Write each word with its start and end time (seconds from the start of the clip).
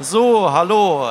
So, 0.00 0.50
hallo. 0.50 1.06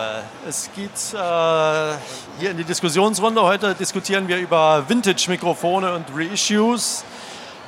Es 0.50 0.68
geht 0.76 0.90
äh, 1.14 1.94
hier 2.40 2.50
in 2.50 2.58
die 2.58 2.64
Diskussionsrunde. 2.64 3.44
Heute 3.44 3.76
diskutieren 3.76 4.28
wir 4.28 4.38
über 4.38 4.84
Vintage-Mikrofone 4.88 5.94
und 5.94 6.06
Reissues 6.16 7.04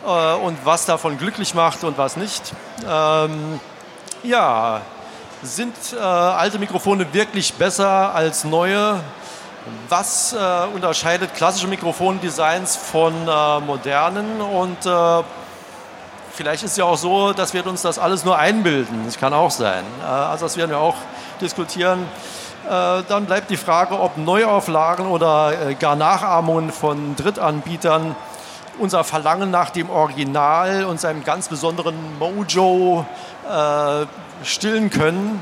äh, 0.03 0.33
und 0.37 0.57
was 0.65 0.87
davon 0.87 1.19
glücklich 1.19 1.53
macht 1.53 1.83
und 1.83 1.99
was 1.99 2.17
nicht. 2.17 2.51
Ähm, 2.89 3.59
ja, 4.23 4.81
sind 5.43 5.75
äh, 5.93 5.99
alte 5.99 6.57
Mikrofone 6.57 7.05
wirklich 7.13 7.53
besser 7.53 8.15
als 8.15 8.43
neue? 8.43 8.99
Was 9.89 10.33
äh, 10.33 10.65
unterscheidet 10.73 11.35
klassische 11.35 11.67
Mikrofondesigns 11.67 12.75
von 12.75 13.13
äh, 13.27 13.59
modernen? 13.59 14.41
Und 14.41 14.83
äh, 14.87 15.23
vielleicht 16.33 16.63
ist 16.63 16.71
es 16.71 16.77
ja 16.77 16.85
auch 16.85 16.97
so, 16.97 17.33
dass 17.33 17.53
wir 17.53 17.65
uns 17.65 17.81
das 17.81 17.99
alles 17.99 18.25
nur 18.25 18.37
einbilden. 18.37 19.03
Das 19.05 19.17
kann 19.17 19.33
auch 19.33 19.51
sein. 19.51 19.83
Äh, 20.01 20.05
also 20.05 20.45
das 20.45 20.57
werden 20.57 20.71
wir 20.71 20.79
auch 20.79 20.95
diskutieren. 21.41 22.05
Äh, 22.65 23.03
dann 23.07 23.25
bleibt 23.25 23.49
die 23.49 23.57
Frage, 23.57 23.99
ob 23.99 24.17
Neuauflagen 24.17 25.07
oder 25.07 25.69
äh, 25.69 25.75
gar 25.75 25.95
Nachahmungen 25.95 26.71
von 26.71 27.15
Drittanbietern 27.15 28.15
unser 28.79 29.03
Verlangen 29.03 29.51
nach 29.51 29.69
dem 29.69 29.89
Original 29.91 30.85
und 30.85 30.99
seinem 30.99 31.23
ganz 31.23 31.47
besonderen 31.47 31.95
Mojo 32.17 33.05
stillen 34.43 34.89
können. 34.89 35.39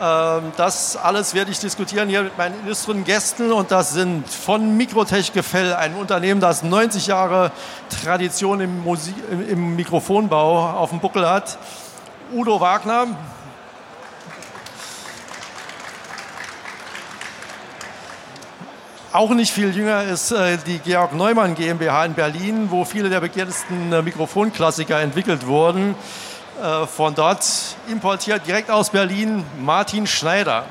Ähm, 0.00 0.52
das 0.56 0.96
alles 0.96 1.34
werde 1.34 1.52
ich 1.52 1.60
diskutieren 1.60 2.08
hier 2.08 2.22
mit 2.24 2.36
meinen 2.36 2.64
illustren 2.64 3.04
Gästen 3.04 3.52
und 3.52 3.70
das 3.70 3.92
sind 3.92 4.28
von 4.28 4.76
Mikrotech 4.76 5.32
Gefell, 5.32 5.72
ein 5.72 5.94
Unternehmen, 5.94 6.40
das 6.40 6.64
90 6.64 7.06
Jahre 7.06 7.52
Tradition 8.02 8.60
im, 8.60 8.82
Musik, 8.82 9.14
im 9.30 9.76
Mikrofonbau 9.76 10.70
auf 10.70 10.90
dem 10.90 10.98
Buckel 10.98 11.28
hat. 11.28 11.58
Udo 12.32 12.60
Wagner. 12.60 13.06
Auch 19.12 19.30
nicht 19.30 19.52
viel 19.52 19.70
jünger 19.70 20.02
ist 20.02 20.32
äh, 20.32 20.58
die 20.66 20.80
Georg 20.80 21.14
Neumann 21.14 21.54
GmbH 21.54 22.04
in 22.04 22.14
Berlin, 22.14 22.66
wo 22.70 22.84
viele 22.84 23.10
der 23.10 23.20
begehrtesten 23.20 23.92
äh, 23.92 24.02
Mikrofonklassiker 24.02 25.00
entwickelt 25.00 25.46
wurden. 25.46 25.94
Äh, 26.62 26.86
von 26.86 27.14
dort 27.16 27.44
importiert 27.88 28.46
direkt 28.46 28.70
aus 28.70 28.90
Berlin 28.90 29.44
Martin 29.58 30.06
Schneider. 30.06 30.64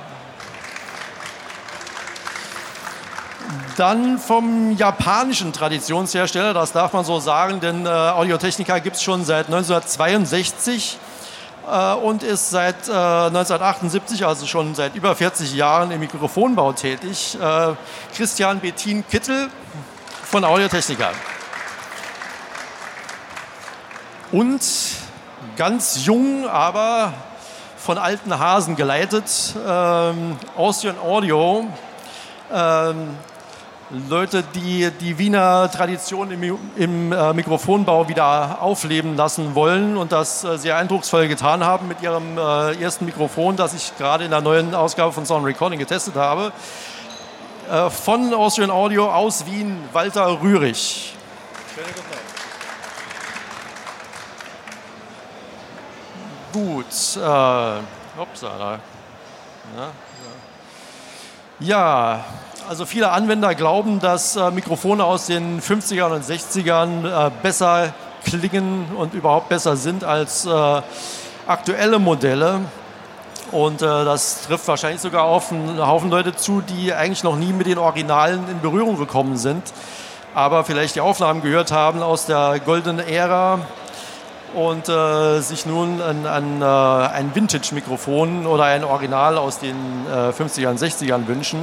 Dann 3.76 4.18
vom 4.18 4.78
japanischen 4.78 5.52
Traditionshersteller, 5.52 6.54
das 6.54 6.72
darf 6.72 6.94
man 6.94 7.04
so 7.04 7.20
sagen, 7.20 7.60
denn 7.60 7.86
äh, 7.86 7.90
Audiotechnica 7.90 8.80
gibt 8.80 8.96
es 8.96 9.04
schon 9.04 9.26
seit 9.26 9.48
1962 9.48 10.98
äh, 11.70 11.94
und 11.96 12.24
ist 12.24 12.50
seit 12.50 12.88
äh, 12.88 12.92
1978, 12.92 14.26
also 14.26 14.46
schon 14.46 14.76
seit 14.76 14.96
über 14.96 15.14
40 15.16 15.54
Jahren 15.54 15.92
im 15.92 16.00
Mikrofonbau 16.00 16.72
tätig. 16.72 17.38
Äh, 17.42 17.74
Christian 18.16 18.62
Bettin 18.62 19.04
Kittel 19.06 19.50
von 20.24 20.46
Audiotechnica. 20.46 21.12
Und 24.32 24.62
ganz 25.56 26.06
jung, 26.06 26.48
aber 26.48 27.14
von 27.78 27.98
alten 27.98 28.38
Hasen 28.38 28.76
geleitet. 28.76 29.56
Ähm, 29.68 30.38
Austrian 30.56 30.98
Audio. 31.00 31.66
Ähm, 32.52 33.18
Leute, 34.10 34.44
die 34.56 34.90
die 35.00 35.20
Wiener 35.20 35.70
Tradition 35.70 36.32
im, 36.32 36.58
im 36.76 37.12
äh, 37.12 37.34
Mikrofonbau 37.34 38.08
wieder 38.08 38.60
aufleben 38.62 39.16
lassen 39.16 39.54
wollen 39.54 39.98
und 39.98 40.12
das 40.12 40.44
äh, 40.44 40.58
sehr 40.58 40.78
eindrucksvoll 40.78 41.28
getan 41.28 41.64
haben 41.64 41.88
mit 41.88 42.02
ihrem 42.02 42.38
äh, 42.38 42.82
ersten 42.82 43.06
Mikrofon, 43.06 43.56
das 43.56 43.74
ich 43.76 43.96
gerade 43.98 44.24
in 44.24 44.32
der 44.32 44.42
neuen 44.42 44.74
Ausgabe 44.74 45.12
von 45.12 45.26
Sound 45.26 45.46
Recording 45.46 45.78
getestet 45.78 46.16
habe. 46.16 46.52
Äh, 47.70 47.90
von 47.90 48.34
Austrian 48.34 48.72
Audio 48.72 49.12
aus 49.12 49.46
Wien, 49.46 49.78
Walter 49.92 50.42
Rührig. 50.42 51.14
Schönen 51.76 51.88
guten 51.94 52.12
Tag. 52.12 52.23
Gut. 56.54 56.86
Äh, 57.18 58.20
upsala. 58.22 58.80
Ja, 59.76 59.92
ja, 61.60 62.26
also 62.68 62.86
viele 62.86 63.12
Anwender 63.12 63.56
glauben, 63.56 64.00
dass 64.00 64.36
äh, 64.36 64.52
Mikrofone 64.52 65.04
aus 65.06 65.28
den 65.28 65.62
50ern 65.62 66.12
und 66.12 66.24
60ern 66.24 67.28
äh, 67.28 67.32
besser 67.42 67.94
klingen 68.26 68.86
und 68.98 69.14
überhaupt 69.14 69.50
besser 69.50 69.76
sind 69.76 70.04
als 70.04 70.46
äh, 70.46 70.82
aktuelle 71.48 72.00
Modelle. 72.00 72.62
Und 73.52 73.82
äh, 73.82 73.86
das 73.86 74.42
trifft 74.48 74.68
wahrscheinlich 74.68 75.02
sogar 75.02 75.24
auf 75.24 75.52
einen 75.52 75.86
Haufen 75.86 76.10
Leute 76.10 76.36
zu, 76.36 76.62
die 76.62 76.94
eigentlich 76.94 77.24
noch 77.24 77.36
nie 77.36 77.54
mit 77.54 77.68
den 77.68 77.78
Originalen 77.78 78.50
in 78.50 78.60
Berührung 78.60 78.98
gekommen 78.98 79.38
sind, 79.38 79.64
aber 80.34 80.66
vielleicht 80.66 80.96
die 80.96 81.02
Aufnahmen 81.02 81.42
gehört 81.42 81.72
haben 81.72 82.02
aus 82.02 82.26
der 82.26 82.60
goldenen 82.60 83.00
Ära 83.00 83.60
und 84.54 84.90
äh, 84.90 85.40
sich 85.42 85.66
nun 85.66 86.02
an, 86.02 86.26
an 86.26 86.62
äh, 86.62 86.66
ein 87.16 87.34
Vintage-Mikrofon 87.34 88.46
oder 88.46 88.66
ein 88.66 88.84
Original 88.84 89.38
aus 89.38 89.60
den 89.60 89.76
äh, 90.08 90.30
50ern, 90.30 90.78
60ern 90.78 91.28
wünschen. 91.28 91.60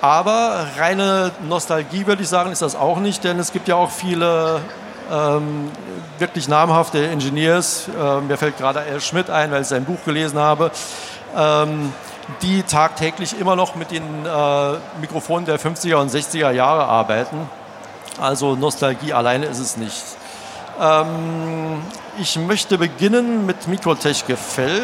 Aber 0.00 0.66
reine 0.78 1.32
Nostalgie, 1.48 2.06
würde 2.06 2.22
ich 2.22 2.28
sagen, 2.28 2.52
ist 2.52 2.62
das 2.62 2.76
auch 2.76 2.98
nicht, 2.98 3.24
denn 3.24 3.38
es 3.38 3.52
gibt 3.52 3.68
ja 3.68 3.74
auch 3.74 3.90
viele 3.90 4.60
ähm, 5.10 5.70
wirklich 6.18 6.48
namhafte 6.48 7.08
Engineers. 7.08 7.88
Äh, 7.88 8.20
mir 8.20 8.36
fällt 8.36 8.58
gerade 8.58 8.80
Al 8.80 9.00
Schmidt 9.00 9.30
ein, 9.30 9.50
weil 9.50 9.62
ich 9.62 9.68
sein 9.68 9.84
Buch 9.84 9.98
gelesen 10.04 10.38
habe. 10.38 10.70
Ähm, 11.36 11.92
die 12.42 12.62
tagtäglich 12.62 13.40
immer 13.40 13.56
noch 13.56 13.74
mit 13.74 13.90
den 13.90 14.02
äh, 14.02 14.72
Mikrofonen 15.00 15.46
der 15.46 15.58
50er 15.58 15.96
und 15.96 16.10
60er 16.10 16.50
Jahre 16.50 16.84
arbeiten. 16.84 17.48
Also 18.20 18.54
Nostalgie 18.54 19.12
alleine 19.12 19.46
ist 19.46 19.60
es 19.60 19.76
nicht. 19.76 20.04
Ähm, 20.80 21.82
ich 22.20 22.36
möchte 22.36 22.78
beginnen 22.78 23.46
mit 23.46 23.66
Mikrotech 23.66 24.24
Gefell. 24.26 24.82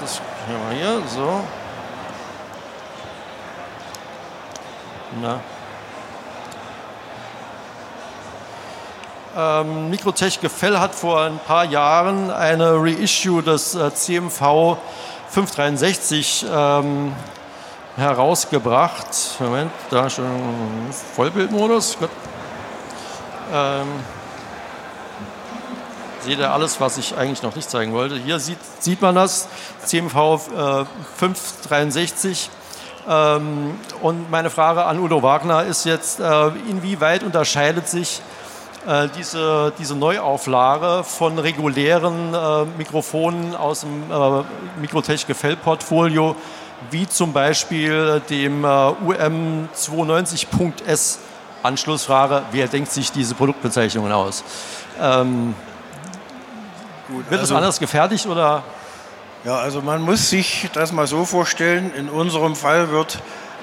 Das 0.00 0.20
haben 0.20 0.70
wir 0.70 0.76
hier, 0.76 1.02
so. 1.06 1.40
Na. 5.20 5.40
Ähm, 9.36 9.90
Mikrotech 9.90 10.40
Gefell 10.40 10.78
hat 10.78 10.94
vor 10.94 11.20
ein 11.20 11.38
paar 11.38 11.64
Jahren 11.64 12.30
eine 12.30 12.74
Reissue 12.74 13.42
des 13.42 13.74
äh, 13.74 13.94
CMV 13.94 14.78
563 15.28 16.46
ähm, 16.50 17.12
herausgebracht. 17.96 19.06
Moment, 19.40 19.72
da 19.90 20.08
schon 20.08 20.24
Vollbildmodus. 21.14 21.98
Gut. 21.98 22.10
Ähm, 23.52 24.17
seht 26.22 26.38
ihr 26.38 26.52
alles, 26.52 26.80
was 26.80 26.98
ich 26.98 27.16
eigentlich 27.16 27.42
noch 27.42 27.56
nicht 27.56 27.70
zeigen 27.70 27.92
wollte. 27.92 28.16
Hier 28.16 28.38
sieht, 28.38 28.58
sieht 28.80 29.00
man 29.00 29.14
das, 29.14 29.48
CMV 29.84 30.14
äh, 30.14 30.84
563. 31.16 32.50
Ähm, 33.08 33.78
und 34.02 34.30
meine 34.30 34.50
Frage 34.50 34.84
an 34.84 34.98
Udo 34.98 35.22
Wagner 35.22 35.64
ist 35.64 35.84
jetzt, 35.84 36.20
äh, 36.20 36.48
inwieweit 36.68 37.22
unterscheidet 37.22 37.88
sich 37.88 38.20
äh, 38.86 39.08
diese, 39.16 39.72
diese 39.78 39.94
Neuauflage 39.94 41.04
von 41.04 41.38
regulären 41.38 42.34
äh, 42.34 42.66
Mikrofonen 42.76 43.56
aus 43.56 43.80
dem 43.80 44.10
äh, 44.10 44.42
Mikrotech 44.80 45.26
Gefell-Portfolio, 45.26 46.36
wie 46.90 47.08
zum 47.08 47.32
Beispiel 47.32 48.20
dem 48.28 48.64
äh, 48.64 48.66
UM92.S 48.66 51.20
Anschlussfrage, 51.62 52.42
wer 52.52 52.68
denkt 52.68 52.92
sich 52.92 53.10
diese 53.10 53.34
Produktbezeichnungen 53.34 54.12
aus? 54.12 54.44
Ähm, 55.00 55.54
Gut, 57.08 57.30
Wird 57.30 57.40
also, 57.40 57.54
das 57.54 57.56
anders 57.56 57.80
gefertigt 57.80 58.26
oder? 58.26 58.62
Ja, 59.42 59.56
also 59.56 59.80
man 59.80 60.02
muss 60.02 60.28
sich 60.28 60.68
das 60.74 60.92
mal 60.92 61.06
so 61.06 61.24
vorstellen. 61.24 61.90
In 61.94 62.10
unserem 62.10 62.54
Fall 62.54 62.90
wird 62.90 63.20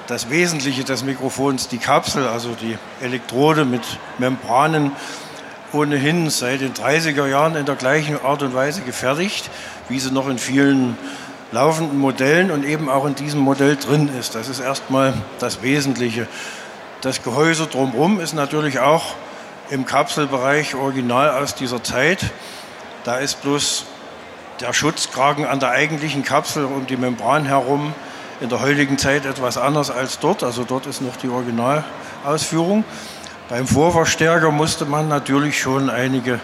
das 0.08 0.30
Wesentliche 0.30 0.82
des 0.82 1.04
Mikrofons, 1.04 1.68
die 1.68 1.78
Kapsel, 1.78 2.26
also 2.26 2.56
die 2.60 2.76
Elektrode 3.00 3.64
mit 3.64 3.82
Membranen, 4.18 4.90
ohnehin 5.72 6.28
seit 6.28 6.60
den 6.60 6.74
30er 6.74 7.28
Jahren 7.28 7.54
in 7.54 7.66
der 7.66 7.76
gleichen 7.76 8.18
Art 8.24 8.42
und 8.42 8.52
Weise 8.52 8.80
gefertigt, 8.80 9.48
wie 9.88 10.00
sie 10.00 10.10
noch 10.10 10.28
in 10.28 10.38
vielen 10.38 10.98
laufenden 11.52 12.00
Modellen 12.00 12.50
und 12.50 12.64
eben 12.64 12.88
auch 12.88 13.04
in 13.04 13.14
diesem 13.14 13.38
Modell 13.38 13.76
drin 13.76 14.10
ist. 14.18 14.34
Das 14.34 14.48
ist 14.48 14.58
erstmal 14.58 15.14
das 15.38 15.62
Wesentliche. 15.62 16.26
Das 17.00 17.22
Gehäuse 17.22 17.68
drumherum 17.68 18.18
ist 18.18 18.32
natürlich 18.32 18.80
auch 18.80 19.14
im 19.70 19.86
Kapselbereich 19.86 20.74
original 20.74 21.30
aus 21.30 21.54
dieser 21.54 21.84
Zeit. 21.84 22.24
Da 23.06 23.18
ist 23.18 23.40
bloß 23.40 23.84
der 24.60 24.72
Schutzkragen 24.72 25.46
an 25.46 25.60
der 25.60 25.70
eigentlichen 25.70 26.24
Kapsel 26.24 26.64
um 26.64 26.88
die 26.88 26.96
Membran 26.96 27.44
herum 27.44 27.94
in 28.40 28.48
der 28.48 28.60
heutigen 28.60 28.98
Zeit 28.98 29.26
etwas 29.26 29.58
anders 29.58 29.92
als 29.92 30.18
dort. 30.18 30.42
Also 30.42 30.64
dort 30.64 30.86
ist 30.86 31.02
noch 31.02 31.14
die 31.14 31.28
Originalausführung. 31.28 32.82
Beim 33.48 33.68
Vorverstärker 33.68 34.50
musste 34.50 34.86
man 34.86 35.06
natürlich 35.06 35.60
schon 35.60 35.88
einige 35.88 36.40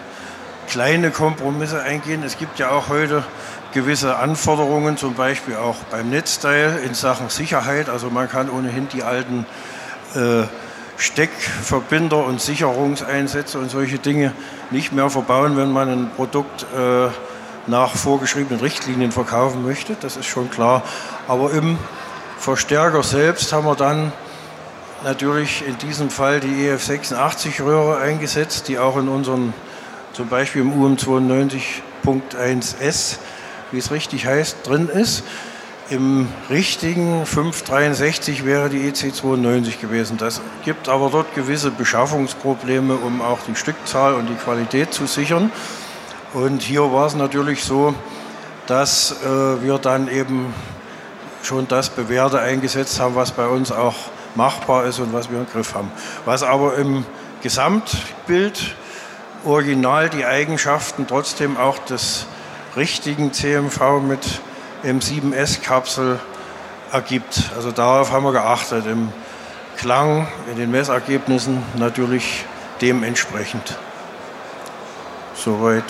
kleine 0.69 1.11
Kompromisse 1.11 1.83
eingehen. 1.83 2.23
Es 2.23 2.39
gibt 2.39 2.61
ja 2.61 2.71
auch 2.71 2.89
heute 2.89 3.25
gewisse 3.75 4.19
Anforderungen, 4.19 4.97
zum 4.97 5.15
Beispiel 5.15 5.57
auch 5.57 5.79
beim 5.91 6.11
Netzteil 6.11 6.79
in 6.87 6.95
Sachen 6.95 7.29
Sicherheit. 7.29 7.89
Also 7.89 8.09
man 8.09 8.29
kann 8.29 8.49
ohnehin 8.49 8.87
die 8.89 9.03
alten 9.03 9.47
äh, 10.15 10.45
Steckverbinder 10.97 12.25
und 12.25 12.41
Sicherungseinsätze 12.41 13.59
und 13.59 13.71
solche 13.71 13.99
Dinge 13.99 14.33
nicht 14.71 14.93
mehr 14.93 15.11
verbauen, 15.11 15.57
wenn 15.57 15.73
man 15.73 15.89
ein 15.89 16.11
Produkt 16.15 16.67
äh, 16.77 17.09
nach 17.67 17.95
vorgeschriebenen 17.95 18.61
Richtlinien 18.61 19.11
verkaufen 19.13 19.65
möchte. 19.65 19.97
Das 20.01 20.17
ist 20.17 20.27
schon 20.27 20.51
klar. 20.51 20.83
Aber 21.29 21.53
im 21.53 21.79
Verstärker 22.39 23.03
selbst 23.03 23.53
haben 23.53 23.67
wir 23.67 23.77
dann 23.77 24.13
natürlich 25.05 25.63
in 25.67 25.77
diesem 25.79 26.11
Fall 26.11 26.41
die 26.41 26.69
EF86-Röhre 26.69 27.99
eingesetzt, 27.99 28.69
die 28.69 28.79
auch 28.79 28.97
in 28.97 29.09
unseren, 29.09 29.53
zum 30.13 30.29
Beispiel 30.29 30.63
im 30.63 30.73
UM92.1S, 30.73 33.17
wie 33.71 33.79
es 33.79 33.91
richtig 33.91 34.27
heißt, 34.27 34.59
drin 34.65 34.89
ist. 34.89 35.25
Im 35.91 36.29
richtigen 36.49 37.27
563 37.27 38.45
wäre 38.47 38.71
die 38.71 38.91
EC92 38.91 39.81
gewesen. 39.81 40.17
Das 40.17 40.41
gibt 40.65 40.89
aber 40.89 41.11
dort 41.11 41.35
gewisse 41.35 41.71
Beschaffungsprobleme, 41.71 42.95
um 42.95 43.21
auch 43.21 43.41
die 43.47 43.57
Stückzahl 43.57 44.15
und 44.15 44.29
die 44.29 44.35
Qualität 44.35 44.95
zu 44.95 45.07
sichern. 45.07 45.51
Und 46.33 46.63
hier 46.63 46.93
war 46.93 47.07
es 47.07 47.15
natürlich 47.15 47.65
so, 47.65 47.95
dass 48.67 49.23
äh, 49.23 49.63
wir 49.63 49.79
dann 49.79 50.09
eben 50.09 50.55
schon 51.43 51.69
das 51.69 51.91
Bewährte 51.91 52.41
eingesetzt 52.41 53.01
haben, 53.01 53.17
was 53.17 53.33
bei 53.33 53.47
uns 53.47 53.73
auch 53.73 53.97
machbar 54.35 54.85
ist 54.85 54.99
und 55.01 55.13
was 55.13 55.31
wir 55.31 55.39
im 55.39 55.47
Griff 55.47 55.75
haben. 55.75 55.91
Was 56.25 56.43
aber 56.43 56.77
im 56.77 57.05
Gesamtbild 57.43 58.77
original 59.45 60.09
die 60.09 60.25
Eigenschaften 60.25 61.07
trotzdem 61.07 61.57
auch 61.57 61.79
des 61.79 62.27
richtigen 62.77 63.33
CMV 63.33 64.01
mit 64.01 64.41
M7S-Kapsel 64.85 66.21
ergibt. 66.93 67.51
Also 67.57 67.73
darauf 67.73 68.13
haben 68.13 68.25
wir 68.25 68.33
geachtet. 68.33 68.87
Im 68.87 69.13
Klang, 69.77 70.29
in 70.51 70.57
den 70.57 70.71
Messergebnissen 70.71 71.63
natürlich 71.77 72.45
dementsprechend. 72.81 73.79
Soweit 75.35 75.85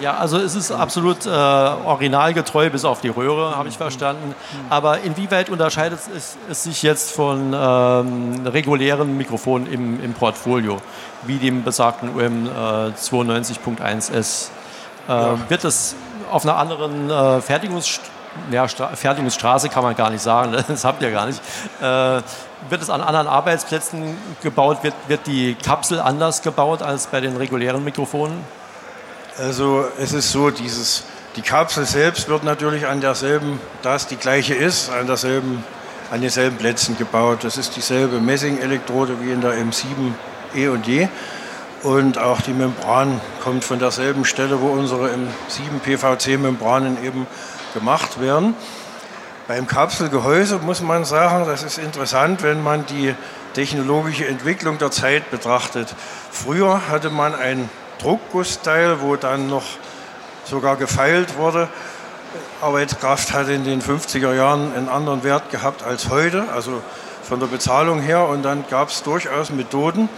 ja, 0.00 0.16
also 0.16 0.38
es 0.38 0.54
ist 0.54 0.72
absolut 0.72 1.26
äh, 1.26 1.28
originalgetreu 1.28 2.70
bis 2.70 2.84
auf 2.86 3.02
die 3.02 3.08
Röhre, 3.08 3.56
habe 3.56 3.68
ich 3.68 3.76
verstanden. 3.76 4.34
Aber 4.70 5.00
inwieweit 5.00 5.50
unterscheidet 5.50 6.00
es, 6.16 6.36
es 6.48 6.62
sich 6.62 6.82
jetzt 6.82 7.12
von 7.12 7.54
ähm, 7.54 8.46
regulären 8.46 9.16
Mikrofonen 9.16 9.70
im, 9.70 10.02
im, 10.02 10.14
Portfolio, 10.14 10.78
wie 11.26 11.36
dem 11.36 11.64
besagten 11.64 12.10
UM 12.10 12.46
äh, 12.46 12.50
92.1S? 12.92 14.48
Äh, 15.06 15.12
ja. 15.12 15.38
Wird 15.48 15.64
es 15.64 15.94
auf 16.30 16.44
einer 16.44 16.56
anderen 16.56 17.10
äh, 17.10 17.40
Fertigungs 17.40 18.00
ja, 18.50 18.66
Fertigungsstraße 18.68 19.68
kann 19.68 19.82
man 19.82 19.96
gar 19.96 20.10
nicht 20.10 20.22
sagen, 20.22 20.52
das 20.68 20.84
habt 20.84 21.02
ihr 21.02 21.10
gar 21.10 21.26
nicht. 21.26 21.40
Äh, 21.80 22.22
wird 22.68 22.82
es 22.82 22.90
an 22.90 23.00
anderen 23.00 23.26
Arbeitsplätzen 23.26 24.16
gebaut? 24.42 24.82
Wird, 24.82 24.94
wird 25.08 25.26
die 25.26 25.54
Kapsel 25.54 26.00
anders 26.00 26.42
gebaut 26.42 26.82
als 26.82 27.06
bei 27.06 27.20
den 27.20 27.36
regulären 27.36 27.82
Mikrofonen? 27.82 28.44
Also 29.38 29.84
es 29.98 30.12
ist 30.12 30.30
so, 30.30 30.50
dieses, 30.50 31.04
die 31.36 31.42
Kapsel 31.42 31.86
selbst 31.86 32.28
wird 32.28 32.44
natürlich 32.44 32.86
an 32.86 33.00
derselben, 33.00 33.60
da 33.82 33.94
es 33.94 34.06
die 34.06 34.16
gleiche 34.16 34.54
ist, 34.54 34.90
an, 34.90 35.06
derselben, 35.06 35.64
an 36.10 36.20
denselben 36.20 36.58
Plätzen 36.58 36.98
gebaut. 36.98 37.44
Das 37.44 37.56
ist 37.56 37.76
dieselbe 37.76 38.20
Messingelektrode 38.20 39.16
wie 39.22 39.32
in 39.32 39.40
der 39.40 39.54
M7 39.54 40.12
E 40.54 40.68
und 40.68 40.86
J. 40.86 41.08
Und 41.82 42.18
auch 42.18 42.42
die 42.42 42.52
Membran 42.52 43.20
kommt 43.42 43.64
von 43.64 43.78
derselben 43.78 44.26
Stelle, 44.26 44.60
wo 44.60 44.68
unsere 44.68 45.08
M7 45.08 45.78
PVC-Membranen 45.82 47.02
eben 47.02 47.26
gemacht 47.72 48.20
werden. 48.20 48.54
Beim 49.48 49.66
Kapselgehäuse 49.66 50.58
muss 50.58 50.82
man 50.82 51.06
sagen, 51.06 51.46
das 51.46 51.62
ist 51.62 51.78
interessant, 51.78 52.42
wenn 52.42 52.62
man 52.62 52.84
die 52.84 53.14
technologische 53.54 54.26
Entwicklung 54.26 54.76
der 54.76 54.90
Zeit 54.90 55.30
betrachtet. 55.30 55.94
Früher 56.30 56.88
hatte 56.88 57.08
man 57.08 57.34
ein 57.34 57.70
Druckgussteil, 57.98 59.00
wo 59.00 59.16
dann 59.16 59.48
noch 59.48 59.64
sogar 60.44 60.76
gefeilt 60.76 61.38
wurde. 61.38 61.66
Arbeitskraft 62.60 63.32
hat 63.32 63.48
in 63.48 63.64
den 63.64 63.80
50er 63.80 64.34
Jahren 64.34 64.74
einen 64.76 64.90
anderen 64.90 65.24
Wert 65.24 65.50
gehabt 65.50 65.82
als 65.82 66.10
heute, 66.10 66.44
also 66.52 66.82
von 67.22 67.40
der 67.40 67.46
Bezahlung 67.46 68.00
her. 68.00 68.28
Und 68.28 68.42
dann 68.42 68.64
gab 68.68 68.90
es 68.90 69.02
durchaus 69.02 69.50
Methoden, 69.50 70.10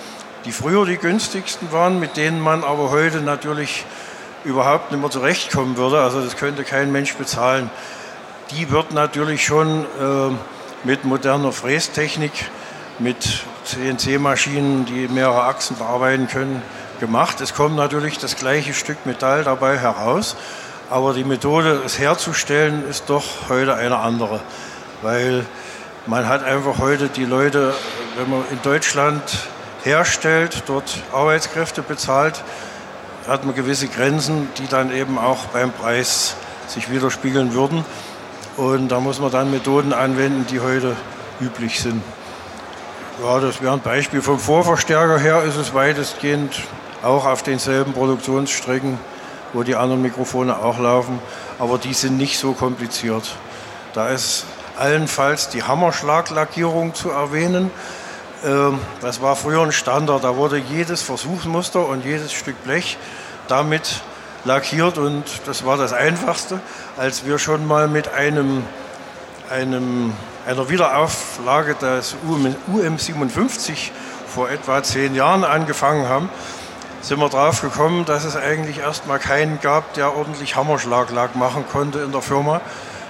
die 0.44 0.52
früher 0.52 0.86
die 0.86 0.96
günstigsten 0.96 1.72
waren, 1.72 2.00
mit 2.00 2.16
denen 2.16 2.40
man 2.40 2.64
aber 2.64 2.90
heute 2.90 3.20
natürlich 3.20 3.84
überhaupt 4.44 4.90
nicht 4.90 5.00
mehr 5.00 5.10
zurechtkommen 5.10 5.76
würde. 5.76 6.00
Also 6.00 6.20
das 6.20 6.36
könnte 6.36 6.64
kein 6.64 6.90
Mensch 6.90 7.14
bezahlen. 7.14 7.70
Die 8.50 8.70
wird 8.70 8.92
natürlich 8.92 9.44
schon 9.44 9.84
äh, 9.84 10.34
mit 10.84 11.04
moderner 11.04 11.52
Frästechnik, 11.52 12.32
mit 12.98 13.44
CNC-Maschinen, 13.64 14.84
die 14.84 15.08
mehrere 15.08 15.44
Achsen 15.44 15.76
bearbeiten 15.76 16.28
können, 16.28 16.62
gemacht. 17.00 17.40
Es 17.40 17.54
kommt 17.54 17.76
natürlich 17.76 18.18
das 18.18 18.36
gleiche 18.36 18.74
Stück 18.74 19.06
Metall 19.06 19.44
dabei 19.44 19.78
heraus, 19.78 20.36
aber 20.90 21.14
die 21.14 21.24
Methode, 21.24 21.80
es 21.86 21.98
herzustellen, 21.98 22.84
ist 22.88 23.08
doch 23.08 23.24
heute 23.48 23.74
eine 23.74 23.98
andere, 23.98 24.40
weil 25.02 25.46
man 26.06 26.28
hat 26.28 26.44
einfach 26.44 26.78
heute 26.78 27.08
die 27.08 27.24
Leute, 27.24 27.74
wenn 28.16 28.28
man 28.28 28.42
in 28.50 28.60
Deutschland 28.62 29.22
herstellt, 29.84 30.64
dort 30.66 31.02
Arbeitskräfte 31.12 31.82
bezahlt, 31.82 32.42
hat 33.28 33.44
man 33.44 33.54
gewisse 33.54 33.88
Grenzen, 33.88 34.48
die 34.58 34.66
dann 34.66 34.92
eben 34.92 35.18
auch 35.18 35.46
beim 35.46 35.72
Preis 35.72 36.34
sich 36.66 36.90
widerspiegeln 36.90 37.54
würden. 37.54 37.84
Und 38.56 38.88
da 38.88 39.00
muss 39.00 39.20
man 39.20 39.30
dann 39.30 39.50
Methoden 39.50 39.92
anwenden, 39.92 40.46
die 40.50 40.60
heute 40.60 40.96
üblich 41.40 41.80
sind. 41.80 42.02
Ja, 43.22 43.40
das 43.40 43.62
wäre 43.62 43.74
ein 43.74 43.80
Beispiel. 43.80 44.22
Vom 44.22 44.38
Vorverstärker 44.38 45.18
her 45.18 45.42
ist 45.42 45.56
es 45.56 45.74
weitestgehend 45.74 46.62
auch 47.02 47.26
auf 47.26 47.42
denselben 47.42 47.92
Produktionsstrecken, 47.92 48.98
wo 49.52 49.62
die 49.62 49.76
anderen 49.76 50.02
Mikrofone 50.02 50.56
auch 50.58 50.78
laufen, 50.78 51.18
aber 51.58 51.78
die 51.78 51.94
sind 51.94 52.16
nicht 52.16 52.38
so 52.38 52.52
kompliziert. 52.52 53.36
Da 53.92 54.08
ist 54.08 54.44
allenfalls 54.78 55.48
die 55.50 55.62
Hammerschlaglackierung 55.62 56.94
zu 56.94 57.10
erwähnen. 57.10 57.70
Ähm, 58.44 58.80
das 59.00 59.22
war 59.22 59.36
früher 59.36 59.62
ein 59.62 59.72
Standard, 59.72 60.24
da 60.24 60.36
wurde 60.36 60.58
jedes 60.58 61.02
Versuchsmuster 61.02 61.86
und 61.86 62.04
jedes 62.04 62.32
Stück 62.32 62.62
Blech 62.64 62.98
damit 63.48 64.02
lackiert 64.44 64.98
und 64.98 65.24
das 65.46 65.64
war 65.64 65.76
das 65.76 65.92
Einfachste, 65.92 66.60
als 66.96 67.24
wir 67.24 67.38
schon 67.38 67.66
mal 67.66 67.86
mit 67.86 68.12
einem, 68.12 68.64
einem, 69.50 70.12
einer 70.46 70.68
Wiederauflage 70.68 71.74
des 71.76 72.16
UM57 72.72 73.90
vor 74.26 74.50
etwa 74.50 74.82
zehn 74.82 75.14
Jahren 75.14 75.44
angefangen 75.44 76.08
haben 76.08 76.28
sind 77.02 77.18
wir 77.18 77.28
drauf 77.28 77.60
gekommen, 77.62 78.04
dass 78.04 78.24
es 78.24 78.36
eigentlich 78.36 78.78
erstmal 78.78 79.18
keinen 79.18 79.60
gab, 79.60 79.92
der 79.94 80.16
ordentlich 80.16 80.54
Hammerschlaglack 80.54 81.34
machen 81.34 81.64
konnte 81.70 81.98
in 81.98 82.12
der 82.12 82.22
Firma. 82.22 82.60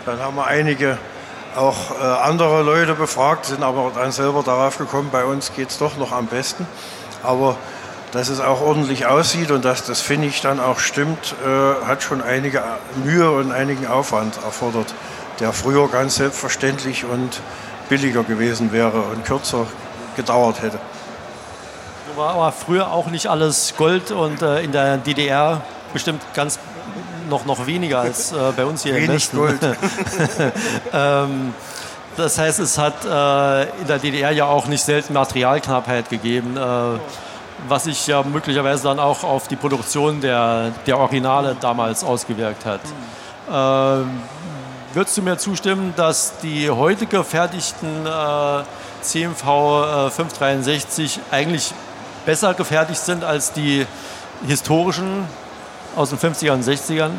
Dann 0.06 0.18
haben 0.18 0.36
wir 0.36 0.46
einige 0.46 0.96
auch 1.56 1.90
äh, 1.90 2.04
andere 2.04 2.62
Leute 2.62 2.94
befragt, 2.94 3.46
sind 3.46 3.62
aber 3.62 3.92
dann 3.94 4.12
selber 4.12 4.42
darauf 4.42 4.78
gekommen, 4.78 5.10
bei 5.12 5.24
uns 5.24 5.52
geht 5.54 5.70
es 5.70 5.78
doch 5.78 5.96
noch 5.96 6.12
am 6.12 6.26
besten. 6.26 6.66
Aber 7.22 7.56
dass 8.12 8.28
es 8.28 8.40
auch 8.40 8.60
ordentlich 8.60 9.06
aussieht 9.06 9.50
und 9.50 9.64
dass 9.64 9.84
das 9.84 10.00
Finish 10.00 10.40
dann 10.42 10.60
auch 10.60 10.78
stimmt, 10.78 11.34
äh, 11.44 11.86
hat 11.86 12.02
schon 12.02 12.22
einige 12.22 12.62
Mühe 13.04 13.30
und 13.30 13.52
einigen 13.52 13.86
Aufwand 13.86 14.36
erfordert, 14.44 14.94
der 15.40 15.52
früher 15.52 15.88
ganz 15.88 16.16
selbstverständlich 16.16 17.04
und 17.04 17.40
billiger 17.88 18.22
gewesen 18.22 18.72
wäre 18.72 19.00
und 19.00 19.24
kürzer 19.24 19.66
gedauert 20.16 20.62
hätte 20.62 20.78
war 22.16 22.34
aber 22.34 22.52
früher 22.52 22.90
auch 22.90 23.06
nicht 23.06 23.28
alles 23.28 23.74
Gold 23.76 24.10
und 24.10 24.42
äh, 24.42 24.62
in 24.62 24.72
der 24.72 24.98
DDR 24.98 25.62
bestimmt 25.92 26.22
ganz 26.34 26.58
noch, 27.32 27.44
noch 27.46 27.66
weniger 27.66 28.00
als 28.00 28.32
äh, 28.32 28.36
bei 28.56 28.64
uns 28.64 28.82
hier 28.84 28.94
Wenig 28.94 29.08
im 29.08 29.14
Westen. 29.14 29.36
Gold. 29.36 29.58
ähm, 30.92 31.54
das 32.16 32.38
heißt, 32.38 32.60
es 32.60 32.78
hat 32.78 33.04
äh, 33.04 33.62
in 33.80 33.86
der 33.88 33.98
DDR 33.98 34.30
ja 34.30 34.44
auch 34.44 34.66
nicht 34.66 34.84
selten 34.84 35.14
Materialknappheit 35.14 36.10
gegeben, 36.10 36.56
äh, 36.56 36.60
was 37.68 37.84
sich 37.84 38.06
ja 38.06 38.22
möglicherweise 38.22 38.84
dann 38.84 38.98
auch 38.98 39.24
auf 39.24 39.48
die 39.48 39.56
Produktion 39.56 40.20
der, 40.20 40.72
der 40.86 40.98
Originale 40.98 41.56
damals 41.58 42.04
ausgewirkt 42.04 42.66
hat. 42.66 42.80
Ähm, 43.50 44.20
würdest 44.92 45.16
du 45.16 45.22
mir 45.22 45.38
zustimmen, 45.38 45.94
dass 45.96 46.38
die 46.42 46.70
heute 46.70 47.06
gefertigten 47.06 48.06
äh, 48.06 48.62
CMV 49.00 50.10
563 50.10 51.16
äh, 51.16 51.34
eigentlich 51.34 51.72
besser 52.26 52.52
gefertigt 52.54 53.00
sind 53.00 53.24
als 53.24 53.52
die 53.52 53.86
historischen 54.46 55.24
aus 55.96 56.10
den 56.10 56.18
50er 56.18 56.52
und 56.52 56.64
60ern? 56.64 57.10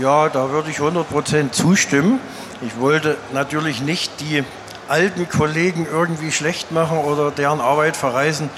Ja, 0.00 0.28
da 0.28 0.50
würde 0.50 0.70
ich 0.70 0.78
100% 0.78 1.52
zustimmen. 1.52 2.18
Ich 2.62 2.78
wollte 2.80 3.16
natürlich 3.32 3.80
nicht 3.80 4.20
die 4.20 4.42
alten 4.88 5.28
Kollegen 5.28 5.86
irgendwie 5.90 6.32
schlecht 6.32 6.72
machen 6.72 6.98
oder 6.98 7.30
deren 7.30 7.60
Arbeit 7.60 7.96
verreisen. 7.96 8.50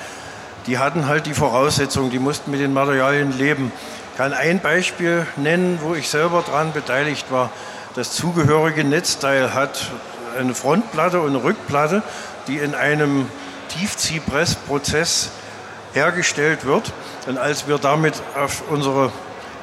Die 0.67 0.79
hatten 0.79 1.07
halt 1.07 1.27
die 1.27 1.35
Voraussetzungen, 1.35 2.11
die 2.11 2.19
mussten 2.19 2.51
mit 2.51 2.61
den 2.61 2.73
Materialien 2.73 3.37
leben. 3.37 3.71
Ich 4.13 4.19
kann 4.19 4.33
ein 4.33 4.61
Beispiel 4.61 5.27
nennen, 5.37 5.79
wo 5.83 5.95
ich 5.95 6.09
selber 6.09 6.43
daran 6.47 6.73
beteiligt 6.73 7.31
war. 7.31 7.51
Das 7.95 8.13
zugehörige 8.13 8.83
Netzteil 8.85 9.55
hat 9.55 9.91
eine 10.39 10.55
Frontplatte 10.55 11.21
und 11.21 11.29
eine 11.29 11.43
Rückplatte, 11.43 12.03
die 12.49 12.59
in 12.59 12.75
einem 12.75 13.29
Tiefziehpressprozess 13.69 15.31
hergestellt 15.93 16.65
wird. 16.65 16.93
Und 17.27 17.39
als 17.39 17.69
wir 17.69 17.79
damit 17.79 18.15
auf 18.35 18.63
unsere 18.71 19.13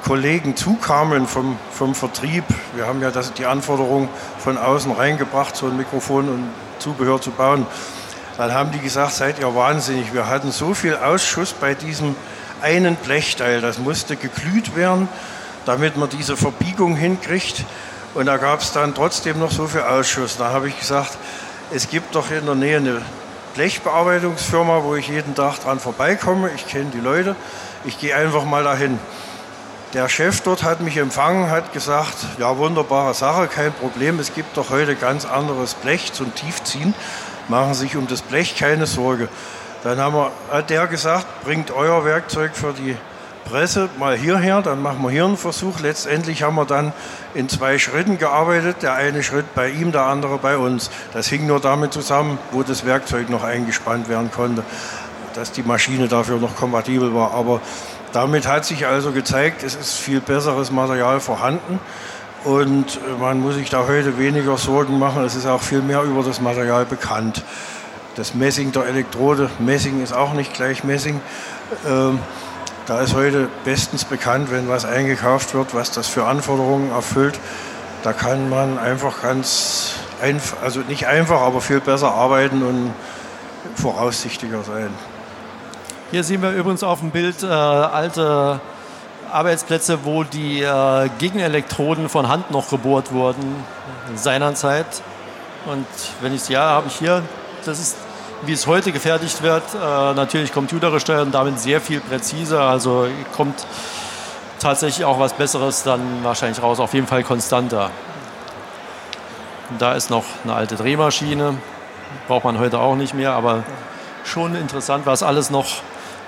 Kollegen 0.04 0.56
zukamen 0.56 1.28
vom, 1.28 1.58
vom 1.72 1.96
Vertrieb, 1.96 2.44
wir 2.76 2.88
haben 2.88 3.02
ja 3.02 3.10
das, 3.10 3.34
die 3.34 3.46
Anforderung 3.46 4.10
von 4.38 4.58
außen 4.58 4.92
reingebracht, 4.92 5.56
so 5.56 5.68
ein 5.68 5.78
Mikrofon 5.78 6.28
und 6.28 6.50
Zubehör 6.80 7.22
zu 7.22 7.32
bauen, 7.32 7.66
dann 8.38 8.54
haben 8.54 8.72
die 8.72 8.80
gesagt, 8.80 9.14
seid 9.14 9.40
ihr 9.40 9.56
wahnsinnig, 9.56 10.14
wir 10.14 10.28
hatten 10.28 10.52
so 10.52 10.74
viel 10.74 10.96
Ausschuss 10.96 11.54
bei 11.54 11.74
diesem 11.74 12.16
einen 12.62 12.96
Blechteil, 12.96 13.62
das 13.62 13.78
musste 13.78 14.16
geglüht 14.16 14.76
werden, 14.76 15.08
damit 15.66 15.98
man 15.98 16.10
diese 16.10 16.36
Verbiegung 16.38 16.96
hinkriegt. 16.96 17.66
Und 18.14 18.28
da 18.28 18.38
gab 18.38 18.62
es 18.62 18.72
dann 18.72 18.96
trotzdem 18.96 19.40
noch 19.40 19.52
so 19.52 19.68
viel 19.68 19.82
Ausschuss. 19.82 20.38
Da 20.38 20.52
habe 20.52 20.68
ich 20.68 20.80
gesagt, 20.80 21.18
es 21.74 21.90
gibt 21.90 22.16
doch 22.16 22.32
in 22.32 22.46
der 22.46 22.56
Nähe 22.56 22.78
eine 22.78 23.02
Blechbearbeitungsfirma, 23.56 24.84
wo 24.84 24.96
ich 24.96 25.08
jeden 25.08 25.36
Tag 25.36 25.60
dran 25.60 25.80
vorbeikomme. 25.80 26.50
Ich 26.56 26.68
kenne 26.68 26.92
die 26.94 27.00
Leute. 27.00 27.36
Ich 27.86 28.00
gehe 28.00 28.16
einfach 28.16 28.46
mal 28.46 28.64
dahin. 28.64 29.00
Der 29.94 30.10
Chef 30.10 30.42
dort 30.42 30.64
hat 30.64 30.82
mich 30.82 30.98
empfangen, 30.98 31.52
hat 31.52 31.72
gesagt, 31.72 32.16
ja 32.40 32.58
wunderbare 32.58 33.14
Sache, 33.14 33.46
kein 33.46 33.72
Problem, 33.72 34.18
es 34.18 34.34
gibt 34.34 34.58
doch 34.58 34.72
heute 34.72 34.96
ganz 34.96 35.24
anderes 35.24 35.76
Blech 35.76 36.14
zum 36.14 36.34
Tiefziehen. 36.34 36.96
Machen 37.48 37.76
Sie 37.76 37.82
sich 37.82 37.96
um 37.96 38.08
das 38.08 38.24
Blech 38.24 38.56
keine 38.58 38.88
Sorge. 38.88 39.28
Dann 39.84 40.00
haben 40.00 40.16
wir, 40.16 40.32
hat 40.52 40.72
der 40.72 40.88
gesagt, 40.88 41.28
bringt 41.44 41.70
euer 41.70 42.06
Werkzeug 42.06 42.56
für 42.56 42.74
die 42.74 42.98
Presse 43.46 43.88
mal 44.00 44.18
hierher, 44.18 44.64
dann 44.64 44.82
machen 44.82 45.04
wir 45.04 45.12
hier 45.12 45.26
einen 45.26 45.38
Versuch. 45.38 45.80
Letztendlich 45.80 46.42
haben 46.42 46.56
wir 46.56 46.66
dann 46.66 46.92
in 47.36 47.48
zwei 47.48 47.78
Schritten 47.78 48.18
gearbeitet. 48.18 48.78
Der 48.82 48.94
eine 48.94 49.22
Schritt 49.22 49.54
bei 49.54 49.70
ihm, 49.70 49.92
der 49.92 50.06
andere 50.06 50.40
bei 50.40 50.58
uns. 50.58 50.90
Das 51.14 51.28
hing 51.28 51.46
nur 51.46 51.60
damit 51.60 51.94
zusammen, 51.94 52.40
wo 52.52 52.64
das 52.64 52.84
Werkzeug 52.84 53.30
noch 53.30 53.44
eingespannt 53.44 54.10
werden 54.10 54.32
konnte, 54.32 54.64
dass 55.36 55.52
die 55.52 55.62
Maschine 55.62 56.08
dafür 56.08 56.38
noch 56.38 56.56
kompatibel 56.56 57.14
war. 57.14 57.36
Aber 57.36 57.62
damit 58.14 58.48
hat 58.48 58.64
sich 58.64 58.86
also 58.86 59.12
gezeigt, 59.12 59.64
es 59.64 59.76
ist 59.76 59.96
viel 59.96 60.22
besseres 60.22 60.72
Material 60.72 61.20
vorhanden. 61.20 61.80
Und 62.46 63.00
man 63.20 63.40
muss 63.40 63.56
sich 63.56 63.70
da 63.70 63.88
heute 63.88 64.18
weniger 64.18 64.58
Sorgen 64.58 65.00
machen. 65.00 65.24
Es 65.24 65.36
ist 65.36 65.46
auch 65.46 65.62
viel 65.62 65.82
mehr 65.82 66.04
über 66.04 66.24
das 66.24 66.42
Material 66.42 66.86
bekannt. 66.86 67.44
Das 68.16 68.36
Messing 68.36 68.72
der 68.72 68.86
Elektrode, 68.86 69.50
Messing 69.60 70.04
ist 70.04 70.14
auch 70.14 70.34
nicht 70.34 70.54
gleich 70.54 70.84
Messing. 70.84 71.22
Ähm, 71.88 72.20
da 72.86 73.00
ist 73.00 73.16
heute 73.16 73.48
bestens 73.64 74.04
bekannt, 74.04 74.52
wenn 74.52 74.68
was 74.68 74.84
eingekauft 74.86 75.54
wird, 75.54 75.74
was 75.74 75.92
das 75.92 76.08
für 76.08 76.26
Anforderungen 76.26 76.92
erfüllt. 76.92 77.40
Da 78.04 78.12
kann 78.12 78.50
man 78.50 78.78
einfach 78.78 79.22
ganz 79.22 79.96
einfach, 80.22 80.62
also 80.62 80.82
nicht 80.82 81.08
einfach, 81.08 81.42
aber 81.42 81.62
viel 81.62 81.80
besser 81.80 82.12
arbeiten 82.12 82.62
und 82.62 82.94
voraussichtiger 83.76 84.64
sein. 84.64 84.90
Hier 86.14 86.24
sehen 86.24 86.44
wir 86.44 86.52
übrigens 86.52 86.84
auf 86.84 87.00
dem 87.00 87.10
Bild 87.10 87.42
äh, 87.42 87.48
alte 87.48 88.60
Arbeitsplätze, 89.32 90.06
wo 90.06 90.24
die 90.24 90.62
äh, 90.62 91.10
Gegenelektroden 91.18 92.08
von 92.08 92.28
Hand 92.28 92.52
noch 92.52 92.70
gebohrt 92.70 93.12
wurden, 93.12 93.56
seinerzeit. 94.14 94.86
Und 95.66 95.88
wenn 96.22 96.36
ich 96.36 96.42
es 96.42 96.50
ja, 96.50 96.62
habe 96.70 96.86
ich 96.86 96.98
hier, 96.98 97.24
das 97.66 97.80
ist 97.80 97.98
wie 98.44 98.52
es 98.52 98.68
heute 98.68 98.92
gefertigt 98.92 99.42
wird, 99.42 99.64
äh, 99.74 100.14
natürlich 100.14 100.54
computergesteuert 100.54 101.26
und 101.26 101.32
damit 101.32 101.60
sehr 101.60 101.82
viel 101.82 102.00
präziser. 102.00 102.62
Also 102.62 103.08
kommt 103.36 103.66
tatsächlich 104.60 105.06
auch 105.06 105.20
was 105.20 105.34
Besseres 105.34 105.82
dann 105.82 106.00
wahrscheinlich 106.22 106.62
raus, 106.62 106.80
auf 106.80 106.94
jeden 106.94 107.08
Fall 107.08 107.24
konstanter. 107.24 107.90
Und 109.72 109.82
da 109.82 109.94
ist 109.94 110.12
noch 110.12 110.26
eine 110.44 110.54
alte 110.54 110.76
Drehmaschine, 110.76 111.56
braucht 112.28 112.44
man 112.44 112.60
heute 112.60 112.78
auch 112.78 112.96
nicht 112.96 113.16
mehr, 113.16 113.34
aber 113.34 113.64
schon 114.24 114.54
interessant, 114.54 115.08
was 115.08 115.24
alles 115.24 115.50
noch 115.50 115.66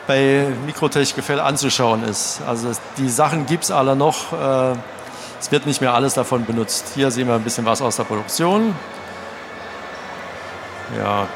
bei 0.07 0.47
Mikrotech 0.65 1.15
Gefäll 1.15 1.39
anzuschauen 1.39 2.03
ist. 2.03 2.41
Also 2.47 2.71
die 2.97 3.09
Sachen 3.09 3.45
gibt 3.45 3.63
es 3.65 3.71
alle 3.71 3.95
noch, 3.95 4.33
äh, 4.33 4.75
es 5.39 5.51
wird 5.51 5.65
nicht 5.65 5.81
mehr 5.81 5.93
alles 5.93 6.13
davon 6.13 6.45
benutzt. 6.45 6.91
Hier 6.95 7.11
sehen 7.11 7.27
wir 7.27 7.35
ein 7.35 7.43
bisschen 7.43 7.65
was 7.65 7.81
aus 7.81 7.97
der 7.97 8.03
Produktion. 8.03 8.75
Ja, 10.97 11.27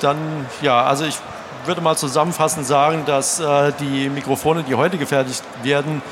dann, 0.00 0.46
ja, 0.62 0.84
also 0.84 1.04
ich 1.04 1.18
würde 1.64 1.80
mal 1.80 1.96
zusammenfassend 1.96 2.66
sagen, 2.66 3.04
dass 3.06 3.40
äh, 3.40 3.72
die 3.80 4.08
Mikrofone, 4.08 4.62
die 4.62 4.74
heute 4.74 4.98
gefertigt 4.98 5.42
werden, 5.62 6.02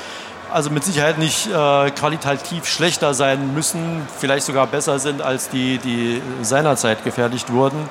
also 0.51 0.69
mit 0.69 0.83
Sicherheit 0.83 1.17
nicht 1.17 1.47
äh, 1.47 1.91
qualitativ 1.91 2.65
schlechter 2.65 3.13
sein 3.13 3.53
müssen, 3.53 4.07
vielleicht 4.19 4.45
sogar 4.45 4.67
besser 4.67 4.99
sind 4.99 5.21
als 5.21 5.49
die, 5.49 5.77
die 5.77 6.21
seinerzeit 6.41 7.03
gefertigt 7.03 7.51
wurden. 7.51 7.89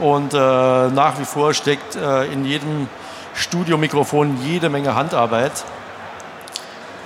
Und 0.00 0.34
äh, 0.34 0.36
nach 0.36 1.18
wie 1.18 1.24
vor 1.24 1.54
steckt 1.54 1.96
äh, 1.96 2.24
in 2.26 2.44
jedem 2.44 2.88
Studiomikrofon 3.34 4.38
jede 4.42 4.68
Menge 4.68 4.94
Handarbeit. 4.94 5.64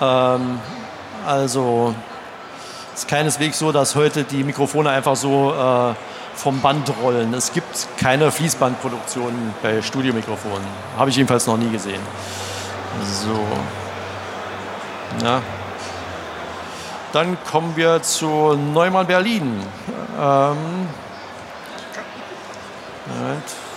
Ähm, 0.01 0.61
also 1.27 1.95
es 2.95 3.01
ist 3.01 3.09
keineswegs 3.09 3.59
so, 3.59 3.73
dass 3.73 3.95
heute 3.95 4.25
die 4.25 4.43
Mikrofone 4.43 4.91
einfach 4.91 5.17
so 5.17 5.53
äh, 5.53 5.95
vom 6.35 6.61
Band 6.61 6.91
rollen. 7.03 7.35
Es 7.35 7.53
gibt 7.53 7.87
keine 7.99 8.31
Fließbandproduktion 8.31 9.55
bei 9.63 9.83
Studiomikrofonen. 9.83 10.67
Habe 10.97 11.11
ich 11.11 11.17
jedenfalls 11.17 11.47
noch 11.47 11.57
nie 11.57 11.71
gesehen. 11.71 12.01
So. 13.05 13.39
Ja. 15.25 15.43
Dann 17.13 17.37
kommen 17.51 17.77
wir 17.77 18.03
zu 18.03 18.55
Neumann 18.73 19.07
Berlin. 19.07 19.61
Ähm, 20.21 20.57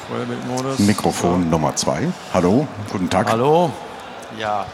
Vollbildmodus. 0.09 0.79
Mikrofon 0.79 1.43
so. 1.43 1.49
Nummer 1.49 1.75
zwei. 1.75 2.07
Hallo, 2.33 2.67
guten 2.91 3.09
Tag. 3.09 3.29
Hallo. 3.31 3.71
Ja. 4.37 4.65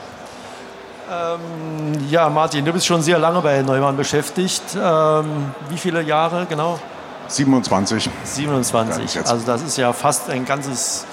Ähm, 1.11 2.07
ja, 2.09 2.29
Martin, 2.29 2.65
du 2.65 2.71
bist 2.73 2.85
schon 2.85 3.01
sehr 3.01 3.17
lange 3.17 3.41
bei 3.41 3.61
Neumann 3.61 3.97
beschäftigt. 3.97 4.61
Ähm, 4.75 5.53
wie 5.69 5.77
viele 5.77 6.01
Jahre 6.01 6.45
genau? 6.47 6.79
27. 7.27 8.09
27. 8.23 9.19
Also 9.27 9.45
das 9.45 9.61
ist 9.61 9.77
ja 9.77 9.93
fast 9.93 10.29
ein 10.29 10.45
ganzes, 10.45 11.05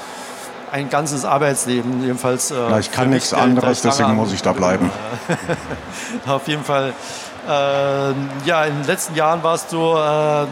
ein 0.73 0.91
ganzes 0.91 1.25
Arbeitsleben, 1.25 2.03
jedenfalls. 2.03 2.51
Äh, 2.51 2.55
ja, 2.55 2.79
ich 2.79 2.91
kann 2.91 3.11
nichts 3.11 3.33
anderes, 3.33 3.83
deswegen 3.83 4.15
muss 4.15 4.33
ich 4.33 4.43
da 4.43 4.53
bleiben. 4.53 4.91
Auf 6.27 6.47
jeden 6.49 6.65
Fall. 6.65 6.93
Äh, 7.49 8.13
ja, 8.45 8.65
in 8.65 8.75
den 8.79 8.87
letzten 8.87 9.15
Jahren 9.15 9.43
warst 9.43 9.73
du 9.73 9.79
äh, 9.79 10.47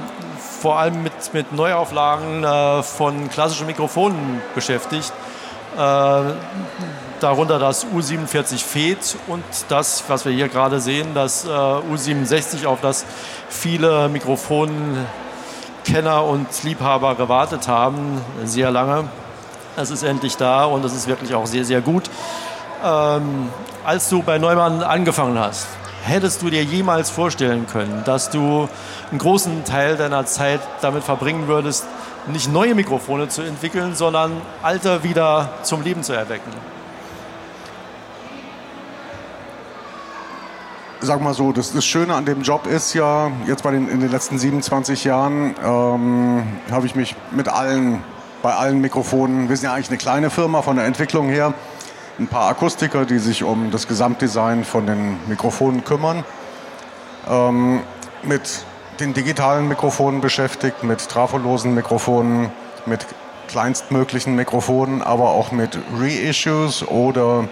vor 0.61 0.79
allem 0.79 1.03
mit, 1.03 1.13
mit 1.33 1.53
Neuauflagen 1.53 2.45
äh, 2.45 2.83
von 2.83 3.29
klassischen 3.31 3.67
Mikrofonen 3.67 4.41
beschäftigt. 4.55 5.13
Darunter 7.21 7.59
das 7.59 7.87
U47 7.87 8.59
FED 8.59 9.17
und 9.27 9.43
das, 9.69 10.05
was 10.09 10.25
wir 10.25 10.33
hier 10.33 10.49
gerade 10.49 10.79
sehen, 10.79 11.15
das 11.15 11.45
äh, 11.45 11.49
U67, 11.49 12.67
auf 12.67 12.81
das 12.81 13.05
viele 13.49 14.09
Mikrofonen 14.09 15.05
Kenner 15.85 16.25
und 16.25 16.47
Liebhaber 16.63 17.15
gewartet 17.15 17.69
haben, 17.69 18.21
sehr 18.45 18.71
lange. 18.71 19.09
Es 19.77 19.91
ist 19.91 20.03
endlich 20.03 20.37
da 20.37 20.65
und 20.65 20.85
es 20.85 20.93
ist 20.93 21.09
wirklich 21.09 21.35
auch 21.35 21.47
sehr, 21.47 21.65
sehr 21.65 21.81
gut. 21.81 22.05
Ähm, 22.85 23.51
als 23.85 24.09
du 24.09 24.23
bei 24.23 24.39
Neumann 24.39 24.83
angefangen 24.83 25.39
hast, 25.39 25.67
hättest 26.05 26.43
du 26.43 26.51
dir 26.51 26.63
jemals 26.63 27.11
vorstellen 27.11 27.67
können, 27.67 28.03
dass 28.05 28.31
du 28.31 28.69
einen 29.11 29.19
großen 29.19 29.65
Teil 29.65 29.97
deiner 29.97 30.27
Zeit 30.27 30.61
damit 30.83 31.03
verbringen 31.03 31.49
würdest, 31.49 31.87
nicht 32.27 32.53
neue 32.53 32.75
Mikrofone 32.75 33.29
zu 33.29 33.43
entwickeln, 33.43 33.95
sondern 33.95 34.33
alte 34.63 35.03
wieder 35.03 35.51
zum 35.63 35.83
Leben 35.83 36.03
zu 36.03 36.13
erwecken? 36.13 36.53
sag 41.05 41.21
mal 41.21 41.35
so, 41.35 41.53
das, 41.53 41.73
das 41.73 41.85
Schöne 41.85 42.15
an 42.15 42.25
dem 42.25 42.43
Job 42.43 42.67
ist 42.67 42.95
ja, 42.95 43.31
jetzt 43.47 43.63
bei 43.63 43.71
den, 43.71 43.89
in 43.89 44.01
den 44.01 44.11
letzten 44.11 44.39
27 44.39 45.05
Jahren 45.05 45.55
ähm, 45.63 46.45
habe 46.71 46.87
ich 46.87 46.95
mich 46.95 47.15
mit 47.31 47.49
allen, 47.49 48.03
bei 48.43 48.55
allen 48.55 48.81
Mikrofonen, 48.81 49.49
wir 49.49 49.57
sind 49.57 49.67
ja 49.67 49.75
eigentlich 49.75 49.91
eine 49.91 49.99
kleine 49.99 50.31
Firma 50.31 50.63
von 50.63 50.77
der 50.77 50.87
Entwicklung 50.87 51.29
her, 51.29 51.53
ein 52.19 52.29
paar 52.29 52.49
Akustiker, 52.49 53.05
die 53.05 53.19
sich 53.19 53.43
um 53.43 53.71
das 53.71 53.89
Gesamtdesign 53.89 54.65
von 54.65 54.87
den 54.87 55.19
Mikrofonen 55.29 55.85
kümmern, 55.85 56.25
ähm, 57.29 57.83
mit 58.23 58.65
den 59.01 59.15
digitalen 59.15 59.69
Mikrofonen 59.69 60.21
beschäftigt, 60.21 60.85
mit 60.85 61.09
trafolosen 61.09 61.75
Mikrofonen, 61.75 62.51
mit 62.87 63.07
kleinstmöglichen 63.49 64.37
Mikrofonen, 64.37 65.03
aber 65.03 65.31
auch 65.31 65.53
mit 65.53 65.79
Reissues 65.99 66.87
oder 66.87 67.49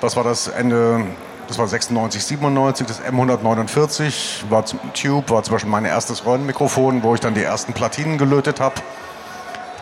was 0.00 0.16
war 0.16 0.24
das 0.24 0.48
Ende 0.48 1.04
das 1.48 1.58
war 1.58 1.68
96, 1.68 2.24
97, 2.24 2.86
das 2.86 3.00
M149 3.02 4.50
war 4.50 4.64
zum 4.64 4.80
Tube, 4.94 5.30
war 5.30 5.42
zum 5.44 5.52
Beispiel 5.52 5.70
mein 5.70 5.84
erstes 5.84 6.26
Röhrenmikrofon, 6.26 7.02
wo 7.02 7.14
ich 7.14 7.20
dann 7.20 7.34
die 7.34 7.42
ersten 7.42 7.72
Platinen 7.72 8.18
gelötet 8.18 8.58
habe, 8.58 8.74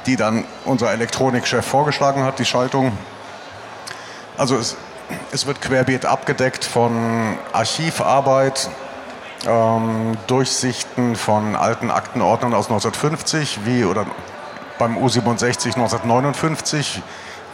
die 0.06 0.16
dann 0.16 0.44
unser 0.66 0.92
Elektronikchef 0.92 1.64
vorgeschlagen 1.64 2.22
hat, 2.22 2.38
die 2.38 2.44
Schaltung. 2.44 2.92
Also 4.36 4.56
es, 4.56 4.76
es 5.30 5.46
wird 5.46 5.60
querbeet 5.60 6.06
abgedeckt 6.06 6.64
von 6.64 7.38
Archivarbeit, 7.52 8.68
ähm, 9.46 10.16
Durchsichten 10.26 11.14
von 11.14 11.54
alten 11.54 11.90
Aktenordnern 11.90 12.52
aus 12.52 12.66
1950, 12.66 13.60
wie 13.64 13.84
oder 13.84 14.06
beim 14.78 14.96
U67 14.96 15.74
1959. 15.76 17.02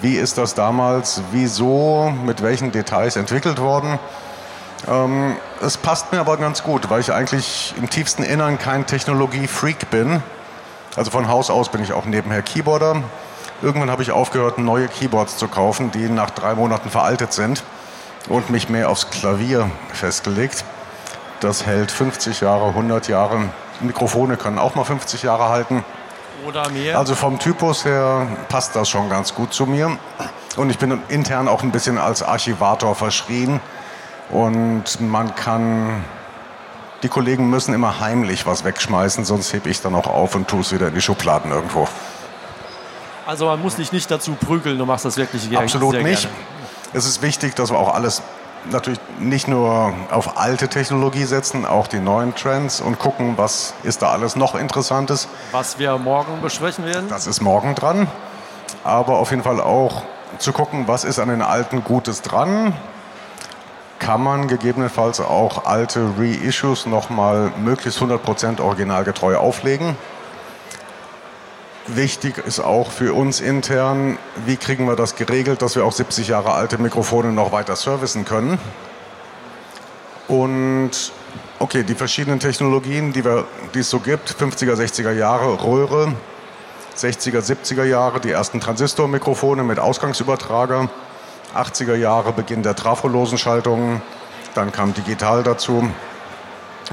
Wie 0.00 0.14
ist 0.16 0.38
das 0.38 0.54
damals, 0.54 1.20
wieso, 1.32 2.10
mit 2.24 2.42
welchen 2.42 2.72
Details 2.72 3.16
entwickelt 3.16 3.60
worden? 3.60 3.98
Ähm, 4.88 5.36
es 5.60 5.76
passt 5.76 6.12
mir 6.12 6.20
aber 6.20 6.38
ganz 6.38 6.62
gut, 6.62 6.88
weil 6.88 7.00
ich 7.00 7.12
eigentlich 7.12 7.74
im 7.76 7.90
tiefsten 7.90 8.22
Innern 8.22 8.58
kein 8.58 8.86
Technologie-Freak 8.86 9.90
bin. 9.90 10.22
Also 10.96 11.10
von 11.10 11.28
Haus 11.28 11.50
aus 11.50 11.68
bin 11.68 11.82
ich 11.82 11.92
auch 11.92 12.06
nebenher 12.06 12.40
Keyboarder. 12.40 13.02
Irgendwann 13.62 13.90
habe 13.90 14.02
ich 14.02 14.10
aufgehört, 14.10 14.58
neue 14.58 14.88
Keyboards 14.88 15.36
zu 15.36 15.46
kaufen, 15.46 15.90
die 15.90 16.08
nach 16.08 16.30
drei 16.30 16.54
Monaten 16.54 16.88
veraltet 16.88 17.32
sind 17.32 17.62
und 18.28 18.48
mich 18.48 18.68
mehr 18.70 18.88
aufs 18.88 19.10
Klavier 19.10 19.70
festgelegt. 19.92 20.64
Das 21.40 21.66
hält 21.66 21.90
50 21.90 22.40
Jahre, 22.40 22.68
100 22.68 23.08
Jahre. 23.08 23.50
Mikrofone 23.80 24.36
können 24.36 24.58
auch 24.58 24.74
mal 24.74 24.84
50 24.84 25.22
Jahre 25.22 25.48
halten. 25.48 25.84
Oder 26.46 26.70
mehr. 26.70 26.98
Also 26.98 27.14
vom 27.14 27.38
Typus 27.38 27.84
her 27.84 28.26
passt 28.48 28.76
das 28.76 28.88
schon 28.88 29.10
ganz 29.10 29.34
gut 29.34 29.52
zu 29.52 29.66
mir. 29.66 29.98
Und 30.56 30.70
ich 30.70 30.78
bin 30.78 30.98
intern 31.08 31.46
auch 31.46 31.62
ein 31.62 31.70
bisschen 31.70 31.98
als 31.98 32.22
Archivator 32.22 32.94
verschrien. 32.94 33.60
Und 34.30 35.00
man 35.00 35.34
kann, 35.34 36.04
die 37.02 37.08
Kollegen 37.08 37.50
müssen 37.50 37.74
immer 37.74 38.00
heimlich 38.00 38.46
was 38.46 38.64
wegschmeißen, 38.64 39.24
sonst 39.24 39.52
hebe 39.52 39.68
ich 39.68 39.82
dann 39.82 39.94
auch 39.94 40.06
auf 40.06 40.34
und 40.34 40.48
tue 40.48 40.60
es 40.60 40.72
wieder 40.72 40.88
in 40.88 40.94
die 40.94 41.02
Schubladen 41.02 41.50
irgendwo. 41.50 41.88
Also 43.30 43.46
man 43.46 43.62
muss 43.62 43.76
dich 43.76 43.92
nicht 43.92 44.10
dazu 44.10 44.32
prügeln, 44.34 44.76
du 44.76 44.84
machst 44.84 45.04
das 45.04 45.16
wirklich 45.16 45.48
gerne. 45.48 45.62
Absolut 45.62 46.02
nicht. 46.02 46.22
Gerne. 46.22 46.36
Es 46.92 47.06
ist 47.06 47.22
wichtig, 47.22 47.54
dass 47.54 47.70
wir 47.70 47.78
auch 47.78 47.94
alles 47.94 48.22
natürlich 48.68 48.98
nicht 49.20 49.46
nur 49.46 49.94
auf 50.10 50.36
alte 50.36 50.66
Technologie 50.66 51.22
setzen, 51.22 51.64
auch 51.64 51.86
die 51.86 52.00
neuen 52.00 52.34
Trends 52.34 52.80
und 52.80 52.98
gucken, 52.98 53.34
was 53.38 53.74
ist 53.84 54.02
da 54.02 54.10
alles 54.10 54.34
noch 54.34 54.56
Interessantes. 54.56 55.28
Was 55.52 55.78
wir 55.78 55.96
morgen 55.96 56.42
besprechen 56.42 56.84
werden? 56.84 57.08
Das 57.08 57.28
ist 57.28 57.40
morgen 57.40 57.76
dran. 57.76 58.08
Aber 58.82 59.18
auf 59.18 59.30
jeden 59.30 59.44
Fall 59.44 59.60
auch 59.60 60.02
zu 60.38 60.52
gucken, 60.52 60.88
was 60.88 61.04
ist 61.04 61.20
an 61.20 61.28
den 61.28 61.42
alten 61.42 61.84
Gutes 61.84 62.22
dran. 62.22 62.74
Kann 64.00 64.24
man 64.24 64.48
gegebenenfalls 64.48 65.20
auch 65.20 65.66
alte 65.66 66.14
Reissues 66.18 66.84
nochmal 66.84 67.52
möglichst 67.58 68.00
100% 68.00 68.60
originalgetreu 68.60 69.36
auflegen. 69.36 69.96
Wichtig 71.94 72.38
ist 72.38 72.60
auch 72.60 72.92
für 72.92 73.14
uns 73.14 73.40
intern, 73.40 74.16
wie 74.46 74.56
kriegen 74.56 74.86
wir 74.86 74.94
das 74.94 75.16
geregelt, 75.16 75.60
dass 75.60 75.74
wir 75.74 75.84
auch 75.84 75.92
70 75.92 76.28
Jahre 76.28 76.52
alte 76.52 76.78
Mikrofone 76.78 77.32
noch 77.32 77.50
weiter 77.50 77.74
servicen 77.74 78.24
können. 78.24 78.58
Und 80.28 80.90
okay, 81.58 81.82
die 81.82 81.96
verschiedenen 81.96 82.38
Technologien, 82.38 83.12
die, 83.12 83.24
wir, 83.24 83.44
die 83.74 83.80
es 83.80 83.90
so 83.90 83.98
gibt, 83.98 84.30
50er, 84.30 84.74
60er 84.74 85.10
Jahre 85.10 85.64
Röhre, 85.64 86.14
60er, 86.96 87.40
70er 87.40 87.84
Jahre 87.84 88.20
die 88.20 88.30
ersten 88.30 88.60
Transistormikrofone 88.60 89.64
mit 89.64 89.80
Ausgangsübertrager, 89.80 90.88
80er 91.56 91.96
Jahre 91.96 92.32
Beginn 92.32 92.62
der 92.62 92.76
trafolosen 92.76 93.36
Schaltungen, 93.36 94.00
dann 94.54 94.70
kam 94.70 94.94
digital 94.94 95.42
dazu 95.42 95.90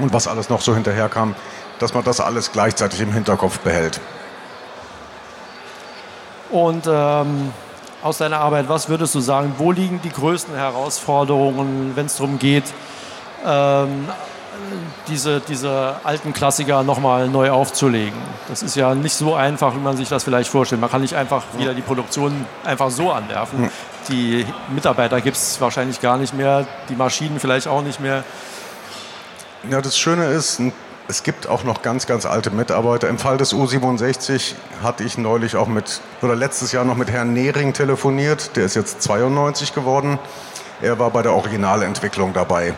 und 0.00 0.12
was 0.12 0.26
alles 0.26 0.48
noch 0.48 0.60
so 0.60 0.74
hinterher 0.74 1.08
kam, 1.08 1.36
dass 1.78 1.94
man 1.94 2.02
das 2.02 2.18
alles 2.18 2.50
gleichzeitig 2.50 3.00
im 3.00 3.12
Hinterkopf 3.12 3.60
behält. 3.60 4.00
Und 6.50 6.86
ähm, 6.86 7.52
aus 8.02 8.18
deiner 8.18 8.38
Arbeit, 8.38 8.68
was 8.68 8.88
würdest 8.88 9.14
du 9.14 9.20
sagen, 9.20 9.54
wo 9.58 9.72
liegen 9.72 10.00
die 10.02 10.10
größten 10.10 10.54
Herausforderungen, 10.54 11.92
wenn 11.94 12.06
es 12.06 12.16
darum 12.16 12.38
geht, 12.38 12.64
ähm, 13.44 14.08
diese, 15.08 15.40
diese 15.40 15.96
alten 16.04 16.32
Klassiker 16.32 16.82
nochmal 16.82 17.28
neu 17.28 17.50
aufzulegen? 17.50 18.18
Das 18.48 18.62
ist 18.62 18.76
ja 18.76 18.94
nicht 18.94 19.14
so 19.14 19.34
einfach, 19.34 19.74
wie 19.74 19.80
man 19.80 19.96
sich 19.96 20.08
das 20.08 20.24
vielleicht 20.24 20.50
vorstellt. 20.50 20.80
Man 20.80 20.90
kann 20.90 21.02
nicht 21.02 21.14
einfach 21.14 21.42
wieder 21.56 21.74
die 21.74 21.82
Produktion 21.82 22.46
einfach 22.64 22.90
so 22.90 23.10
anwerfen. 23.12 23.70
Die 24.08 24.46
Mitarbeiter 24.68 25.20
gibt 25.20 25.36
es 25.36 25.60
wahrscheinlich 25.60 26.00
gar 26.00 26.16
nicht 26.16 26.34
mehr, 26.34 26.66
die 26.88 26.96
Maschinen 26.96 27.40
vielleicht 27.40 27.68
auch 27.68 27.82
nicht 27.82 28.00
mehr. 28.00 28.24
Ja, 29.68 29.80
das 29.82 29.98
Schöne 29.98 30.26
ist, 30.26 30.60
ein 30.60 30.72
es 31.08 31.22
gibt 31.22 31.48
auch 31.48 31.64
noch 31.64 31.80
ganz, 31.80 32.06
ganz 32.06 32.26
alte 32.26 32.50
Mitarbeiter. 32.50 33.08
Im 33.08 33.18
Fall 33.18 33.38
des 33.38 33.54
U67 33.54 34.54
hatte 34.82 35.04
ich 35.04 35.16
neulich 35.16 35.56
auch 35.56 35.66
mit, 35.66 36.02
oder 36.20 36.36
letztes 36.36 36.72
Jahr 36.72 36.84
noch 36.84 36.96
mit 36.96 37.10
Herrn 37.10 37.32
Nehring 37.32 37.72
telefoniert. 37.72 38.56
Der 38.56 38.66
ist 38.66 38.76
jetzt 38.76 39.00
92 39.02 39.74
geworden. 39.74 40.18
Er 40.82 40.98
war 40.98 41.10
bei 41.10 41.22
der 41.22 41.32
Originalentwicklung 41.32 42.34
dabei. 42.34 42.74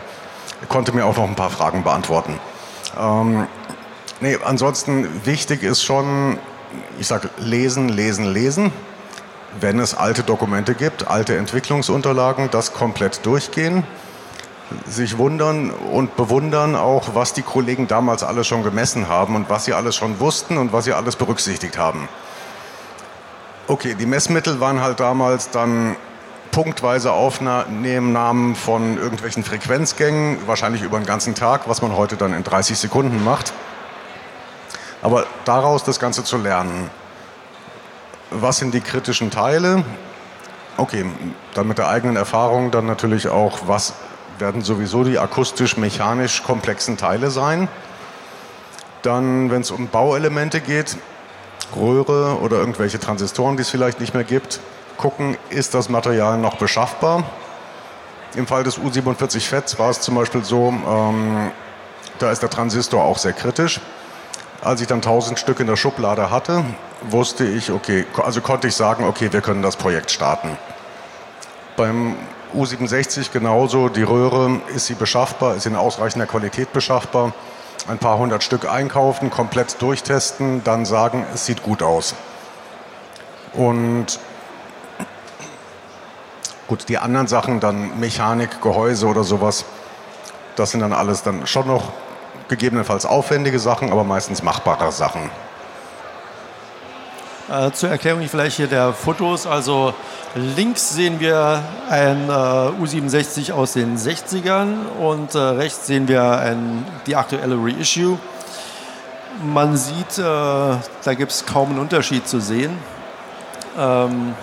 Er 0.61 0.67
konnte 0.67 0.93
mir 0.93 1.05
auch 1.05 1.17
noch 1.17 1.27
ein 1.27 1.35
paar 1.35 1.49
Fragen 1.49 1.83
beantworten. 1.83 2.39
Ähm, 2.97 3.47
nee, 4.21 4.37
ansonsten 4.45 5.25
wichtig 5.25 5.61
ist 5.61 5.83
schon, 5.83 6.39
ich 6.99 7.07
sage 7.07 7.29
lesen, 7.37 7.89
lesen, 7.89 8.31
lesen. 8.31 8.71
Wenn 9.59 9.77
es 9.79 9.93
alte 9.93 10.23
Dokumente 10.23 10.73
gibt, 10.73 11.09
alte 11.09 11.35
Entwicklungsunterlagen, 11.35 12.49
das 12.49 12.71
komplett 12.71 13.25
durchgehen 13.25 13.83
sich 14.87 15.17
wundern 15.17 15.71
und 15.71 16.15
bewundern 16.15 16.75
auch, 16.75 17.15
was 17.15 17.33
die 17.33 17.41
Kollegen 17.41 17.87
damals 17.87 18.23
alles 18.23 18.47
schon 18.47 18.63
gemessen 18.63 19.07
haben 19.07 19.35
und 19.35 19.49
was 19.49 19.65
sie 19.65 19.73
alles 19.73 19.95
schon 19.95 20.19
wussten 20.19 20.57
und 20.57 20.73
was 20.73 20.85
sie 20.85 20.93
alles 20.93 21.15
berücksichtigt 21.15 21.77
haben. 21.77 22.07
Okay, 23.67 23.95
die 23.95 24.05
Messmittel 24.05 24.59
waren 24.59 24.81
halt 24.81 24.99
damals 24.99 25.49
dann 25.49 25.95
punktweise 26.51 27.13
Aufnahmen 27.13 28.55
von 28.55 28.97
irgendwelchen 28.97 29.43
Frequenzgängen, 29.43 30.45
wahrscheinlich 30.45 30.81
über 30.81 30.99
den 30.99 31.05
ganzen 31.05 31.35
Tag, 31.35 31.69
was 31.69 31.81
man 31.81 31.95
heute 31.95 32.17
dann 32.17 32.33
in 32.33 32.43
30 32.43 32.77
Sekunden 32.77 33.23
macht. 33.23 33.53
Aber 35.01 35.25
daraus 35.45 35.83
das 35.83 35.99
Ganze 35.99 36.23
zu 36.23 36.37
lernen. 36.37 36.89
Was 38.29 38.57
sind 38.57 38.73
die 38.73 38.81
kritischen 38.81 39.31
Teile? 39.31 39.83
Okay, 40.77 41.05
dann 41.53 41.67
mit 41.67 41.77
der 41.77 41.89
eigenen 41.89 42.15
Erfahrung 42.15 42.71
dann 42.71 42.85
natürlich 42.85 43.29
auch, 43.29 43.59
was 43.67 43.93
werden 44.41 44.61
sowieso 44.61 45.05
die 45.05 45.17
akustisch-mechanisch 45.17 46.43
komplexen 46.43 46.97
Teile 46.97 47.31
sein. 47.31 47.69
Dann, 49.03 49.49
wenn 49.49 49.61
es 49.61 49.71
um 49.71 49.87
Bauelemente 49.87 50.59
geht, 50.59 50.97
Röhre 51.75 52.39
oder 52.41 52.57
irgendwelche 52.57 52.99
Transistoren, 52.99 53.55
die 53.55 53.61
es 53.61 53.69
vielleicht 53.69 54.01
nicht 54.01 54.13
mehr 54.13 54.25
gibt, 54.25 54.59
gucken, 54.97 55.37
ist 55.49 55.73
das 55.73 55.87
Material 55.87 56.37
noch 56.37 56.57
beschaffbar. 56.57 57.23
Im 58.35 58.47
Fall 58.47 58.63
des 58.63 58.77
U47 58.77 59.41
FETs 59.41 59.79
war 59.79 59.89
es 59.89 60.01
zum 60.01 60.15
Beispiel 60.15 60.43
so, 60.43 60.69
ähm, 60.69 61.51
da 62.19 62.31
ist 62.31 62.41
der 62.41 62.49
Transistor 62.49 63.03
auch 63.03 63.17
sehr 63.17 63.33
kritisch. 63.33 63.79
Als 64.61 64.81
ich 64.81 64.87
dann 64.87 64.99
1000 64.99 65.39
Stück 65.39 65.59
in 65.59 65.67
der 65.67 65.75
Schublade 65.75 66.29
hatte, 66.29 66.63
wusste 67.09 67.45
ich, 67.45 67.71
okay, 67.71 68.05
also 68.23 68.41
konnte 68.41 68.67
ich 68.67 68.75
sagen, 68.75 69.05
okay, 69.05 69.31
wir 69.31 69.41
können 69.41 69.61
das 69.63 69.75
Projekt 69.75 70.11
starten. 70.11 70.57
Beim 71.77 72.15
U67 72.53 73.31
genauso. 73.31 73.89
Die 73.89 74.03
Röhre, 74.03 74.61
ist 74.75 74.87
sie 74.87 74.95
beschaffbar, 74.95 75.55
ist 75.55 75.65
in 75.65 75.75
ausreichender 75.75 76.27
Qualität 76.27 76.73
beschaffbar. 76.73 77.33
Ein 77.87 77.97
paar 77.97 78.17
hundert 78.17 78.43
Stück 78.43 78.69
einkaufen, 78.69 79.31
komplett 79.31 79.81
durchtesten, 79.81 80.63
dann 80.63 80.85
sagen, 80.85 81.25
es 81.33 81.45
sieht 81.45 81.63
gut 81.63 81.81
aus. 81.81 82.13
Und 83.53 84.19
gut, 86.67 86.87
die 86.89 86.97
anderen 86.97 87.27
Sachen, 87.27 87.59
dann 87.59 87.99
Mechanik, 87.99 88.61
Gehäuse 88.61 89.07
oder 89.07 89.23
sowas, 89.23 89.65
das 90.55 90.71
sind 90.71 90.81
dann 90.81 90.93
alles 90.93 91.23
dann 91.23 91.47
schon 91.47 91.67
noch 91.67 91.91
gegebenenfalls 92.49 93.05
aufwendige 93.05 93.59
Sachen, 93.59 93.91
aber 93.91 94.03
meistens 94.03 94.43
machbare 94.43 94.91
Sachen. 94.91 95.31
Äh, 97.51 97.71
zur 97.73 97.89
Erklärung 97.89 98.25
vielleicht 98.29 98.55
hier 98.55 98.67
der 98.67 98.93
Fotos. 98.93 99.45
Also 99.45 99.93
links 100.35 100.93
sehen 100.93 101.19
wir 101.19 101.61
ein 101.89 102.29
äh, 102.29 102.31
U67 102.31 103.51
aus 103.51 103.73
den 103.73 103.97
60ern 103.97 104.87
und 105.01 105.35
äh, 105.35 105.37
rechts 105.37 105.85
sehen 105.85 106.07
wir 106.07 106.23
ein, 106.37 106.85
die 107.07 107.17
aktuelle 107.17 107.57
Reissue. 107.59 108.17
Man 109.43 109.75
sieht, 109.75 110.17
äh, 110.17 110.21
da 110.21 111.13
gibt 111.17 111.31
es 111.33 111.45
kaum 111.45 111.71
einen 111.71 111.79
Unterschied 111.79 112.25
zu 112.25 112.39
sehen. 112.39 112.71
Ähm, 113.77 114.33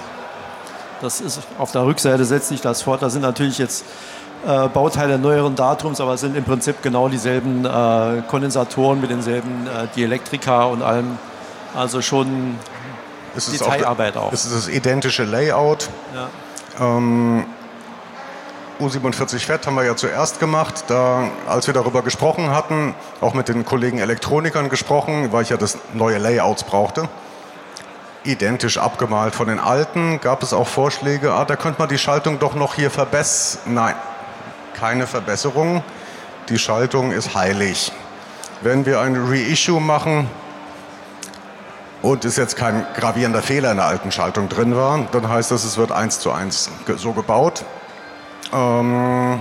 das 1.01 1.23
ist 1.23 1.41
auf 1.57 1.73
der 1.73 1.87
Rückseite 1.87 2.27
setzt 2.27 2.49
sich 2.49 2.61
das 2.61 2.83
fort. 2.83 3.01
Da 3.01 3.09
sind 3.09 3.23
natürlich 3.23 3.57
jetzt 3.57 3.87
äh, 4.47 4.69
Bauteile 4.69 5.19
neueren 5.19 5.55
Datums, 5.55 6.03
aber 6.03 6.13
es 6.13 6.21
sind 6.21 6.37
im 6.37 6.45
Prinzip 6.45 6.83
genau 6.83 7.09
dieselben 7.09 7.65
äh, 7.65 8.23
Kondensatoren 8.29 9.01
mit 9.01 9.09
denselben 9.09 9.67
äh, 9.67 9.87
Dielektrika 9.97 10.65
und 10.65 10.83
allem. 10.83 11.17
Also 11.75 12.03
schon 12.03 12.57
es 13.37 13.49
ist 13.49 13.61
Detailarbeit 13.61 14.17
auch. 14.17 14.33
Es 14.33 14.45
ist 14.45 14.55
das 14.55 14.69
identische 14.69 15.25
Layout. 15.25 15.89
Ja. 16.15 16.29
Ähm, 16.81 17.45
U47 18.81 19.41
Fett 19.41 19.67
haben 19.67 19.75
wir 19.75 19.85
ja 19.85 19.97
zuerst 19.97 20.39
gemacht. 20.39 20.85
Da, 20.89 21.31
als 21.49 21.67
wir 21.67 21.75
darüber 21.75 22.03
gesprochen 22.03 22.51
hatten, 22.51 22.95
auch 23.21 23.35
mit 23.35 23.49
den 23.49 23.65
Kollegen 23.65 23.99
Elektronikern 23.99 24.69
gesprochen, 24.69 25.33
weil 25.33 25.43
ich 25.43 25.51
ja 25.51 25.57
das 25.57 25.79
neue 25.95 26.19
Layouts 26.19 26.65
brauchte. 26.65 27.09
identisch 28.25 28.79
abgemalt. 28.79 29.35
Von 29.35 29.49
den 29.49 29.59
alten 29.59 30.21
gab 30.21 30.43
es 30.43 30.53
auch 30.53 30.67
Vorschläge, 30.69 31.33
ah, 31.33 31.45
da 31.45 31.57
könnte 31.57 31.81
man 31.81 31.89
die 31.89 31.99
Schaltung 31.99 32.39
doch 32.39 32.55
noch 32.55 32.75
hier 32.75 32.91
verbessern. 32.91 33.75
Nein, 33.75 33.95
keine 34.75 35.07
Verbesserung. 35.07 35.83
Die 36.49 36.59
Schaltung 36.59 37.13
ist 37.13 37.35
heilig. 37.35 37.93
Wenn 38.61 38.87
wir 38.87 39.01
ein 39.01 39.17
Reissue 39.17 39.81
machen 39.81 40.29
und 42.03 42.25
es 42.25 42.37
jetzt 42.37 42.57
kein 42.57 42.87
gravierender 42.95 43.43
Fehler 43.43 43.71
in 43.71 43.79
der 43.79 43.87
alten 43.87 44.13
Schaltung 44.13 44.49
drin 44.49 44.77
war, 44.77 45.07
dann 45.13 45.29
heißt 45.29 45.51
das, 45.51 45.65
es 45.65 45.77
wird 45.77 45.93
eins 45.93 46.21
zu 46.21 46.33
eins 46.33 46.71
so 46.97 47.13
gebaut. 47.13 47.65
Ähm, 48.53 49.41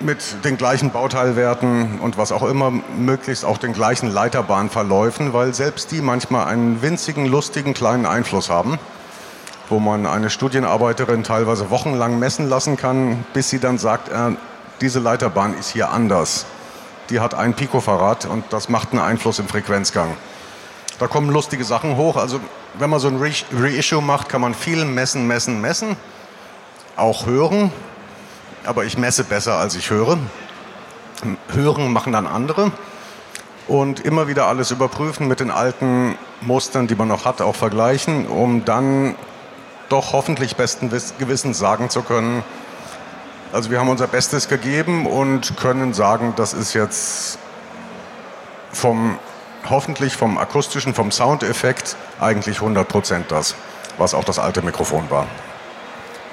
mit 0.00 0.44
den 0.44 0.56
gleichen 0.56 0.90
Bauteilwerten 0.90 1.98
und 2.00 2.18
was 2.18 2.30
auch 2.30 2.42
immer, 2.42 2.70
möglichst 2.70 3.44
auch 3.44 3.58
den 3.58 3.72
gleichen 3.72 4.12
Leiterbahnverläufen, 4.12 5.32
weil 5.32 5.54
selbst 5.54 5.90
die 5.92 6.00
manchmal 6.02 6.46
einen 6.46 6.82
winzigen, 6.82 7.26
lustigen 7.26 7.74
kleinen 7.74 8.04
Einfluss 8.04 8.50
haben, 8.50 8.78
wo 9.68 9.78
man 9.78 10.06
eine 10.06 10.30
Studienarbeiterin 10.30 11.22
teilweise 11.22 11.70
wochenlang 11.70 12.18
messen 12.18 12.48
lassen 12.48 12.76
kann, 12.76 13.24
bis 13.32 13.50
sie 13.50 13.60
dann 13.60 13.78
sagt, 13.78 14.08
äh, 14.08 14.36
diese 14.80 15.00
Leiterbahn 15.00 15.56
ist 15.56 15.70
hier 15.70 15.90
anders. 15.90 16.44
Die 17.10 17.20
hat 17.20 17.34
einen 17.34 17.54
Picofarad 17.54 18.26
und 18.26 18.44
das 18.50 18.68
macht 18.68 18.92
einen 18.92 19.00
Einfluss 19.00 19.38
im 19.38 19.48
Frequenzgang. 19.48 20.16
Da 20.98 21.06
kommen 21.06 21.30
lustige 21.30 21.64
Sachen 21.64 21.96
hoch. 21.96 22.16
Also 22.16 22.40
wenn 22.74 22.90
man 22.90 23.00
so 23.00 23.08
ein 23.08 23.18
Re 23.18 23.32
Reissue 23.52 24.02
macht, 24.02 24.28
kann 24.28 24.40
man 24.40 24.54
viel 24.54 24.84
messen, 24.84 25.26
messen, 25.26 25.60
messen. 25.60 25.96
Auch 26.96 27.26
hören 27.26 27.72
aber 28.66 28.84
ich 28.84 28.98
messe 28.98 29.24
besser, 29.24 29.58
als 29.58 29.76
ich 29.76 29.90
höre. 29.90 30.18
Hören 31.48 31.92
machen 31.92 32.12
dann 32.12 32.26
andere. 32.26 32.72
Und 33.66 34.00
immer 34.00 34.28
wieder 34.28 34.46
alles 34.46 34.70
überprüfen 34.70 35.26
mit 35.26 35.40
den 35.40 35.50
alten 35.50 36.18
Mustern, 36.42 36.86
die 36.86 36.94
man 36.94 37.08
noch 37.08 37.24
hat, 37.24 37.40
auch 37.40 37.54
vergleichen, 37.54 38.26
um 38.26 38.64
dann 38.64 39.14
doch 39.88 40.12
hoffentlich 40.12 40.56
besten 40.56 40.90
Gewissens 41.18 41.58
sagen 41.58 41.88
zu 41.88 42.02
können, 42.02 42.42
also 43.54 43.70
wir 43.70 43.78
haben 43.78 43.88
unser 43.88 44.08
Bestes 44.08 44.48
gegeben 44.48 45.06
und 45.06 45.56
können 45.56 45.94
sagen, 45.94 46.32
das 46.34 46.52
ist 46.54 46.74
jetzt 46.74 47.38
vom, 48.72 49.16
hoffentlich 49.70 50.16
vom 50.16 50.38
akustischen, 50.38 50.92
vom 50.92 51.12
Soundeffekt 51.12 51.94
eigentlich 52.18 52.58
100% 52.58 53.22
das, 53.28 53.54
was 53.96 54.12
auch 54.12 54.24
das 54.24 54.40
alte 54.40 54.60
Mikrofon 54.60 55.08
war. 55.08 55.28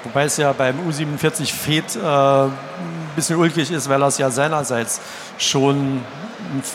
Wobei 0.02 0.24
es 0.24 0.36
ja 0.36 0.52
beim 0.52 0.74
U47 0.88 1.52
FED 1.54 1.94
äh, 1.94 2.00
ein 2.00 2.52
bisschen 3.14 3.36
ulkig 3.36 3.70
ist, 3.70 3.88
weil 3.88 4.00
das 4.00 4.18
ja 4.18 4.28
seinerseits 4.28 5.00
schon 5.38 6.04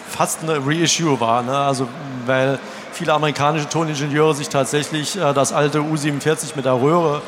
fast 0.10 0.44
eine 0.44 0.66
Reissue 0.66 1.20
war. 1.20 1.44
Ne? 1.44 1.58
Also 1.58 1.90
weil 2.26 2.58
viele 2.94 3.12
amerikanische 3.12 3.68
Toningenieure 3.68 4.34
sich 4.34 4.48
tatsächlich 4.48 5.18
äh, 5.18 5.34
das 5.34 5.52
alte 5.52 5.80
U47 5.80 6.56
mit 6.56 6.64
der 6.64 6.82
Röhre 6.82 7.22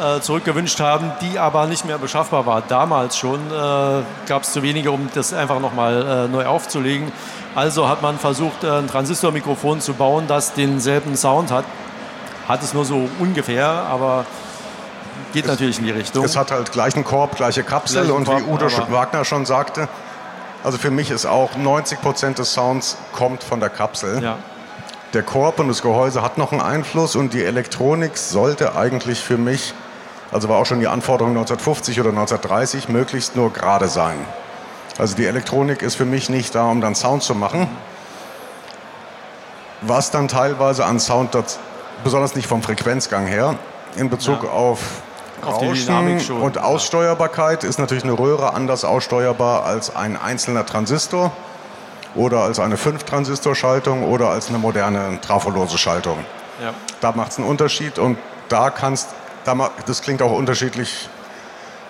äh, 0.00 0.20
zurückgewünscht 0.20 0.80
haben, 0.80 1.12
die 1.20 1.38
aber 1.38 1.66
nicht 1.66 1.84
mehr 1.84 1.98
beschaffbar 1.98 2.46
war. 2.46 2.62
Damals 2.66 3.16
schon 3.16 3.40
äh, 3.50 4.02
gab 4.26 4.42
es 4.42 4.52
zu 4.52 4.62
wenige, 4.62 4.90
um 4.90 5.08
das 5.14 5.32
einfach 5.32 5.60
nochmal 5.60 6.26
äh, 6.26 6.28
neu 6.28 6.46
aufzulegen. 6.46 7.12
Also 7.54 7.88
hat 7.88 8.02
man 8.02 8.18
versucht, 8.18 8.64
äh, 8.64 8.70
ein 8.70 8.88
Transistormikrofon 8.88 9.80
zu 9.80 9.94
bauen, 9.94 10.26
das 10.26 10.54
denselben 10.54 11.16
Sound 11.16 11.50
hat. 11.50 11.64
Hat 12.48 12.62
es 12.62 12.74
nur 12.74 12.84
so 12.84 13.08
ungefähr, 13.18 13.66
aber 13.66 14.24
geht 15.32 15.44
es, 15.44 15.50
natürlich 15.50 15.78
in 15.78 15.84
die 15.84 15.90
Richtung. 15.90 16.24
Es 16.24 16.36
hat 16.36 16.50
halt 16.50 16.72
gleichen 16.72 17.04
Korb, 17.04 17.36
gleiche 17.36 17.62
Kapsel 17.62 18.04
gleichen 18.04 18.16
und 18.16 18.24
Korb, 18.24 18.40
wie 18.40 18.42
Udo 18.44 18.66
Wagner 18.90 19.24
schon 19.24 19.46
sagte, 19.46 19.88
also 20.62 20.76
für 20.76 20.90
mich 20.90 21.10
ist 21.10 21.26
auch 21.26 21.56
90 21.56 22.00
Prozent 22.00 22.38
des 22.38 22.52
Sounds 22.52 22.98
kommt 23.12 23.42
von 23.42 23.60
der 23.60 23.70
Kapsel. 23.70 24.22
Ja. 24.22 24.36
Der 25.14 25.22
Korb 25.22 25.58
und 25.58 25.68
das 25.68 25.82
Gehäuse 25.82 26.22
hat 26.22 26.38
noch 26.38 26.52
einen 26.52 26.60
Einfluss 26.60 27.16
und 27.16 27.32
die 27.32 27.42
Elektronik 27.42 28.16
sollte 28.16 28.76
eigentlich 28.76 29.20
für 29.20 29.38
mich, 29.38 29.74
also 30.32 30.48
war 30.48 30.58
auch 30.58 30.66
schon 30.66 30.80
die 30.80 30.88
Anforderung 30.88 31.32
1950 31.32 32.00
oder 32.00 32.10
1930, 32.10 32.88
möglichst 32.88 33.36
nur 33.36 33.52
gerade 33.52 33.88
sein. 33.88 34.18
Also 34.98 35.16
die 35.16 35.26
Elektronik 35.26 35.82
ist 35.82 35.94
für 35.94 36.04
mich 36.04 36.28
nicht 36.28 36.54
da, 36.54 36.64
um 36.64 36.80
dann 36.80 36.94
Sound 36.94 37.22
zu 37.22 37.34
machen. 37.34 37.68
Was 39.80 40.10
dann 40.10 40.28
teilweise 40.28 40.84
an 40.84 41.00
Sound, 41.00 41.36
besonders 42.04 42.34
nicht 42.34 42.46
vom 42.46 42.62
Frequenzgang 42.62 43.26
her, 43.26 43.56
in 43.96 44.10
Bezug 44.10 44.44
ja. 44.44 44.50
auf 44.50 45.02
Rauschen 45.44 46.20
und 46.42 46.58
Aussteuerbarkeit 46.58 47.64
ist 47.64 47.78
natürlich 47.78 48.04
eine 48.04 48.12
Röhre 48.12 48.52
anders 48.52 48.84
aussteuerbar 48.84 49.64
als 49.64 49.94
ein 49.96 50.20
einzelner 50.20 50.66
Transistor 50.66 51.32
oder 52.14 52.40
als 52.40 52.58
eine 52.58 52.76
5-Transistor-Schaltung 52.76 54.04
oder 54.04 54.28
als 54.28 54.48
eine 54.48 54.58
moderne 54.58 55.18
trafolose 55.20 55.78
Schaltung. 55.78 56.18
Ja. 56.62 56.74
Da 57.00 57.12
macht 57.12 57.32
es 57.32 57.38
einen 57.38 57.46
Unterschied 57.46 57.98
und 57.98 58.18
da 58.48 58.70
kannst, 58.70 59.08
da, 59.08 59.19
das 59.44 60.02
klingt 60.02 60.22
auch 60.22 60.32
unterschiedlich, 60.32 61.08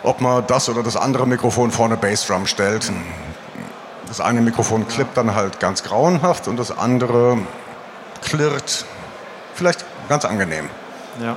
ob 0.02 0.20
man 0.20 0.46
das 0.46 0.68
oder 0.68 0.82
das 0.82 0.96
andere 0.96 1.26
Mikrofon 1.26 1.70
vorne 1.70 1.96
Bassdrum 1.96 2.46
stellt. 2.46 2.90
Das 4.06 4.20
eine 4.20 4.40
Mikrofon 4.40 4.88
klippt 4.88 5.16
dann 5.16 5.34
halt 5.34 5.60
ganz 5.60 5.82
grauenhaft 5.82 6.48
und 6.48 6.58
das 6.58 6.76
andere 6.76 7.38
klirrt 8.22 8.84
vielleicht 9.54 9.84
ganz 10.08 10.24
angenehm. 10.24 10.68
Ja. 11.22 11.36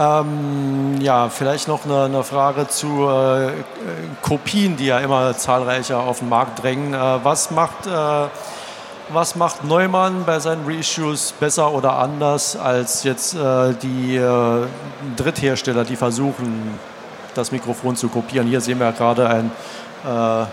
Ähm, 0.00 1.00
ja, 1.00 1.28
vielleicht 1.28 1.66
noch 1.66 1.84
eine, 1.84 2.04
eine 2.04 2.22
Frage 2.22 2.68
zu 2.68 3.08
äh, 3.08 3.50
Kopien, 4.22 4.76
die 4.76 4.86
ja 4.86 5.00
immer 5.00 5.36
zahlreicher 5.36 5.98
auf 5.98 6.20
den 6.20 6.28
Markt 6.28 6.62
drängen. 6.62 6.94
Äh, 6.94 7.24
was, 7.24 7.50
macht, 7.50 7.86
äh, 7.86 8.26
was 9.10 9.36
macht 9.36 9.64
Neumann 9.64 10.24
bei 10.24 10.38
seinen 10.38 10.66
Reissues 10.66 11.32
besser 11.32 11.72
oder 11.72 11.98
anders 11.98 12.56
als 12.56 13.04
jetzt 13.04 13.34
äh, 13.34 13.74
die 13.74 14.16
äh, 14.16 14.66
Dritthersteller, 15.16 15.84
die 15.84 15.96
versuchen, 15.96 16.78
das 17.34 17.52
Mikrofon 17.52 17.96
zu 17.96 18.08
kopieren? 18.08 18.46
Hier 18.46 18.60
sehen 18.60 18.78
wir 18.78 18.92
gerade 18.92 19.28
ein, 19.28 19.50
äh, 20.04 20.44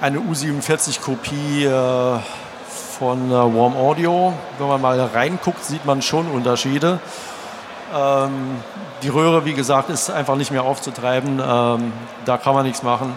eine 0.00 0.18
U47-Kopie 0.18 1.68
von 2.98 3.30
Warm 3.30 3.76
Audio. 3.76 4.32
Wenn 4.58 4.68
man 4.68 4.80
mal 4.80 5.00
reinguckt, 5.00 5.64
sieht 5.64 5.84
man 5.84 6.02
schon 6.02 6.26
Unterschiede. 6.26 6.98
Ähm, 7.94 8.56
die 9.02 9.08
Röhre, 9.08 9.44
wie 9.44 9.54
gesagt, 9.54 9.90
ist 9.90 10.10
einfach 10.10 10.36
nicht 10.36 10.50
mehr 10.50 10.64
aufzutreiben. 10.64 11.40
Ähm, 11.44 11.92
da 12.24 12.36
kann 12.38 12.54
man 12.54 12.66
nichts 12.66 12.82
machen. 12.82 13.16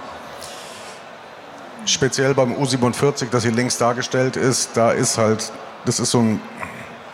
Speziell 1.86 2.34
beim 2.34 2.54
U47, 2.54 3.30
das 3.30 3.44
hier 3.44 3.52
links 3.52 3.78
dargestellt 3.78 4.38
ist, 4.38 4.72
da 4.76 4.92
ist 4.92 5.18
halt, 5.18 5.52
das 5.86 6.00
ist 6.00 6.12
so 6.12 6.20
ein, 6.20 6.42